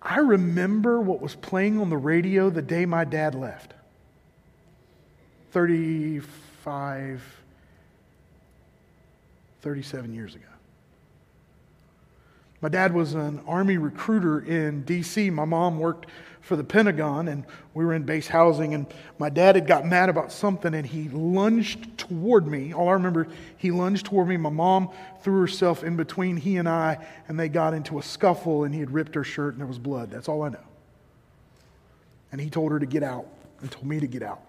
I 0.00 0.18
remember 0.18 1.00
what 1.00 1.20
was 1.20 1.34
playing 1.34 1.80
on 1.80 1.90
the 1.90 1.96
radio 1.96 2.48
the 2.48 2.62
day 2.62 2.86
my 2.86 3.04
dad 3.04 3.34
left 3.34 3.74
35, 5.50 7.42
37 9.62 10.14
years 10.14 10.36
ago. 10.36 10.44
My 12.60 12.68
dad 12.68 12.94
was 12.94 13.14
an 13.14 13.40
Army 13.48 13.76
recruiter 13.76 14.38
in 14.38 14.84
D.C. 14.84 15.30
My 15.30 15.44
mom 15.44 15.80
worked 15.80 16.06
for 16.44 16.56
the 16.56 16.64
Pentagon, 16.64 17.28
and 17.28 17.44
we 17.72 17.86
were 17.86 17.94
in 17.94 18.02
base 18.02 18.28
housing. 18.28 18.74
And 18.74 18.86
my 19.18 19.30
dad 19.30 19.54
had 19.54 19.66
got 19.66 19.86
mad 19.86 20.10
about 20.10 20.30
something, 20.30 20.74
and 20.74 20.86
he 20.86 21.08
lunged 21.08 21.96
toward 21.96 22.46
me. 22.46 22.74
All 22.74 22.90
I 22.90 22.92
remember, 22.92 23.28
he 23.56 23.70
lunged 23.70 24.06
toward 24.06 24.28
me. 24.28 24.36
My 24.36 24.50
mom 24.50 24.90
threw 25.22 25.40
herself 25.40 25.82
in 25.82 25.96
between 25.96 26.36
he 26.36 26.58
and 26.58 26.68
I, 26.68 27.04
and 27.28 27.40
they 27.40 27.48
got 27.48 27.72
into 27.72 27.98
a 27.98 28.02
scuffle, 28.02 28.64
and 28.64 28.74
he 28.74 28.80
had 28.80 28.90
ripped 28.90 29.14
her 29.14 29.24
shirt, 29.24 29.54
and 29.54 29.60
there 29.60 29.66
was 29.66 29.78
blood. 29.78 30.10
That's 30.10 30.28
all 30.28 30.42
I 30.42 30.50
know. 30.50 30.58
And 32.30 32.40
he 32.40 32.50
told 32.50 32.72
her 32.72 32.78
to 32.78 32.86
get 32.86 33.02
out, 33.02 33.26
and 33.62 33.70
told 33.70 33.86
me 33.86 33.98
to 33.98 34.06
get 34.06 34.22
out. 34.22 34.42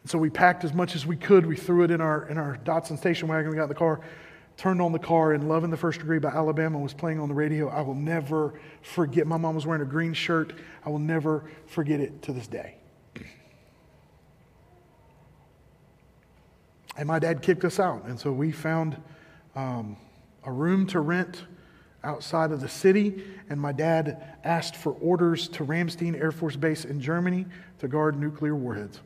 And 0.00 0.10
so 0.10 0.18
we 0.18 0.30
packed 0.30 0.64
as 0.64 0.72
much 0.72 0.94
as 0.94 1.04
we 1.04 1.16
could. 1.16 1.44
We 1.44 1.56
threw 1.56 1.84
it 1.84 1.90
in 1.90 2.00
our 2.00 2.26
in 2.28 2.38
our 2.38 2.58
Datsun 2.64 2.96
station 2.98 3.28
wagon. 3.28 3.50
We 3.50 3.56
got 3.56 3.64
in 3.64 3.68
the 3.68 3.74
car 3.74 4.00
turned 4.56 4.80
on 4.80 4.92
the 4.92 4.98
car 4.98 5.32
and 5.32 5.48
Love 5.48 5.64
in 5.64 5.70
the 5.70 5.76
First 5.76 6.00
Degree 6.00 6.18
by 6.18 6.28
Alabama 6.28 6.78
was 6.78 6.94
playing 6.94 7.18
on 7.18 7.28
the 7.28 7.34
radio. 7.34 7.68
I 7.68 7.80
will 7.80 7.94
never 7.94 8.54
forget. 8.82 9.26
My 9.26 9.36
mom 9.36 9.54
was 9.54 9.66
wearing 9.66 9.82
a 9.82 9.86
green 9.86 10.14
shirt. 10.14 10.52
I 10.84 10.90
will 10.90 10.98
never 10.98 11.44
forget 11.66 12.00
it 12.00 12.22
to 12.22 12.32
this 12.32 12.46
day. 12.46 12.76
And 16.96 17.08
my 17.08 17.18
dad 17.18 17.42
kicked 17.42 17.64
us 17.64 17.80
out. 17.80 18.04
And 18.04 18.18
so 18.18 18.30
we 18.30 18.52
found 18.52 18.96
um, 19.56 19.96
a 20.44 20.52
room 20.52 20.86
to 20.88 21.00
rent 21.00 21.44
outside 22.04 22.52
of 22.52 22.60
the 22.60 22.68
city. 22.68 23.24
And 23.48 23.60
my 23.60 23.72
dad 23.72 24.36
asked 24.44 24.76
for 24.76 24.92
orders 24.92 25.48
to 25.48 25.64
Ramstein 25.64 26.14
Air 26.14 26.30
Force 26.30 26.54
Base 26.54 26.84
in 26.84 27.00
Germany 27.00 27.46
to 27.80 27.88
guard 27.88 28.18
nuclear 28.18 28.54
warheads. 28.54 29.00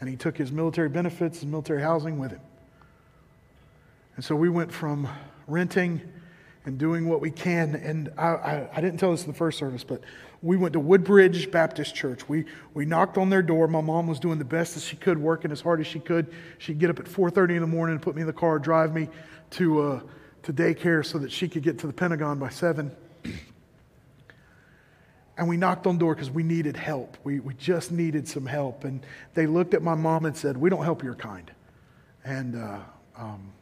And 0.00 0.08
he 0.08 0.16
took 0.16 0.38
his 0.38 0.52
military 0.52 0.88
benefits, 0.88 1.42
and 1.42 1.50
military 1.50 1.82
housing 1.82 2.18
with 2.18 2.30
him. 2.30 2.40
And 4.18 4.24
so 4.24 4.34
we 4.34 4.48
went 4.48 4.72
from 4.72 5.06
renting 5.46 6.00
and 6.64 6.76
doing 6.76 7.08
what 7.08 7.20
we 7.20 7.30
can. 7.30 7.76
And 7.76 8.12
I, 8.18 8.26
I, 8.26 8.68
I, 8.74 8.80
didn't 8.80 8.98
tell 8.98 9.12
this 9.12 9.22
in 9.22 9.30
the 9.30 9.38
first 9.38 9.60
service, 9.60 9.84
but 9.84 10.00
we 10.42 10.56
went 10.56 10.72
to 10.72 10.80
Woodbridge 10.80 11.52
Baptist 11.52 11.94
Church. 11.94 12.28
We, 12.28 12.44
we 12.74 12.84
knocked 12.84 13.16
on 13.16 13.30
their 13.30 13.42
door. 13.42 13.68
My 13.68 13.80
mom 13.80 14.08
was 14.08 14.18
doing 14.18 14.40
the 14.40 14.44
best 14.44 14.74
that 14.74 14.80
she 14.80 14.96
could, 14.96 15.18
working 15.18 15.52
as 15.52 15.60
hard 15.60 15.78
as 15.78 15.86
she 15.86 16.00
could. 16.00 16.34
She'd 16.58 16.80
get 16.80 16.90
up 16.90 16.98
at 16.98 17.04
4.30 17.04 17.50
in 17.50 17.60
the 17.60 17.68
morning 17.68 17.94
and 17.94 18.02
put 18.02 18.16
me 18.16 18.22
in 18.22 18.26
the 18.26 18.32
car, 18.32 18.58
drive 18.58 18.92
me 18.92 19.08
to, 19.50 19.82
uh, 19.82 20.00
to 20.42 20.52
daycare 20.52 21.06
so 21.06 21.18
that 21.18 21.30
she 21.30 21.46
could 21.46 21.62
get 21.62 21.78
to 21.78 21.86
the 21.86 21.92
Pentagon 21.92 22.40
by 22.40 22.48
7. 22.48 22.90
And 25.36 25.48
we 25.48 25.56
knocked 25.56 25.86
on 25.86 25.96
door 25.96 26.16
because 26.16 26.28
we 26.32 26.42
needed 26.42 26.76
help. 26.76 27.16
We, 27.22 27.38
we 27.38 27.54
just 27.54 27.92
needed 27.92 28.26
some 28.26 28.46
help. 28.46 28.82
And 28.82 29.06
they 29.34 29.46
looked 29.46 29.74
at 29.74 29.82
my 29.82 29.94
mom 29.94 30.24
and 30.24 30.36
said, 30.36 30.56
we 30.56 30.70
don't 30.70 30.82
help 30.82 31.04
your 31.04 31.14
kind. 31.14 31.52
And 32.24 32.56
uh, 32.56 32.80
um, 33.16 33.52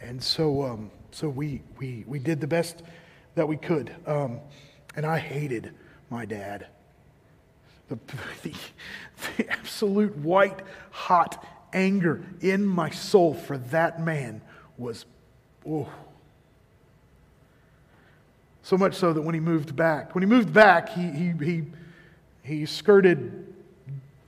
And 0.00 0.22
so, 0.22 0.62
um, 0.62 0.90
so 1.10 1.28
we, 1.28 1.62
we, 1.78 2.04
we 2.06 2.18
did 2.18 2.40
the 2.40 2.46
best 2.46 2.82
that 3.34 3.46
we 3.46 3.56
could. 3.56 3.94
Um, 4.06 4.40
and 4.96 5.04
I 5.04 5.18
hated 5.18 5.72
my 6.08 6.24
dad. 6.24 6.66
The, 7.88 7.98
the, 8.42 8.54
the 9.36 9.50
absolute 9.50 10.16
white 10.16 10.60
hot 10.90 11.44
anger 11.72 12.22
in 12.40 12.66
my 12.66 12.90
soul 12.90 13.34
for 13.34 13.58
that 13.58 14.00
man 14.02 14.40
was, 14.78 15.04
oh. 15.68 15.88
So 18.62 18.76
much 18.76 18.94
so 18.94 19.12
that 19.12 19.22
when 19.22 19.34
he 19.34 19.40
moved 19.40 19.74
back, 19.74 20.14
when 20.14 20.22
he 20.22 20.28
moved 20.28 20.52
back, 20.52 20.90
he, 20.90 21.10
he, 21.10 21.32
he, 21.44 21.64
he 22.42 22.66
skirted 22.66 23.49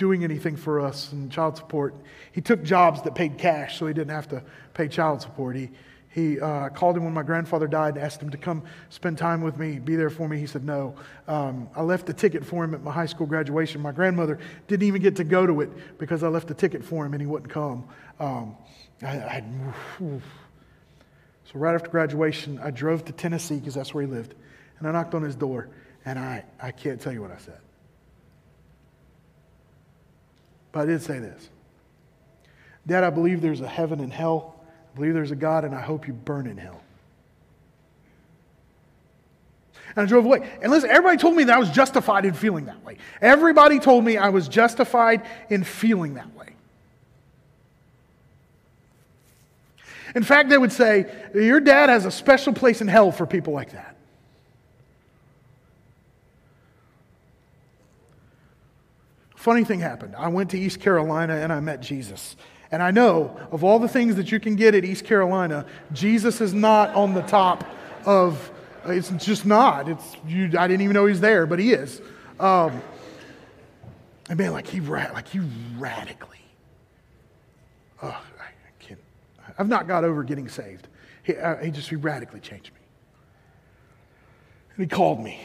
doing 0.03 0.25
anything 0.25 0.57
for 0.57 0.81
us 0.81 1.13
and 1.13 1.31
child 1.31 1.57
support. 1.57 1.95
He 2.33 2.41
took 2.41 2.65
jobs 2.65 3.03
that 3.03 3.15
paid 3.15 3.39
cash 3.39 3.79
so 3.79 3.87
he 3.87 3.95
didn't 3.95 4.11
have 4.11 4.27
to 4.31 4.43
pay 4.75 4.89
child 4.89 5.23
support. 5.23 5.55
He, 5.55 5.71
he 6.09 6.41
uh, 6.41 6.71
called 6.71 6.97
him 6.97 7.05
when 7.05 7.15
my 7.15 7.23
grandfather 7.23 7.69
died 7.69 7.95
and 7.95 8.05
asked 8.05 8.21
him 8.21 8.31
to 8.31 8.37
come 8.37 8.65
spend 8.89 9.17
time 9.17 9.43
with 9.43 9.57
me, 9.57 9.79
be 9.79 9.95
there 9.95 10.11
for 10.11 10.29
me. 10.29 10.41
He 10.41 10.49
said 10.49 10.65
no. 10.65 10.97
Um, 11.29 11.69
I 11.77 11.83
left 11.83 12.09
a 12.09 12.13
ticket 12.13 12.45
for 12.45 12.65
him 12.65 12.75
at 12.75 12.83
my 12.83 12.91
high 12.91 13.07
school 13.07 13.29
graduation. 13.29 13.81
My 13.81 13.93
grandmother 13.93 14.41
didn't 14.67 14.89
even 14.89 15.01
get 15.01 15.15
to 15.17 15.25
go 15.25 15.47
to 15.47 15.61
it 15.61 15.71
because 15.99 16.25
I 16.25 16.29
left 16.29 16.51
a 16.51 16.55
ticket 16.55 16.83
for 16.85 17.07
him 17.07 17.15
and 17.15 17.23
he 17.23 17.27
wouldn't 17.29 17.53
come. 17.53 17.85
Um, 18.19 18.57
I, 19.03 19.07
I, 19.07 19.45
so 20.01 20.21
right 21.55 21.77
after 21.77 21.91
graduation, 21.91 22.59
I 22.59 22.73
drove 22.73 23.05
to 23.05 23.13
Tennessee 23.13 23.61
because 23.61 23.75
that's 23.75 23.95
where 23.95 24.05
he 24.05 24.11
lived, 24.11 24.35
and 24.81 24.89
I 24.89 24.91
knocked 24.91 25.15
on 25.15 25.23
his 25.23 25.37
door, 25.37 25.69
and 26.05 26.19
I, 26.19 26.45
I 26.61 26.73
can't 26.73 27.01
tell 27.01 27.13
you 27.13 27.23
what 27.23 27.31
I 27.31 27.39
said. 27.39 27.61
But 30.73 30.81
I 30.81 30.87
did 30.87 31.03
say 31.03 31.19
this 31.19 31.51
Dad, 32.87 33.05
I 33.05 33.11
believe 33.11 33.41
there's 33.41 33.61
a 33.61 33.69
heaven 33.69 34.01
and 34.01 34.13
hell. 34.13 34.57
I 34.93 34.97
believe 34.97 35.15
there's 35.15 35.31
a 35.31 35.37
God, 35.37 35.65
and 35.65 35.75
I 35.75 35.81
hope 35.81 36.07
you 36.07 36.13
burn 36.13 36.47
in 36.47 36.57
hell. 36.57 36.81
And 39.95 40.07
I 40.07 40.09
drove 40.09 40.25
away. 40.25 40.51
And 40.63 40.73
listen, 40.73 40.91
everybody 40.91 41.19
told 41.19 41.37
me 41.37 41.45
that 41.45 41.55
I 41.55 41.59
was 41.59 41.71
justified 41.71 42.25
in 42.25 42.35
feeling 42.35 42.65
that 42.65 42.83
way. 42.85 42.97
Everybody 43.21 43.79
told 43.79 44.05
me 44.05 44.17
I 44.17 44.31
was 44.31 44.49
justified 44.49 45.23
in 45.51 45.65
feeling 45.65 46.15
that 46.15 46.35
way. 46.35 46.49
In 50.15 50.23
fact, 50.23 50.49
they 50.49 50.59
would 50.59 50.73
say, 50.73 51.11
Your 51.35 51.61
dad 51.61 51.89
has 51.89 52.05
a 52.05 52.11
special 52.11 52.53
place 52.53 52.81
in 52.81 52.89
hell 52.89 53.13
for 53.13 53.27
people 53.27 53.53
like 53.53 53.73
that. 53.73 53.92
Funny 59.43 59.65
thing 59.65 59.81
happened. 59.81 60.15
I 60.17 60.29
went 60.29 60.51
to 60.51 60.57
East 60.57 60.79
Carolina 60.79 61.35
and 61.35 61.53
I 61.53 61.59
met 61.59 61.81
Jesus. 61.81 62.37
And 62.71 62.81
I 62.81 62.93
know 62.93 63.37
of 63.51 63.65
all 63.65 63.81
the 63.81 63.89
things 63.89 64.15
that 64.15 64.31
you 64.31 64.39
can 64.39 64.55
get 64.55 64.77
at 64.77 64.85
East 64.85 65.05
Carolina, 65.05 65.67
Jesus 65.93 66.41
is 66.41 66.55
not 66.55 66.95
on 66.95 67.13
the 67.13 67.23
top 67.23 67.65
of, 68.07 68.53
it's 68.87 69.11
just 69.11 69.45
not. 69.45 69.89
It's, 69.89 70.17
you, 70.29 70.45
I 70.57 70.69
didn't 70.69 70.83
even 70.83 70.95
know 70.95 71.07
he's 71.07 71.21
there, 71.21 71.45
but 71.47 71.59
he 71.59 71.73
is. 71.73 72.01
Um, 72.39 72.81
and 74.29 74.39
man, 74.39 74.53
like 74.53 74.69
he, 74.69 74.79
like 74.79 75.27
he 75.27 75.41
radically, 75.77 76.39
oh, 78.01 78.07
I 78.11 78.45
can't, 78.79 79.01
I've 79.59 79.69
not 79.69 79.89
got 79.89 80.05
over 80.05 80.23
getting 80.23 80.49
saved. 80.49 80.87
He, 81.25 81.35
uh, 81.35 81.57
he 81.57 81.73
just, 81.73 81.89
he 81.89 81.97
radically 81.97 82.39
changed 82.39 82.71
me. 82.73 82.81
And 84.77 84.85
he 84.85 84.89
called 84.89 85.19
me 85.19 85.41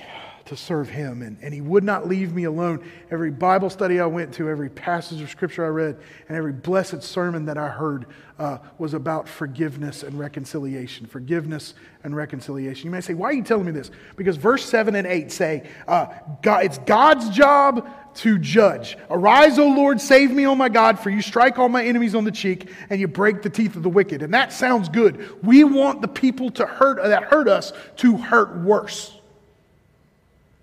to 0.47 0.55
serve 0.55 0.89
him. 0.89 1.21
And, 1.21 1.37
and 1.41 1.53
he 1.53 1.61
would 1.61 1.83
not 1.83 2.07
leave 2.07 2.33
me 2.33 2.45
alone. 2.45 2.83
Every 3.11 3.31
Bible 3.31 3.69
study 3.69 3.99
I 3.99 4.05
went 4.05 4.33
to, 4.35 4.49
every 4.49 4.69
passage 4.69 5.21
of 5.21 5.29
scripture 5.29 5.65
I 5.65 5.69
read, 5.69 5.97
and 6.27 6.37
every 6.37 6.53
blessed 6.53 7.03
sermon 7.03 7.45
that 7.45 7.57
I 7.57 7.67
heard 7.67 8.07
uh, 8.39 8.59
was 8.77 8.93
about 8.93 9.27
forgiveness 9.27 10.03
and 10.03 10.17
reconciliation. 10.17 11.05
Forgiveness 11.05 11.73
and 12.03 12.15
reconciliation. 12.15 12.85
You 12.85 12.91
may 12.91 13.01
say, 13.01 13.13
why 13.13 13.29
are 13.29 13.33
you 13.33 13.43
telling 13.43 13.65
me 13.65 13.71
this? 13.71 13.91
Because 14.15 14.37
verse 14.37 14.65
7 14.65 14.95
and 14.95 15.05
8 15.05 15.31
say, 15.31 15.69
uh, 15.87 16.07
God, 16.41 16.65
it's 16.65 16.77
God's 16.79 17.29
job 17.29 17.89
to 18.15 18.39
judge. 18.39 18.97
Arise, 19.09 19.59
O 19.59 19.67
Lord, 19.67 19.99
save 19.99 20.31
me, 20.31 20.47
O 20.47 20.55
my 20.55 20.69
God, 20.69 20.99
for 20.99 21.09
you 21.09 21.21
strike 21.21 21.59
all 21.59 21.69
my 21.69 21.83
enemies 21.83 22.15
on 22.15 22.23
the 22.23 22.31
cheek 22.31 22.69
and 22.89 22.99
you 22.99 23.07
break 23.07 23.41
the 23.41 23.49
teeth 23.49 23.75
of 23.75 23.83
the 23.83 23.89
wicked. 23.89 24.21
And 24.21 24.33
that 24.33 24.53
sounds 24.53 24.87
good. 24.89 25.43
We 25.43 25.63
want 25.63 26.01
the 26.01 26.07
people 26.07 26.49
to 26.51 26.65
hurt 26.65 27.03
that 27.03 27.23
hurt 27.23 27.47
us 27.47 27.73
to 27.97 28.17
hurt 28.17 28.57
worse. 28.59 29.16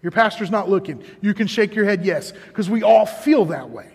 Your 0.05 0.11
pastor's 0.11 0.51
not 0.51 0.69
looking. 0.69 1.03
You 1.23 1.33
can 1.33 1.47
shake 1.47 1.75
your 1.75 1.87
head 1.87 2.05
yes, 2.05 2.33
because 2.49 2.69
we 2.69 2.83
all 2.83 3.07
feel 3.07 3.47
that 3.47 3.71
way. 3.71 3.91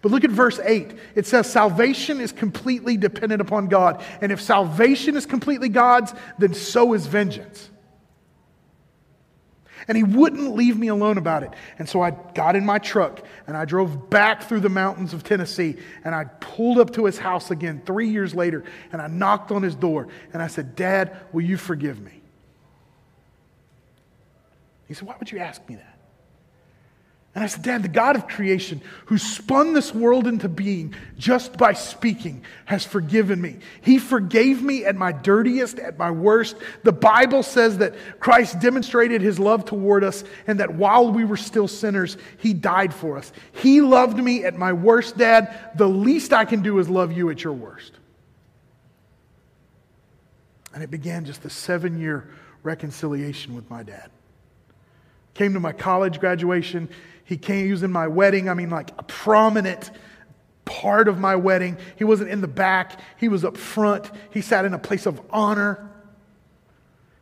But 0.00 0.12
look 0.12 0.24
at 0.24 0.30
verse 0.30 0.58
8. 0.58 0.94
It 1.14 1.26
says, 1.26 1.50
Salvation 1.50 2.22
is 2.22 2.32
completely 2.32 2.96
dependent 2.96 3.42
upon 3.42 3.68
God. 3.68 4.02
And 4.22 4.32
if 4.32 4.40
salvation 4.40 5.14
is 5.14 5.26
completely 5.26 5.68
God's, 5.68 6.14
then 6.38 6.54
so 6.54 6.94
is 6.94 7.06
vengeance. 7.06 7.68
And 9.88 9.96
he 9.96 10.04
wouldn't 10.04 10.54
leave 10.54 10.78
me 10.78 10.88
alone 10.88 11.18
about 11.18 11.42
it. 11.42 11.50
And 11.78 11.86
so 11.86 12.00
I 12.00 12.12
got 12.34 12.56
in 12.56 12.64
my 12.64 12.78
truck 12.78 13.22
and 13.46 13.58
I 13.58 13.66
drove 13.66 14.08
back 14.08 14.44
through 14.44 14.60
the 14.60 14.70
mountains 14.70 15.12
of 15.12 15.22
Tennessee 15.22 15.76
and 16.02 16.14
I 16.14 16.24
pulled 16.24 16.78
up 16.78 16.94
to 16.94 17.04
his 17.04 17.18
house 17.18 17.50
again 17.50 17.82
three 17.84 18.08
years 18.08 18.34
later 18.34 18.64
and 18.90 19.02
I 19.02 19.06
knocked 19.08 19.50
on 19.50 19.62
his 19.62 19.74
door 19.74 20.08
and 20.32 20.42
I 20.42 20.46
said, 20.46 20.76
Dad, 20.76 21.14
will 21.32 21.42
you 21.42 21.58
forgive 21.58 22.00
me? 22.00 22.17
He 24.88 24.94
said, 24.94 25.06
Why 25.06 25.14
would 25.18 25.30
you 25.30 25.38
ask 25.38 25.66
me 25.68 25.76
that? 25.76 25.98
And 27.34 27.44
I 27.44 27.46
said, 27.46 27.62
Dad, 27.62 27.82
the 27.84 27.88
God 27.88 28.16
of 28.16 28.26
creation 28.26 28.80
who 29.06 29.16
spun 29.16 29.72
this 29.72 29.94
world 29.94 30.26
into 30.26 30.48
being 30.48 30.94
just 31.18 31.56
by 31.56 31.74
speaking 31.74 32.42
has 32.64 32.84
forgiven 32.84 33.40
me. 33.40 33.58
He 33.80 33.98
forgave 33.98 34.60
me 34.60 34.84
at 34.84 34.96
my 34.96 35.12
dirtiest, 35.12 35.78
at 35.78 35.98
my 35.98 36.10
worst. 36.10 36.56
The 36.82 36.90
Bible 36.90 37.44
says 37.44 37.78
that 37.78 37.94
Christ 38.18 38.58
demonstrated 38.58 39.22
his 39.22 39.38
love 39.38 39.66
toward 39.66 40.02
us 40.02 40.24
and 40.48 40.58
that 40.58 40.74
while 40.74 41.12
we 41.12 41.24
were 41.24 41.36
still 41.36 41.68
sinners, 41.68 42.16
he 42.38 42.54
died 42.54 42.92
for 42.92 43.16
us. 43.16 43.30
He 43.52 43.82
loved 43.82 44.18
me 44.18 44.44
at 44.44 44.56
my 44.56 44.72
worst, 44.72 45.16
Dad. 45.16 45.72
The 45.76 45.88
least 45.88 46.32
I 46.32 46.44
can 46.44 46.60
do 46.60 46.80
is 46.80 46.88
love 46.88 47.12
you 47.12 47.30
at 47.30 47.44
your 47.44 47.52
worst. 47.52 47.92
And 50.74 50.82
it 50.82 50.90
began 50.90 51.24
just 51.24 51.44
a 51.44 51.50
seven 51.50 52.00
year 52.00 52.30
reconciliation 52.64 53.54
with 53.54 53.70
my 53.70 53.84
dad 53.84 54.10
came 55.34 55.54
to 55.54 55.60
my 55.60 55.72
college 55.72 56.20
graduation. 56.20 56.88
He 57.24 57.36
came, 57.36 57.66
he 57.66 57.72
was 57.72 57.82
in 57.82 57.92
my 57.92 58.08
wedding. 58.08 58.48
I 58.48 58.54
mean, 58.54 58.70
like 58.70 58.90
a 58.98 59.02
prominent 59.02 59.90
part 60.64 61.08
of 61.08 61.18
my 61.18 61.36
wedding. 61.36 61.78
He 61.96 62.04
wasn't 62.04 62.30
in 62.30 62.40
the 62.40 62.48
back, 62.48 63.00
he 63.16 63.28
was 63.28 63.44
up 63.44 63.56
front. 63.56 64.10
He 64.30 64.40
sat 64.40 64.64
in 64.64 64.74
a 64.74 64.78
place 64.78 65.06
of 65.06 65.20
honor. 65.30 65.90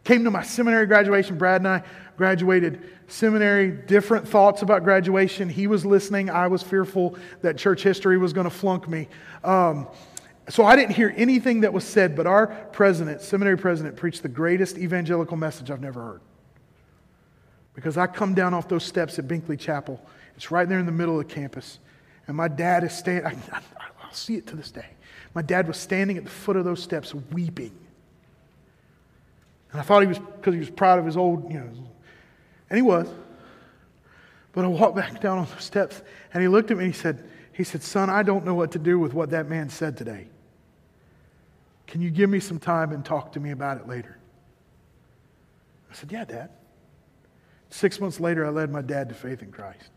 Came 0.05 0.25
to 0.25 0.31
my 0.31 0.43
seminary 0.43 0.87
graduation. 0.87 1.37
Brad 1.37 1.61
and 1.61 1.69
I 1.69 1.83
graduated 2.17 2.83
seminary, 3.09 3.71
different 3.71 4.29
thoughts 4.29 4.63
about 4.63 4.85
graduation. 4.85 5.49
He 5.49 5.67
was 5.67 5.85
listening. 5.85 6.31
I 6.31 6.47
was 6.47 6.63
fearful 6.63 7.17
that 7.43 7.57
church 7.57 7.83
history 7.83 8.19
was 8.19 8.33
going 8.33 8.45
to 8.45 8.51
flunk 8.51 8.89
me. 8.89 9.09
Um, 9.45 9.89
so 10.49 10.65
I 10.65 10.77
didn't 10.77 10.95
hear 10.95 11.13
anything 11.17 11.63
that 11.63 11.73
was 11.73 11.85
said, 11.85 12.15
but 12.15 12.27
our 12.27 12.47
president, 12.73 13.21
seminary 13.21 13.59
president, 13.59 13.97
preached 13.97 14.23
the 14.23 14.29
greatest 14.29 14.79
evangelical 14.79 15.37
message 15.37 15.71
I've 15.71 15.81
never 15.81 16.03
heard. 16.03 16.21
Because 17.77 17.99
I 17.99 18.07
come 18.09 18.35
down 18.35 18.55
off 18.55 18.69
those 18.69 18.85
steps 18.85 19.19
at 19.21 19.29
Binkley 19.29 19.61
Chapel. 19.61 20.01
It's 20.35 20.51
right 20.51 20.69
there 20.69 20.81
in 20.81 20.87
the 20.87 20.93
middle 20.93 21.21
of 21.21 21.29
the 21.29 21.33
campus. 21.33 21.79
And 22.27 22.37
my 22.37 22.49
dad 22.49 22.83
is 22.83 22.93
standing, 22.93 23.27
I, 23.53 23.61
will 24.03 24.13
see 24.13 24.35
it 24.35 24.47
to 24.49 24.57
this 24.57 24.71
day. 24.71 24.87
My 25.35 25.43
dad 25.43 25.69
was 25.69 25.77
standing 25.77 26.17
at 26.17 26.25
the 26.25 26.31
foot 26.31 26.57
of 26.57 26.65
those 26.65 26.83
steps 26.83 27.15
weeping. 27.15 27.73
And 29.71 29.81
I 29.81 29.85
thought 29.85 30.01
he 30.01 30.09
was, 30.09 30.19
because 30.19 30.55
he 30.55 30.59
was 30.59 30.71
proud 30.71 30.99
of 30.99 31.05
his 31.05 31.19
old, 31.19 31.53
you 31.53 31.59
know, 31.59 31.69
and 32.71 32.77
he 32.77 32.83
was. 32.83 33.07
But 34.53 34.65
I 34.65 34.69
walked 34.69 34.97
back 34.97 35.21
down 35.21 35.37
on 35.37 35.47
the 35.55 35.63
steps 35.63 36.01
and 36.33 36.43
he 36.43 36.49
looked 36.49 36.71
at 36.71 36.79
me 36.79 36.85
and 36.85 36.95
he 36.95 36.99
said, 36.99 37.23
he 37.53 37.63
said, 37.63 37.83
Son, 37.83 38.09
I 38.09 38.23
don't 38.23 38.47
know 38.47 38.55
what 38.55 38.73
to 38.73 38.79
do 38.79 38.99
with 38.99 39.13
what 39.13 39.31
that 39.31 39.49
man 39.49 39.69
said 39.69 39.99
today. 39.99 40.29
Can 41.87 42.01
you 42.01 42.11
give 42.11 42.31
me 42.31 42.41
some 42.41 42.59
time 42.59 42.93
and 42.93 43.05
talk 43.05 43.33
to 43.33 43.41
me 43.41 43.51
about 43.51 43.77
it 43.77 43.87
later? 43.87 44.17
I 45.91 45.95
said, 45.95 46.11
Yeah, 46.11 46.25
Dad. 46.25 46.51
Six 47.71 48.01
months 48.01 48.21
later, 48.21 48.47
I 48.47 48.51
led 48.51 48.71
my 48.71 48.83
dad 48.83 49.09
to 49.09 49.15
faith 49.15 49.43
in 49.43 49.51
Christ. 49.51 49.91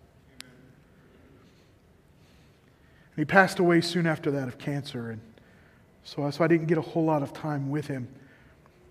And 3.16 3.18
he 3.18 3.26
passed 3.26 3.60
away 3.60 3.82
soon 3.82 4.08
after 4.08 4.32
that 4.32 4.48
of 4.48 4.58
cancer. 4.58 5.12
And 5.12 5.22
so, 6.04 6.30
so 6.32 6.44
I 6.44 6.48
didn't 6.48 6.68
get 6.68 6.78
a 6.78 6.82
whole 6.82 7.06
lot 7.06 7.22
of 7.22 7.34
time 7.34 7.70
with 7.70 7.88
him. 7.88 8.08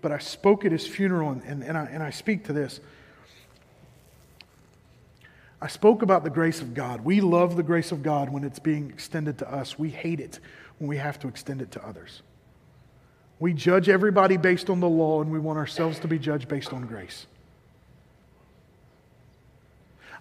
But 0.01 0.11
I 0.11 0.19
spoke 0.19 0.63
at 0.65 0.71
his 0.71 0.87
funeral, 0.87 1.31
and, 1.31 1.43
and, 1.43 1.63
and, 1.63 1.77
I, 1.77 1.85
and 1.85 2.01
I 2.01 2.09
speak 2.09 2.45
to 2.45 2.53
this. 2.53 2.79
I 5.61 5.67
spoke 5.67 6.01
about 6.01 6.23
the 6.23 6.29
grace 6.29 6.61
of 6.61 6.73
God. 6.73 7.01
We 7.01 7.19
love 7.19 7.57
the 7.57 7.63
grace 7.63 7.91
of 7.91 8.01
God 8.01 8.29
when 8.29 8.45
it's 8.45 8.59
being 8.59 8.89
extended 8.89 9.37
to 9.39 9.53
us. 9.53 9.77
We 9.77 9.89
hate 9.89 10.21
it 10.21 10.39
when 10.77 10.87
we 10.87 10.95
have 10.97 11.19
to 11.19 11.27
extend 11.27 11.61
it 11.61 11.71
to 11.71 11.85
others. 11.85 12.21
We 13.39 13.53
judge 13.53 13.89
everybody 13.89 14.37
based 14.37 14.69
on 14.69 14.79
the 14.79 14.87
law, 14.87 15.21
and 15.21 15.31
we 15.31 15.39
want 15.39 15.57
ourselves 15.57 15.99
to 15.99 16.07
be 16.07 16.17
judged 16.17 16.47
based 16.47 16.71
on 16.71 16.85
grace. 16.85 17.25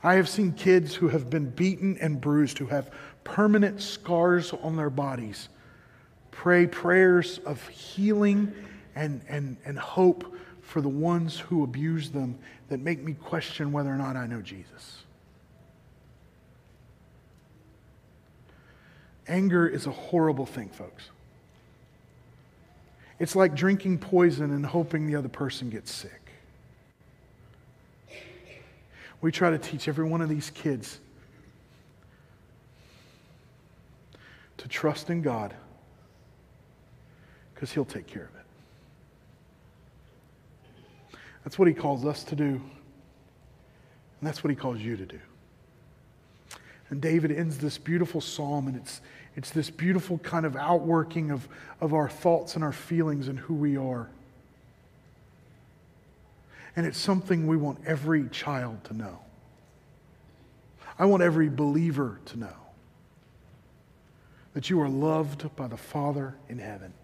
I 0.02 0.14
have 0.14 0.28
seen 0.28 0.52
kids 0.52 0.94
who 0.94 1.08
have 1.08 1.28
been 1.28 1.50
beaten 1.50 1.98
and 2.00 2.20
bruised, 2.20 2.58
who 2.58 2.66
have 2.66 2.90
permanent 3.24 3.82
scars 3.82 4.52
on 4.52 4.76
their 4.76 4.90
bodies, 4.90 5.48
pray 6.30 6.66
prayers 6.66 7.38
of 7.38 7.66
healing 7.68 8.52
and, 8.94 9.20
and, 9.28 9.56
and 9.64 9.78
hope 9.78 10.36
for 10.60 10.80
the 10.80 10.88
ones 10.88 11.38
who 11.38 11.64
abuse 11.64 12.10
them 12.10 12.38
that 12.68 12.80
make 12.80 13.02
me 13.02 13.14
question 13.14 13.72
whether 13.72 13.90
or 13.90 13.96
not 13.96 14.16
I 14.16 14.26
know 14.26 14.40
Jesus. 14.40 15.02
Anger 19.26 19.66
is 19.66 19.86
a 19.86 19.90
horrible 19.90 20.46
thing, 20.46 20.68
folks. 20.68 21.10
It's 23.18 23.34
like 23.34 23.54
drinking 23.54 23.98
poison 23.98 24.52
and 24.52 24.64
hoping 24.64 25.06
the 25.06 25.16
other 25.16 25.28
person 25.28 25.70
gets 25.70 25.90
sick. 25.90 26.27
We 29.20 29.32
try 29.32 29.50
to 29.50 29.58
teach 29.58 29.88
every 29.88 30.06
one 30.06 30.20
of 30.20 30.28
these 30.28 30.50
kids 30.50 31.00
to 34.58 34.68
trust 34.68 35.10
in 35.10 35.22
God 35.22 35.54
because 37.54 37.72
He'll 37.72 37.84
take 37.84 38.06
care 38.06 38.24
of 38.24 38.34
it. 38.36 38.44
That's 41.44 41.58
what 41.58 41.66
He 41.66 41.74
calls 41.74 42.04
us 42.04 42.22
to 42.24 42.36
do, 42.36 42.44
and 42.44 42.62
that's 44.22 44.44
what 44.44 44.50
He 44.50 44.56
calls 44.56 44.78
you 44.78 44.96
to 44.96 45.06
do. 45.06 45.18
And 46.90 47.02
David 47.02 47.32
ends 47.32 47.58
this 47.58 47.76
beautiful 47.76 48.20
psalm, 48.20 48.68
and 48.68 48.76
it's, 48.76 49.00
it's 49.36 49.50
this 49.50 49.70
beautiful 49.70 50.18
kind 50.18 50.46
of 50.46 50.56
outworking 50.56 51.30
of, 51.30 51.48
of 51.80 51.92
our 51.92 52.08
thoughts 52.08 52.54
and 52.54 52.64
our 52.64 52.72
feelings 52.72 53.28
and 53.28 53.38
who 53.38 53.54
we 53.54 53.76
are. 53.76 54.08
And 56.78 56.86
it's 56.86 56.96
something 56.96 57.48
we 57.48 57.56
want 57.56 57.80
every 57.84 58.28
child 58.28 58.84
to 58.84 58.94
know. 58.94 59.18
I 60.96 61.06
want 61.06 61.24
every 61.24 61.48
believer 61.48 62.20
to 62.26 62.38
know 62.38 62.54
that 64.54 64.70
you 64.70 64.80
are 64.80 64.88
loved 64.88 65.56
by 65.56 65.66
the 65.66 65.76
Father 65.76 66.36
in 66.48 66.60
heaven, 66.60 66.94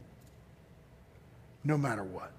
no 1.65 1.77
matter 1.77 2.05
what. 2.05 2.31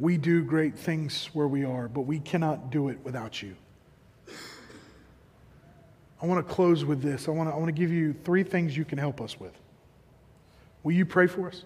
We 0.00 0.16
do 0.16 0.42
great 0.42 0.76
things 0.76 1.30
where 1.32 1.46
we 1.46 1.64
are, 1.64 1.86
but 1.86 2.00
we 2.00 2.18
cannot 2.18 2.72
do 2.72 2.88
it 2.88 2.98
without 3.04 3.40
you. 3.40 3.54
I 6.20 6.26
want 6.26 6.44
to 6.44 6.52
close 6.52 6.84
with 6.84 7.02
this. 7.02 7.28
I 7.28 7.30
want 7.30 7.48
to, 7.48 7.54
I 7.54 7.56
want 7.56 7.68
to 7.68 7.80
give 7.80 7.92
you 7.92 8.16
three 8.24 8.42
things 8.42 8.76
you 8.76 8.84
can 8.84 8.98
help 8.98 9.20
us 9.20 9.38
with. 9.38 9.54
Will 10.82 10.92
you 10.92 11.04
pray 11.04 11.26
for 11.26 11.48
us? 11.48 11.64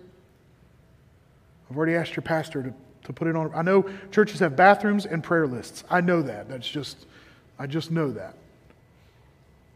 I've 1.70 1.76
already 1.76 1.94
asked 1.94 2.16
your 2.16 2.22
pastor 2.22 2.62
to, 2.62 2.74
to 3.04 3.12
put 3.12 3.28
it 3.28 3.36
on. 3.36 3.50
I 3.54 3.62
know 3.62 3.88
churches 4.10 4.40
have 4.40 4.56
bathrooms 4.56 5.06
and 5.06 5.22
prayer 5.22 5.46
lists. 5.46 5.84
I 5.90 6.00
know 6.00 6.22
that. 6.22 6.48
That's 6.48 6.68
just, 6.68 7.06
I 7.58 7.66
just 7.66 7.90
know 7.90 8.10
that. 8.12 8.34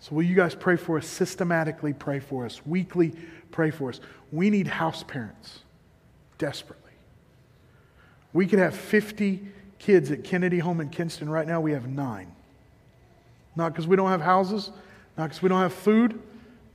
So, 0.01 0.15
will 0.15 0.23
you 0.23 0.35
guys 0.37 0.55
pray 0.55 0.77
for 0.77 0.99
us? 0.99 1.07
Systematically 1.07 1.93
pray 1.93 2.21
for 2.21 2.45
us. 2.45 2.65
Weekly 2.67 3.15
pray 3.51 3.71
for 3.71 3.89
us. 3.89 4.01
We 4.31 4.51
need 4.51 4.67
house 4.67 5.03
parents 5.03 5.61
desperately. 6.39 6.83
We 8.33 8.47
could 8.47 8.59
have 8.59 8.77
50 8.77 9.43
kids 9.79 10.11
at 10.11 10.23
Kennedy 10.23 10.59
Home 10.59 10.81
in 10.81 10.91
Kinston. 10.91 11.29
Right 11.29 11.47
now, 11.47 11.61
we 11.61 11.73
have 11.73 11.89
nine. 11.89 12.31
Not 13.57 13.73
because 13.73 13.87
we 13.87 13.97
don't 13.97 14.11
have 14.11 14.21
houses, 14.21 14.71
not 15.17 15.29
because 15.29 15.43
we 15.43 15.49
don't 15.49 15.61
have 15.61 15.73
food, 15.73 16.21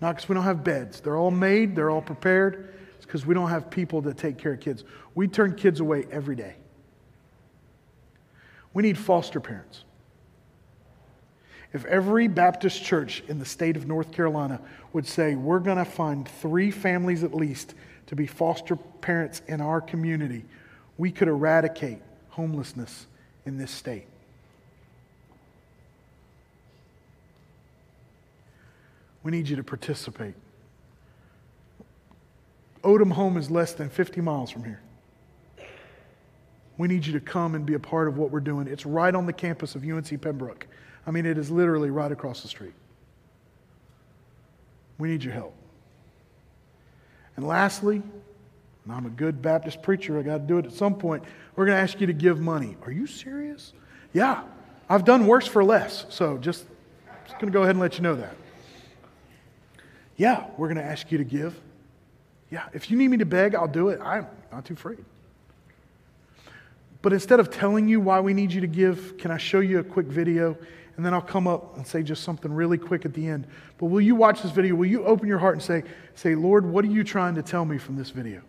not 0.01 0.15
because 0.15 0.27
we 0.27 0.33
don't 0.33 0.43
have 0.43 0.63
beds. 0.63 0.99
They're 0.99 1.17
all 1.17 1.31
made, 1.31 1.75
they're 1.75 1.91
all 1.91 2.01
prepared. 2.01 2.73
It's 2.97 3.05
because 3.05 3.25
we 3.25 3.33
don't 3.33 3.49
have 3.49 3.69
people 3.69 4.01
to 4.01 4.13
take 4.13 4.37
care 4.37 4.53
of 4.53 4.59
kids. 4.59 4.83
We 5.15 5.27
turn 5.27 5.55
kids 5.55 5.79
away 5.79 6.05
every 6.11 6.35
day. 6.35 6.55
We 8.73 8.83
need 8.83 8.97
foster 8.97 9.39
parents. 9.39 9.83
If 11.73 11.85
every 11.85 12.27
Baptist 12.27 12.83
church 12.83 13.23
in 13.27 13.39
the 13.39 13.45
state 13.45 13.77
of 13.77 13.87
North 13.87 14.11
Carolina 14.11 14.59
would 14.91 15.07
say, 15.07 15.35
we're 15.35 15.59
going 15.59 15.77
to 15.77 15.85
find 15.85 16.27
three 16.27 16.69
families 16.69 17.23
at 17.23 17.33
least 17.33 17.75
to 18.07 18.15
be 18.15 18.27
foster 18.27 18.75
parents 18.75 19.41
in 19.47 19.61
our 19.61 19.79
community, 19.79 20.43
we 20.97 21.11
could 21.11 21.29
eradicate 21.29 21.99
homelessness 22.29 23.07
in 23.45 23.57
this 23.57 23.71
state. 23.71 24.05
We 29.23 29.31
need 29.31 29.47
you 29.47 29.55
to 29.57 29.63
participate. 29.63 30.33
Odum 32.83 33.11
Home 33.11 33.37
is 33.37 33.51
less 33.51 33.73
than 33.73 33.89
50 33.89 34.21
miles 34.21 34.49
from 34.49 34.63
here. 34.63 34.81
We 36.77 36.87
need 36.87 37.05
you 37.05 37.13
to 37.13 37.19
come 37.19 37.53
and 37.53 37.65
be 37.65 37.75
a 37.75 37.79
part 37.79 38.07
of 38.07 38.17
what 38.17 38.31
we're 38.31 38.39
doing. 38.39 38.67
It's 38.67 38.85
right 38.85 39.13
on 39.13 39.27
the 39.27 39.33
campus 39.33 39.75
of 39.75 39.83
UNC 39.83 40.19
Pembroke. 40.21 40.65
I 41.05 41.11
mean, 41.11 41.25
it 41.25 41.37
is 41.37 41.51
literally 41.51 41.91
right 41.91 42.11
across 42.11 42.41
the 42.41 42.47
street. 42.47 42.73
We 44.97 45.09
need 45.09 45.23
your 45.23 45.33
help. 45.33 45.53
And 47.35 47.47
lastly, 47.47 48.01
and 48.83 48.93
I'm 48.93 49.05
a 49.05 49.09
good 49.09 49.41
Baptist 49.41 49.83
preacher, 49.83 50.17
I 50.17 50.23
got 50.23 50.37
to 50.37 50.43
do 50.43 50.57
it 50.57 50.65
at 50.65 50.73
some 50.73 50.95
point. 50.95 51.23
We're 51.55 51.65
going 51.65 51.75
to 51.75 51.81
ask 51.81 52.01
you 52.01 52.07
to 52.07 52.13
give 52.13 52.39
money. 52.39 52.77
Are 52.83 52.91
you 52.91 53.05
serious? 53.05 53.73
Yeah, 54.13 54.43
I've 54.89 55.05
done 55.05 55.27
worse 55.27 55.47
for 55.47 55.63
less. 55.63 56.05
So 56.09 56.37
just, 56.37 56.65
just 57.25 57.39
going 57.39 57.51
to 57.51 57.57
go 57.57 57.61
ahead 57.61 57.71
and 57.71 57.79
let 57.79 57.97
you 57.97 58.03
know 58.03 58.15
that. 58.15 58.35
Yeah, 60.21 60.45
we're 60.55 60.67
going 60.67 60.77
to 60.77 60.83
ask 60.83 61.11
you 61.11 61.17
to 61.17 61.23
give. 61.23 61.59
Yeah, 62.51 62.67
if 62.73 62.91
you 62.91 62.95
need 62.95 63.07
me 63.07 63.17
to 63.17 63.25
beg, 63.25 63.55
I'll 63.55 63.67
do 63.67 63.89
it. 63.89 63.99
I'm 63.99 64.27
not 64.51 64.65
too 64.65 64.75
afraid. 64.75 65.03
But 67.01 67.11
instead 67.11 67.39
of 67.39 67.49
telling 67.49 67.87
you 67.87 67.99
why 67.99 68.19
we 68.19 68.31
need 68.35 68.53
you 68.53 68.61
to 68.61 68.67
give, 68.67 69.17
can 69.17 69.31
I 69.31 69.37
show 69.37 69.61
you 69.61 69.79
a 69.79 69.83
quick 69.83 70.05
video? 70.05 70.55
And 70.95 71.03
then 71.03 71.15
I'll 71.15 71.23
come 71.23 71.47
up 71.47 71.75
and 71.75 71.87
say 71.87 72.03
just 72.03 72.23
something 72.23 72.53
really 72.53 72.77
quick 72.77 73.03
at 73.03 73.15
the 73.15 73.27
end. 73.27 73.47
But 73.79 73.87
will 73.87 73.99
you 73.99 74.13
watch 74.13 74.43
this 74.43 74.51
video? 74.51 74.75
Will 74.75 74.85
you 74.85 75.03
open 75.05 75.27
your 75.27 75.39
heart 75.39 75.55
and 75.55 75.63
say, 75.63 75.83
say, 76.13 76.35
Lord, 76.35 76.67
what 76.67 76.85
are 76.85 76.89
you 76.89 77.03
trying 77.03 77.33
to 77.33 77.41
tell 77.41 77.65
me 77.65 77.79
from 77.79 77.95
this 77.95 78.11
video? 78.11 78.43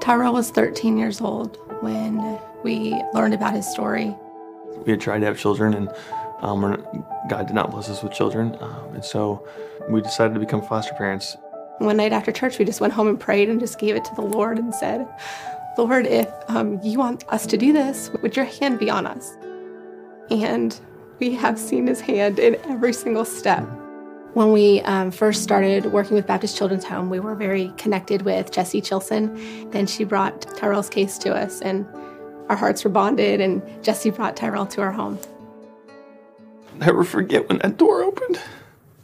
Tyrell 0.00 0.32
was 0.32 0.50
13 0.50 0.98
years 0.98 1.20
old 1.20 1.56
when 1.82 2.36
we 2.64 3.00
learned 3.12 3.34
about 3.34 3.54
his 3.54 3.64
story. 3.64 4.12
We 4.84 4.90
had 4.90 5.00
tried 5.00 5.20
to 5.20 5.26
have 5.26 5.38
children, 5.38 5.74
and 5.74 5.88
um, 6.44 7.04
God 7.28 7.46
did 7.46 7.54
not 7.54 7.70
bless 7.70 7.88
us 7.88 8.02
with 8.02 8.12
children. 8.12 8.56
Um, 8.60 8.94
and 8.94 9.04
so 9.04 9.46
we 9.88 10.00
decided 10.00 10.34
to 10.34 10.40
become 10.40 10.62
foster 10.62 10.94
parents. 10.94 11.36
One 11.78 11.96
night 11.96 12.12
after 12.12 12.30
church, 12.30 12.58
we 12.58 12.64
just 12.64 12.80
went 12.80 12.92
home 12.92 13.08
and 13.08 13.18
prayed 13.18 13.48
and 13.48 13.58
just 13.58 13.78
gave 13.78 13.96
it 13.96 14.04
to 14.04 14.14
the 14.14 14.22
Lord 14.22 14.58
and 14.58 14.74
said, 14.74 15.08
Lord, 15.76 16.06
if 16.06 16.28
um, 16.48 16.78
you 16.82 16.98
want 16.98 17.24
us 17.28 17.46
to 17.46 17.56
do 17.56 17.72
this, 17.72 18.10
would 18.22 18.36
your 18.36 18.44
hand 18.44 18.78
be 18.78 18.90
on 18.90 19.06
us? 19.06 19.36
And 20.30 20.78
we 21.18 21.34
have 21.34 21.58
seen 21.58 21.86
his 21.86 22.00
hand 22.00 22.38
in 22.38 22.56
every 22.66 22.92
single 22.92 23.24
step. 23.24 23.64
When 24.34 24.52
we 24.52 24.80
um, 24.82 25.10
first 25.10 25.42
started 25.42 25.86
working 25.86 26.14
with 26.16 26.26
Baptist 26.26 26.56
Children's 26.56 26.84
Home, 26.84 27.08
we 27.08 27.20
were 27.20 27.34
very 27.34 27.72
connected 27.76 28.22
with 28.22 28.50
Jessie 28.50 28.80
Chilson. 28.80 29.70
Then 29.70 29.86
she 29.86 30.04
brought 30.04 30.42
Tyrell's 30.56 30.88
case 30.88 31.18
to 31.18 31.34
us, 31.34 31.60
and 31.60 31.86
our 32.48 32.56
hearts 32.56 32.84
were 32.84 32.90
bonded, 32.90 33.40
and 33.40 33.62
Jessie 33.82 34.10
brought 34.10 34.36
Tyrell 34.36 34.66
to 34.66 34.80
our 34.80 34.92
home. 34.92 35.18
Never 36.76 37.04
forget 37.04 37.48
when 37.48 37.58
that 37.58 37.76
door 37.76 38.02
opened. 38.02 38.40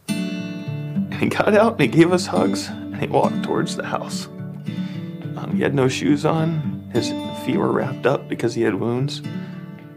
And 0.08 1.14
he 1.14 1.28
got 1.28 1.54
out 1.54 1.72
and 1.72 1.80
he 1.80 1.86
gave 1.86 2.12
us 2.12 2.26
hugs, 2.26 2.68
and 2.68 3.00
he 3.00 3.06
walked 3.06 3.42
towards 3.42 3.76
the 3.76 3.86
house. 3.86 4.26
Um, 5.36 5.52
he 5.54 5.62
had 5.62 5.74
no 5.74 5.88
shoes 5.88 6.24
on, 6.24 6.90
his 6.92 7.08
feet 7.44 7.56
were 7.56 7.72
wrapped 7.72 8.06
up 8.06 8.28
because 8.28 8.54
he 8.54 8.62
had 8.62 8.74
wounds, 8.74 9.22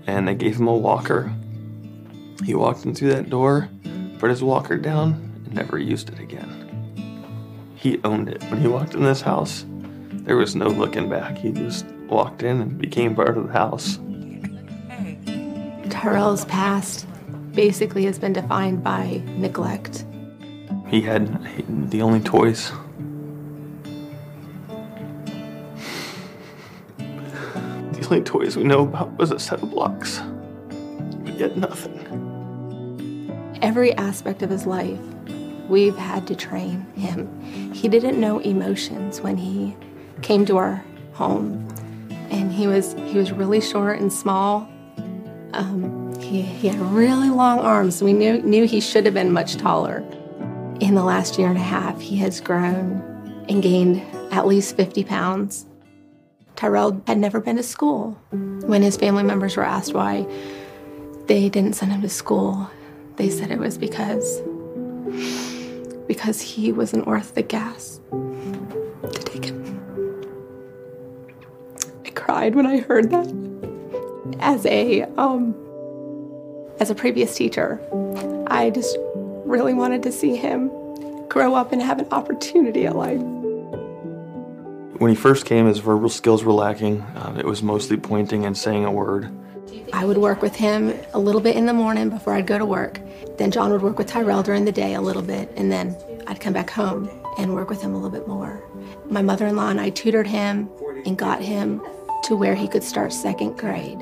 and 0.08 0.28
they 0.28 0.36
gave 0.36 0.58
him 0.58 0.68
a 0.68 0.76
walker. 0.76 1.34
He 2.46 2.56
walked 2.56 2.86
in 2.86 2.94
through 2.94 3.12
that 3.12 3.30
door 3.30 3.70
put 4.24 4.30
his 4.30 4.42
walker 4.42 4.78
down 4.78 5.12
and 5.44 5.54
never 5.54 5.78
used 5.78 6.10
it 6.10 6.18
again. 6.18 7.70
He 7.76 8.00
owned 8.06 8.30
it. 8.30 8.42
When 8.44 8.62
he 8.62 8.70
walked 8.70 8.94
in 8.94 9.04
this 9.04 9.20
house, 9.20 9.66
there 9.68 10.38
was 10.38 10.56
no 10.56 10.70
looking 10.70 11.10
back. 11.10 11.38
He 11.38 11.52
just 11.52 11.86
walked 12.08 12.42
in 12.42 12.62
and 12.62 12.78
became 12.78 13.16
part 13.16 13.38
of 13.38 13.48
the 13.48 13.52
house. 13.52 14.00
Tyrell's 15.90 16.46
past 16.46 17.06
basically 17.54 18.06
has 18.06 18.20
been 18.20 18.34
defined 18.34 18.84
by 18.84 19.22
neglect. 19.26 20.06
He 20.88 21.02
had 21.02 21.42
the 21.90 22.02
only 22.02 22.20
toys. 22.20 22.72
The 26.98 28.06
only 28.06 28.22
toys 28.22 28.58
we 28.58 28.64
know 28.64 28.84
about 28.84 29.18
was 29.18 29.32
a 29.32 29.40
set 29.40 29.64
of 29.64 29.72
blocks. 29.72 30.22
But 31.24 31.40
yet 31.40 31.58
nothing 31.58 32.04
every 33.64 33.94
aspect 33.94 34.44
of 34.44 34.50
his 34.50 34.68
life, 34.68 35.00
we've 35.68 35.96
had 35.96 36.28
to 36.28 36.36
train 36.36 36.82
him. 36.96 37.42
He 37.74 37.88
didn't 37.88 38.20
know 38.20 38.40
emotions 38.40 39.22
when 39.22 39.38
he 39.38 39.76
came 40.22 40.46
to 40.46 40.58
our 40.58 40.84
home, 41.14 41.68
and 42.30 42.52
he 42.52 42.68
was 42.68 42.94
he 42.94 43.18
was 43.18 43.32
really 43.32 43.62
short 43.62 44.00
and 44.00 44.12
small. 44.12 44.70
Um, 45.54 46.03
he, 46.34 46.42
he 46.42 46.68
had 46.68 46.80
really 46.80 47.30
long 47.30 47.60
arms. 47.60 48.02
We 48.02 48.12
knew 48.12 48.42
knew 48.42 48.66
he 48.66 48.82
should 48.82 49.06
have 49.06 49.14
been 49.14 49.32
much 49.32 49.56
taller. 49.58 50.00
In 50.80 50.96
the 50.96 51.04
last 51.04 51.38
year 51.38 51.48
and 51.48 51.58
a 51.58 51.62
half, 51.62 52.02
he 52.02 52.18
has 52.18 52.42
grown 52.42 53.46
and 53.48 53.62
gained 53.62 54.02
at 54.34 54.48
least 54.48 54.76
50 54.76 55.04
pounds. 55.04 55.68
Tyrell 56.56 57.04
had 57.06 57.20
never 57.20 57.40
been 57.40 57.58
to 57.58 57.64
school. 57.64 58.14
When 58.32 58.82
his 58.82 58.98
family 58.98 59.22
members 59.22 59.56
were 59.56 59.64
asked 59.64 59.94
why 59.94 60.26
they 61.28 61.50
didn't 61.50 61.74
send 61.74 61.92
him 61.92 62.02
to 62.02 62.10
school, 62.10 62.68
they 63.18 63.30
said 63.30 63.52
it 63.52 63.60
was 63.60 63.78
because 63.78 64.42
because 66.08 66.42
he 66.42 66.72
wasn't 66.72 67.06
worth 67.06 67.36
the 67.36 67.44
gas 67.44 68.02
to 68.12 69.20
take 69.24 69.46
him. 69.46 69.60
I 72.06 72.10
cried 72.10 72.56
when 72.56 72.66
I 72.66 72.80
heard 72.80 73.12
that. 73.12 73.28
as 74.40 74.66
a 74.66 75.04
um, 75.18 75.56
as 76.84 76.90
a 76.90 76.96
previous 76.96 77.34
teacher, 77.34 77.80
I 78.48 78.70
just 78.70 78.98
really 79.46 79.74
wanted 79.74 80.04
to 80.04 80.12
see 80.12 80.36
him 80.36 80.70
grow 81.30 81.56
up 81.56 81.72
and 81.72 81.82
have 81.82 81.98
an 81.98 82.08
opportunity 82.12 82.86
at 82.86 82.94
life. 82.94 83.22
When 85.00 85.10
he 85.10 85.16
first 85.16 85.46
came, 85.46 85.66
his 85.66 85.78
verbal 85.78 86.10
skills 86.10 86.44
were 86.44 86.52
lacking. 86.52 87.02
Um, 87.16 87.40
it 87.40 87.46
was 87.46 87.64
mostly 87.64 87.96
pointing 87.96 88.46
and 88.46 88.58
saying 88.58 88.84
a 88.84 88.92
word. 88.92 89.32
I 89.94 90.04
would 90.04 90.18
work 90.18 90.42
with 90.42 90.58
him 90.58 90.94
a 91.14 91.20
little 91.20 91.40
bit 91.40 91.56
in 91.56 91.68
the 91.68 91.74
morning 91.74 92.10
before 92.10 92.34
I'd 92.34 92.48
go 92.48 92.58
to 92.58 92.66
work. 92.66 93.00
Then 93.38 93.50
John 93.50 93.72
would 93.72 93.82
work 93.82 93.98
with 93.98 94.08
Tyrell 94.08 94.44
during 94.44 94.66
the 94.66 94.74
day 94.74 94.94
a 94.94 95.02
little 95.02 95.22
bit, 95.22 95.54
and 95.56 95.72
then 95.72 95.96
I'd 96.28 96.42
come 96.42 96.52
back 96.52 96.70
home 96.70 97.10
and 97.38 97.54
work 97.54 97.70
with 97.70 97.82
him 97.82 97.94
a 97.94 97.96
little 97.96 98.12
bit 98.12 98.28
more. 98.28 98.62
My 99.06 99.22
mother 99.22 99.48
in 99.48 99.56
law 99.56 99.70
and 99.70 99.80
I 99.80 99.90
tutored 99.90 100.28
him 100.28 100.70
and 101.06 101.18
got 101.18 101.42
him 101.42 101.82
to 102.26 102.36
where 102.36 102.56
he 102.56 102.68
could 102.68 102.84
start 102.84 103.14
second 103.14 103.58
grade. 103.58 104.02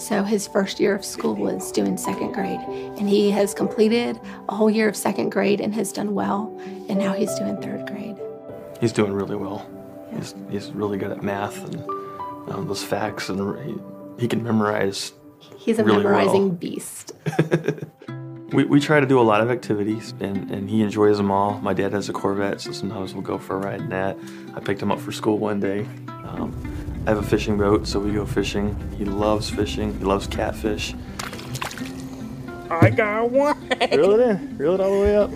So 0.00 0.22
his 0.22 0.48
first 0.48 0.80
year 0.80 0.94
of 0.94 1.04
school 1.04 1.34
was 1.34 1.70
doing 1.70 1.98
second 1.98 2.32
grade, 2.32 2.60
and 2.60 3.06
he 3.06 3.30
has 3.32 3.52
completed 3.52 4.18
a 4.48 4.54
whole 4.54 4.70
year 4.70 4.88
of 4.88 4.96
second 4.96 5.28
grade 5.28 5.60
and 5.60 5.74
has 5.74 5.92
done 5.92 6.14
well, 6.14 6.58
and 6.88 6.98
now 6.98 7.12
he's 7.12 7.34
doing 7.34 7.60
third 7.60 7.86
grade. 7.86 8.16
He's 8.80 8.92
doing 8.92 9.12
really 9.12 9.36
well. 9.36 9.68
He's, 10.16 10.34
he's 10.48 10.70
really 10.70 10.96
good 10.96 11.10
at 11.10 11.22
math 11.22 11.62
and 11.66 11.80
um, 12.50 12.66
those 12.66 12.82
facts, 12.82 13.28
and 13.28 13.38
he, 13.62 14.22
he 14.22 14.26
can 14.26 14.42
memorize. 14.42 15.12
He's 15.58 15.78
a 15.78 15.84
really 15.84 15.98
memorizing 15.98 16.48
well. 16.48 16.56
beast. 16.56 17.12
We, 18.52 18.64
we 18.64 18.80
try 18.80 18.98
to 18.98 19.06
do 19.06 19.20
a 19.20 19.22
lot 19.22 19.42
of 19.42 19.48
activities, 19.48 20.12
and, 20.18 20.50
and 20.50 20.68
he 20.68 20.82
enjoys 20.82 21.18
them 21.18 21.30
all. 21.30 21.60
My 21.60 21.72
dad 21.72 21.92
has 21.92 22.08
a 22.08 22.12
Corvette, 22.12 22.60
so 22.60 22.72
sometimes 22.72 23.14
we'll 23.14 23.22
go 23.22 23.38
for 23.38 23.54
a 23.54 23.58
ride 23.60 23.80
in 23.80 23.90
that. 23.90 24.18
I 24.56 24.58
picked 24.58 24.82
him 24.82 24.90
up 24.90 24.98
for 24.98 25.12
school 25.12 25.38
one 25.38 25.60
day. 25.60 25.86
Um, 26.08 26.50
I 27.06 27.10
have 27.10 27.18
a 27.18 27.22
fishing 27.22 27.56
boat, 27.56 27.86
so 27.86 27.98
we 27.98 28.12
go 28.12 28.26
fishing. 28.26 28.76
He 28.98 29.04
loves 29.04 29.48
fishing. 29.48 29.98
He 29.98 30.04
loves 30.04 30.26
catfish. 30.26 30.94
I 32.70 32.90
got 32.90 33.30
one. 33.30 33.68
Reel 33.90 34.12
it 34.12 34.20
in. 34.20 34.58
Reel 34.58 34.74
it 34.74 34.80
all 34.80 34.92
the 34.94 35.00
way 35.00 35.16
up. 35.16 35.30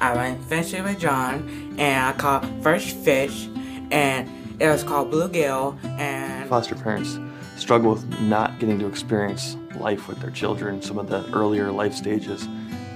I 0.00 0.14
went 0.14 0.42
fishing 0.44 0.84
with 0.84 1.00
John, 1.00 1.74
and 1.78 2.06
I 2.06 2.12
caught 2.12 2.46
first 2.62 2.96
fish, 2.98 3.48
and 3.90 4.30
it 4.60 4.68
was 4.68 4.84
called 4.84 5.10
bluegill. 5.10 5.82
And 5.98 6.48
Foster 6.48 6.76
parents 6.76 7.18
struggle 7.56 7.94
with 7.94 8.20
not 8.20 8.60
getting 8.60 8.78
to 8.78 8.86
experience 8.86 9.56
life 9.80 10.06
with 10.06 10.20
their 10.20 10.30
children, 10.30 10.80
some 10.80 10.98
of 10.98 11.08
the 11.08 11.28
earlier 11.32 11.72
life 11.72 11.94
stages, 11.94 12.44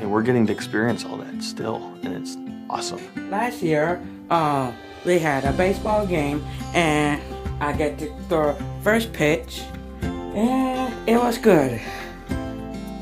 and 0.01 0.11
we're 0.11 0.23
getting 0.23 0.47
to 0.47 0.53
experience 0.53 1.05
all 1.05 1.17
that 1.17 1.43
still, 1.43 1.93
and 2.05 2.15
it's 2.15 2.37
awesome. 2.71 3.01
last 3.31 3.61
year, 3.61 4.01
um, 4.31 4.73
we 5.05 5.19
had 5.19 5.45
a 5.45 5.53
baseball 5.53 6.07
game, 6.07 6.45
and 6.75 7.21
I 7.63 7.73
get 7.73 7.97
to 8.01 8.13
throw 8.29 8.57
first 8.83 9.13
pitch, 9.13 9.63
and 10.03 11.09
it 11.09 11.17
was 11.17 11.39
good. 11.39 11.81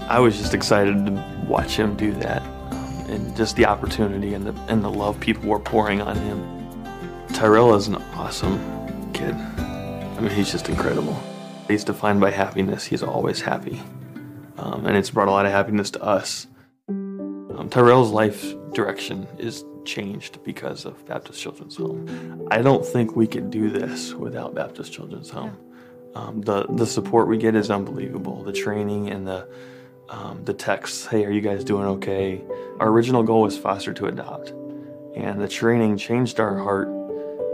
I 0.07 0.21
was 0.21 0.37
just 0.37 0.53
excited 0.53 1.07
to 1.07 1.45
watch 1.49 1.77
him 1.77 1.97
do 1.97 2.13
that, 2.17 2.43
um, 2.71 3.07
and 3.09 3.35
just 3.35 3.57
the 3.57 3.65
opportunity 3.65 4.35
and 4.35 4.47
the 4.47 4.53
and 4.69 4.85
the 4.85 4.91
love 4.91 5.19
people 5.19 5.49
were 5.49 5.59
pouring 5.59 6.03
on 6.03 6.15
him. 6.15 6.45
Tyrell 7.33 7.75
is 7.75 7.89
an 7.89 7.95
awesome 8.13 8.59
kid. 9.15 9.35
I 9.35 10.21
mean, 10.21 10.31
he's 10.31 10.53
just 10.53 10.69
incredible. 10.69 11.19
He's 11.67 11.83
defined 11.83 12.21
by 12.21 12.31
happiness. 12.31 12.85
He's 12.85 13.03
always 13.03 13.41
happy, 13.41 13.81
um, 14.59 14.85
and 14.85 14.95
it's 14.95 15.09
brought 15.09 15.29
a 15.29 15.31
lot 15.31 15.47
of 15.47 15.53
happiness 15.53 15.91
to 15.93 16.03
us. 16.03 16.47
Um, 16.87 17.69
Tyrell's 17.71 18.11
life 18.11 18.55
direction 18.75 19.27
is 19.39 19.65
changed 19.85 20.43
because 20.45 20.85
of 20.85 21.05
Baptist 21.07 21.41
Children's 21.41 21.77
Home. 21.77 22.49
I 22.51 22.63
don't 22.63 22.85
think 22.85 23.17
we 23.17 23.27
could 23.27 23.51
do 23.51 23.71
this 23.71 24.15
without 24.15 24.55
Baptist 24.55 24.93
Children's 24.93 25.31
Home. 25.31 25.57
Um, 26.15 26.43
the 26.43 26.67
the 26.71 26.87
support 26.87 27.29
we 27.29 27.39
get 27.39 27.55
is 27.55 27.71
unbelievable. 27.71 28.43
The 28.43 28.53
training 28.53 29.11
and 29.11 29.27
the 29.27 29.49
um, 30.09 30.45
the 30.45 30.55
texts, 30.55 31.07
hey, 31.07 31.25
are 31.25 31.31
you 31.31 31.41
guys 31.41 31.63
doing 31.63 31.87
okay? 31.87 32.43
Our 32.81 32.89
original 32.89 33.23
goal 33.23 33.43
was 33.43 33.57
foster 33.57 33.93
to 33.95 34.07
adopt, 34.07 34.51
and 35.15 35.41
the 35.41 35.49
training 35.49 35.99
changed 35.99 36.41
our 36.41 36.59
heart 36.59 36.89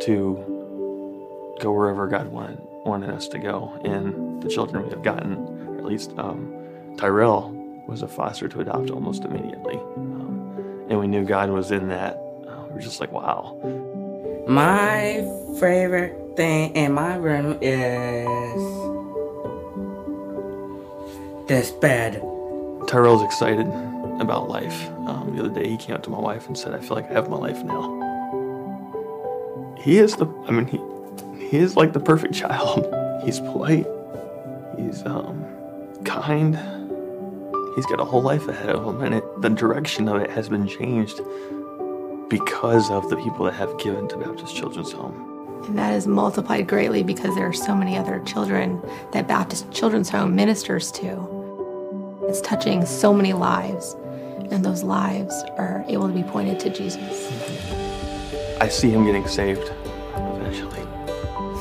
to 0.03 1.55
go 1.61 1.73
wherever 1.73 2.07
God 2.07 2.29
wanted 2.29 2.59
wanted 2.87 3.11
us 3.11 3.29
to 3.29 3.39
go. 3.39 3.79
And 3.85 4.43
the 4.43 4.49
children 4.49 4.85
we 4.85 4.91
have 4.91 5.03
gotten, 5.03 5.37
or 5.69 5.79
at 5.79 5.85
least 5.85 6.13
um, 6.17 6.55
Tyrell, 6.97 7.51
was 7.87 8.03
a 8.03 8.09
foster 8.09 8.49
to 8.49 8.61
adopt 8.61 8.91
almost 8.91 9.25
immediately, 9.25 9.77
and 10.89 10.99
we 10.99 11.07
knew 11.07 11.25
God 11.25 11.51
was 11.51 11.71
in 11.71 11.89
that. 11.89 12.17
We 12.69 12.75
were 12.75 12.81
just 12.81 13.01
like, 13.01 13.13
wow. 13.13 13.57
My 14.49 15.27
favorite 15.59 16.37
thing 16.37 16.75
in 16.77 16.93
my 16.93 17.17
room 17.17 17.59
is 17.61 18.87
this 21.49 21.71
bed. 21.71 22.23
Tyrell's 22.87 23.23
excited 23.23 23.67
about 24.21 24.49
life. 24.49 24.89
Um, 25.07 25.35
the 25.35 25.45
other 25.45 25.63
day, 25.63 25.69
he 25.69 25.77
came 25.77 25.95
up 25.95 26.03
to 26.05 26.11
my 26.11 26.19
wife 26.19 26.47
and 26.47 26.57
said, 26.57 26.75
"I 26.75 26.79
feel 26.81 26.97
like 26.97 27.11
I 27.11 27.15
have 27.15 27.29
my 27.29 27.37
life 27.37 27.63
now." 27.65 28.03
He 29.79 29.99
is 29.99 30.17
the. 30.17 30.27
I 30.47 30.53
mean, 30.53 30.67
he 30.67 30.79
he 31.49 31.59
is 31.59 31.77
like 31.77 31.93
the 31.93 32.01
perfect 32.01 32.35
child. 32.43 32.87
He's 33.25 33.41
polite. 33.41 33.87
He's 34.77 35.05
um 35.07 35.45
kind. 36.05 36.59
He's 37.77 37.85
got 37.85 38.01
a 38.01 38.05
whole 38.07 38.23
life 38.23 38.49
ahead 38.49 38.71
of 38.71 38.87
him, 38.87 39.03
and 39.03 39.17
it, 39.17 39.43
the 39.43 39.51
direction 39.51 40.09
of 40.09 40.23
it 40.23 40.31
has 40.31 40.49
been 40.49 40.67
changed 40.67 41.21
because 42.31 42.91
of 42.91 43.11
the 43.11 43.17
people 43.17 43.45
that 43.45 43.53
have 43.53 43.79
given 43.79 44.09
to 44.09 44.17
Baptist 44.17 44.57
Children's 44.57 44.93
Home. 44.93 45.63
And 45.67 45.79
that 45.79 45.93
is 45.93 46.07
multiplied 46.07 46.69
greatly 46.69 47.03
because 47.03 47.35
there 47.35 47.47
are 47.47 47.53
so 47.53 47.75
many 47.75 47.99
other 47.99 48.21
children 48.21 48.81
that 49.13 49.29
Baptist 49.29 49.71
Children's 49.73 50.09
Home 50.09 50.35
ministers 50.35 50.91
to. 50.93 52.25
It's 52.27 52.41
touching 52.41 52.87
so 52.87 53.13
many 53.13 53.35
lives, 53.35 53.95
and 54.51 54.65
those 54.65 54.83
lives 54.83 55.35
are 55.59 55.85
able 55.87 56.09
to 56.09 56.15
be 56.15 56.23
pointed 56.23 56.59
to 56.61 56.71
Jesus. 56.71 57.31
I 58.59 58.69
see 58.69 58.89
him 58.89 59.05
getting 59.05 59.29
saved 59.29 59.71
eventually. 60.17 60.81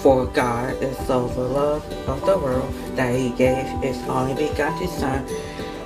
For 0.02 0.28
God 0.28 0.82
is 0.82 0.98
so 1.06 1.28
the 1.28 1.42
love 1.42 1.84
of 2.08 2.22
the 2.22 2.38
world 2.38 2.74
that 2.96 3.14
he 3.14 3.32
gave 3.32 3.66
his 3.84 3.98
only 4.08 4.48
begotten 4.48 4.88
Son, 4.88 5.28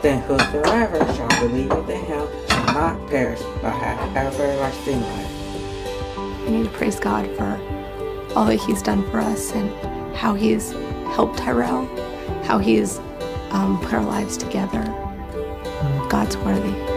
then 0.02 0.22
whosoever 0.24 1.00
shall 1.14 1.48
believe 1.48 1.72
in 1.72 2.06
him 2.06 2.28
shall 2.48 2.66
not 2.74 3.10
perish 3.10 3.42
but 3.62 3.72
have 3.72 4.16
everlasting 4.16 5.02
life. 5.02 6.46
We 6.46 6.52
need 6.52 6.64
to 6.64 6.70
praise 6.72 7.00
God 7.00 7.26
for 7.36 7.60
all 8.36 8.46
that 8.46 8.58
He's 8.58 8.82
done 8.82 9.04
for 9.12 9.20
us 9.20 9.52
and 9.52 10.16
how 10.16 10.34
He's 10.34 10.72
helped 11.16 11.38
Tyrell, 11.38 11.86
how 12.44 12.60
He's 12.60 13.00
um, 13.52 13.80
put 13.82 13.94
our 13.94 14.04
lives 14.04 14.38
together. 14.38 14.84
God's 16.10 16.38
worthy. 16.38 16.89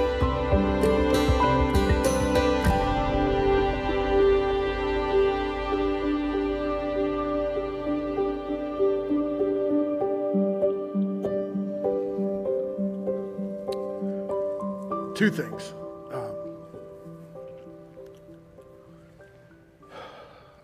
Two 15.22 15.30
things. 15.30 15.72
Um, 16.12 16.34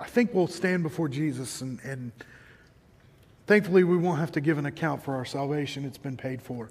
I 0.00 0.04
think 0.06 0.34
we'll 0.34 0.48
stand 0.48 0.82
before 0.82 1.08
Jesus, 1.08 1.60
and, 1.60 1.78
and 1.84 2.10
thankfully, 3.46 3.84
we 3.84 3.96
won't 3.96 4.18
have 4.18 4.32
to 4.32 4.40
give 4.40 4.58
an 4.58 4.66
account 4.66 5.04
for 5.04 5.14
our 5.14 5.24
salvation. 5.24 5.84
It's 5.84 5.96
been 5.96 6.16
paid 6.16 6.42
for. 6.42 6.70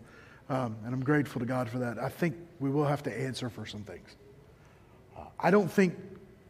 Um, 0.49 0.76
and 0.84 0.93
I'm 0.93 1.01
grateful 1.01 1.39
to 1.39 1.45
God 1.45 1.69
for 1.69 1.80
that. 1.80 1.97
I 1.97 2.09
think 2.09 2.35
we 2.59 2.69
will 2.69 2.84
have 2.84 3.03
to 3.03 3.18
answer 3.18 3.49
for 3.49 3.65
some 3.65 3.84
things. 3.84 4.18
Uh, 5.18 5.22
I 5.39 5.49
don't 5.49 5.72
think 5.72 5.95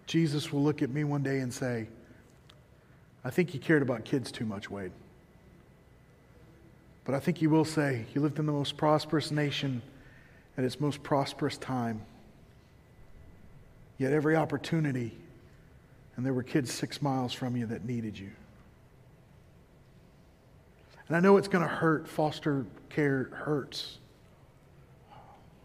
Jesus 0.07 0.51
will 0.51 0.64
look 0.64 0.81
at 0.81 0.89
me 0.89 1.03
one 1.03 1.22
day 1.22 1.38
and 1.41 1.53
say, 1.53 1.85
I 3.23 3.30
think 3.30 3.53
you 3.53 3.59
cared 3.59 3.84
about 3.84 4.05
kids 4.05 4.31
too 4.31 4.45
much, 4.47 4.72
Wade. 4.72 4.91
But 7.05 7.14
I 7.14 7.19
think 7.19 7.38
he 7.38 7.45
will 7.45 7.64
say, 7.64 8.07
You 8.15 8.22
lived 8.22 8.39
in 8.39 8.47
the 8.47 8.53
most 8.53 8.76
prosperous 8.76 9.30
nation 9.30 9.84
at 10.57 10.63
its 10.63 10.79
most 10.79 11.03
prosperous 11.03 11.57
time. 11.57 12.01
Yet 13.97 14.11
every 14.11 14.35
opportunity, 14.35 15.15
and 16.15 16.25
there 16.25 16.34
were 16.34 16.43
kids 16.43 16.71
six 16.71 17.01
miles 17.01 17.34
from 17.34 17.55
you 17.55 17.67
that 17.67 17.85
needed 17.85 18.17
you. 18.17 18.31
And 21.07 21.15
I 21.15 21.19
know 21.19 21.38
it's 21.38 21.47
going 21.47 21.63
to 21.63 21.73
hurt. 21.73 22.07
Foster 22.07 22.65
care 22.89 23.29
hurts. 23.34 23.97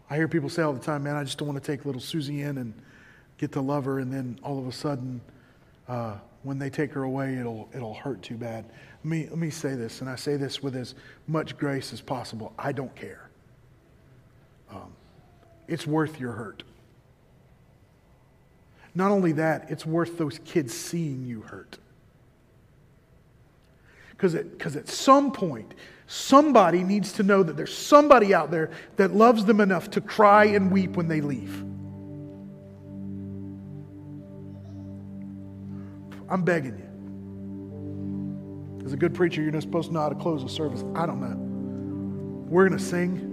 I 0.09 0.15
hear 0.15 0.27
people 0.27 0.49
say 0.49 0.61
all 0.61 0.73
the 0.73 0.79
time, 0.79 1.03
man, 1.03 1.15
I 1.15 1.23
just 1.23 1.37
don't 1.37 1.47
want 1.47 1.61
to 1.61 1.71
take 1.71 1.85
little 1.85 2.01
Susie 2.01 2.41
in 2.41 2.57
and 2.57 2.73
get 3.37 3.51
to 3.53 3.61
love 3.61 3.85
her, 3.85 3.99
and 3.99 4.13
then 4.13 4.39
all 4.43 4.59
of 4.59 4.67
a 4.67 4.71
sudden, 4.71 5.19
uh, 5.87 6.15
when 6.43 6.59
they 6.59 6.69
take 6.69 6.91
her 6.93 7.03
away, 7.03 7.35
it'll, 7.37 7.69
it'll 7.73 7.93
hurt 7.93 8.21
too 8.21 8.35
bad. 8.35 8.65
Let 9.03 9.05
me, 9.05 9.27
let 9.29 9.37
me 9.37 9.49
say 9.49 9.75
this, 9.75 10.01
and 10.01 10.09
I 10.09 10.15
say 10.15 10.37
this 10.37 10.61
with 10.61 10.75
as 10.75 10.95
much 11.27 11.57
grace 11.57 11.93
as 11.93 12.01
possible. 12.01 12.53
I 12.57 12.71
don't 12.71 12.95
care. 12.95 13.29
Um, 14.73 14.93
it's 15.67 15.85
worth 15.85 16.19
your 16.19 16.31
hurt. 16.33 16.63
Not 18.95 19.11
only 19.11 19.33
that, 19.33 19.69
it's 19.69 19.85
worth 19.85 20.17
those 20.17 20.39
kids 20.45 20.73
seeing 20.73 21.25
you 21.25 21.41
hurt. 21.41 21.77
Because 24.11 24.35
at, 24.35 24.45
at 24.75 24.87
some 24.87 25.31
point, 25.31 25.73
somebody 26.07 26.83
needs 26.83 27.13
to 27.13 27.23
know 27.23 27.41
that 27.43 27.57
there's 27.57 27.75
somebody 27.75 28.33
out 28.33 28.51
there 28.51 28.71
that 28.97 29.15
loves 29.15 29.45
them 29.45 29.59
enough 29.59 29.89
to 29.91 30.01
cry 30.01 30.45
and 30.45 30.71
weep 30.71 30.95
when 30.95 31.07
they 31.07 31.21
leave. 31.21 31.61
I'm 36.29 36.43
begging 36.43 36.77
you. 36.77 36.83
As 38.85 38.93
a 38.93 38.97
good 38.97 39.13
preacher, 39.13 39.41
you're 39.41 39.51
not 39.51 39.61
supposed 39.61 39.89
to 39.89 39.93
know 39.93 40.01
how 40.01 40.09
to 40.09 40.15
close 40.15 40.43
a 40.43 40.49
service. 40.49 40.83
I 40.95 41.05
don't 41.05 41.19
know. 41.19 41.35
We're 42.49 42.67
going 42.67 42.77
to 42.77 42.83
sing. 42.83 43.32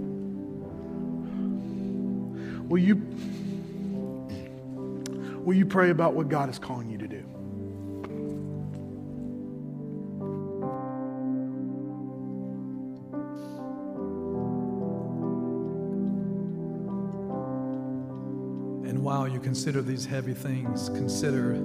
Will 2.71 2.79
you, 2.79 2.95
will 5.43 5.55
you 5.55 5.65
pray 5.65 5.89
about 5.89 6.13
what 6.13 6.29
God 6.29 6.49
is 6.49 6.57
calling 6.57 6.89
you 6.89 6.97
to 6.99 7.05
do? 7.05 7.17
And 18.87 19.03
while 19.03 19.27
you 19.27 19.41
consider 19.41 19.81
these 19.81 20.05
heavy 20.05 20.33
things, 20.33 20.87
consider 20.87 21.55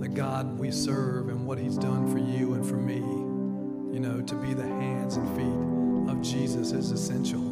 the 0.00 0.08
God 0.08 0.58
we 0.58 0.70
serve 0.70 1.30
and 1.30 1.46
what 1.46 1.56
He's 1.56 1.78
done 1.78 2.12
for 2.12 2.18
you 2.18 2.52
and 2.52 2.66
for 2.66 2.76
me. 2.76 2.96
You 2.96 4.00
know, 4.00 4.20
to 4.20 4.34
be 4.34 4.52
the 4.52 4.66
hands 4.66 5.16
and 5.16 5.26
feet 5.34 6.12
of 6.12 6.20
Jesus 6.20 6.72
is 6.72 6.90
essential. 6.90 7.51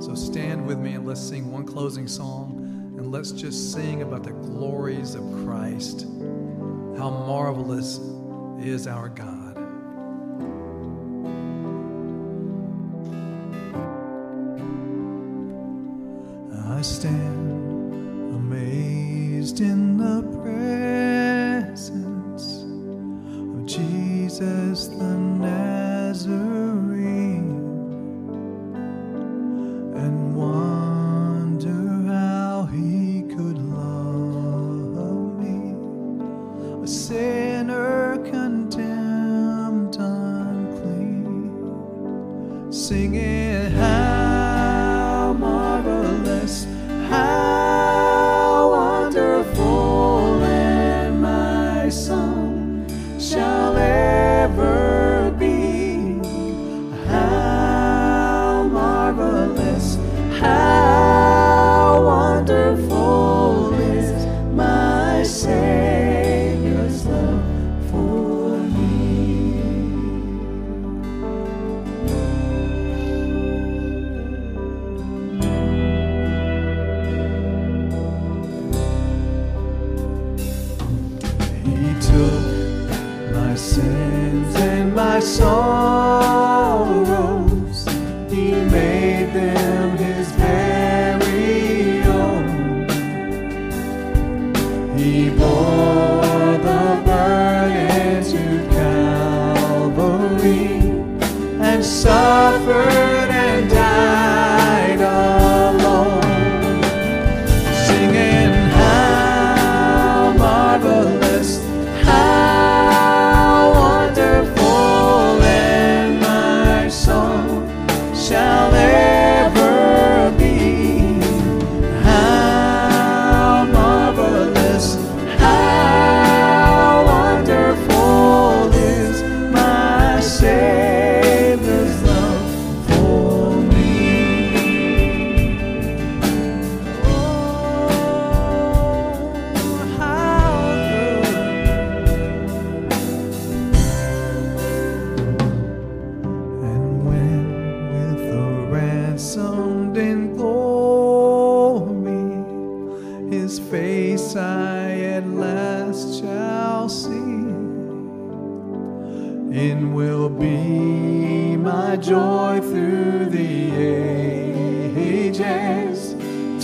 So 0.00 0.14
stand 0.14 0.66
with 0.66 0.78
me 0.78 0.94
and 0.94 1.06
let's 1.06 1.20
sing 1.20 1.50
one 1.50 1.66
closing 1.66 2.06
song 2.06 2.94
and 2.96 3.10
let's 3.10 3.32
just 3.32 3.72
sing 3.72 4.02
about 4.02 4.22
the 4.22 4.32
glories 4.32 5.14
of 5.14 5.22
Christ. 5.44 6.02
How 6.96 7.10
marvelous 7.10 7.98
is 8.60 8.86
our 8.86 9.08
God. 9.08 9.56
I 16.78 16.82
stand 16.82 17.27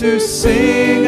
to 0.05 0.19
sing 0.19 1.07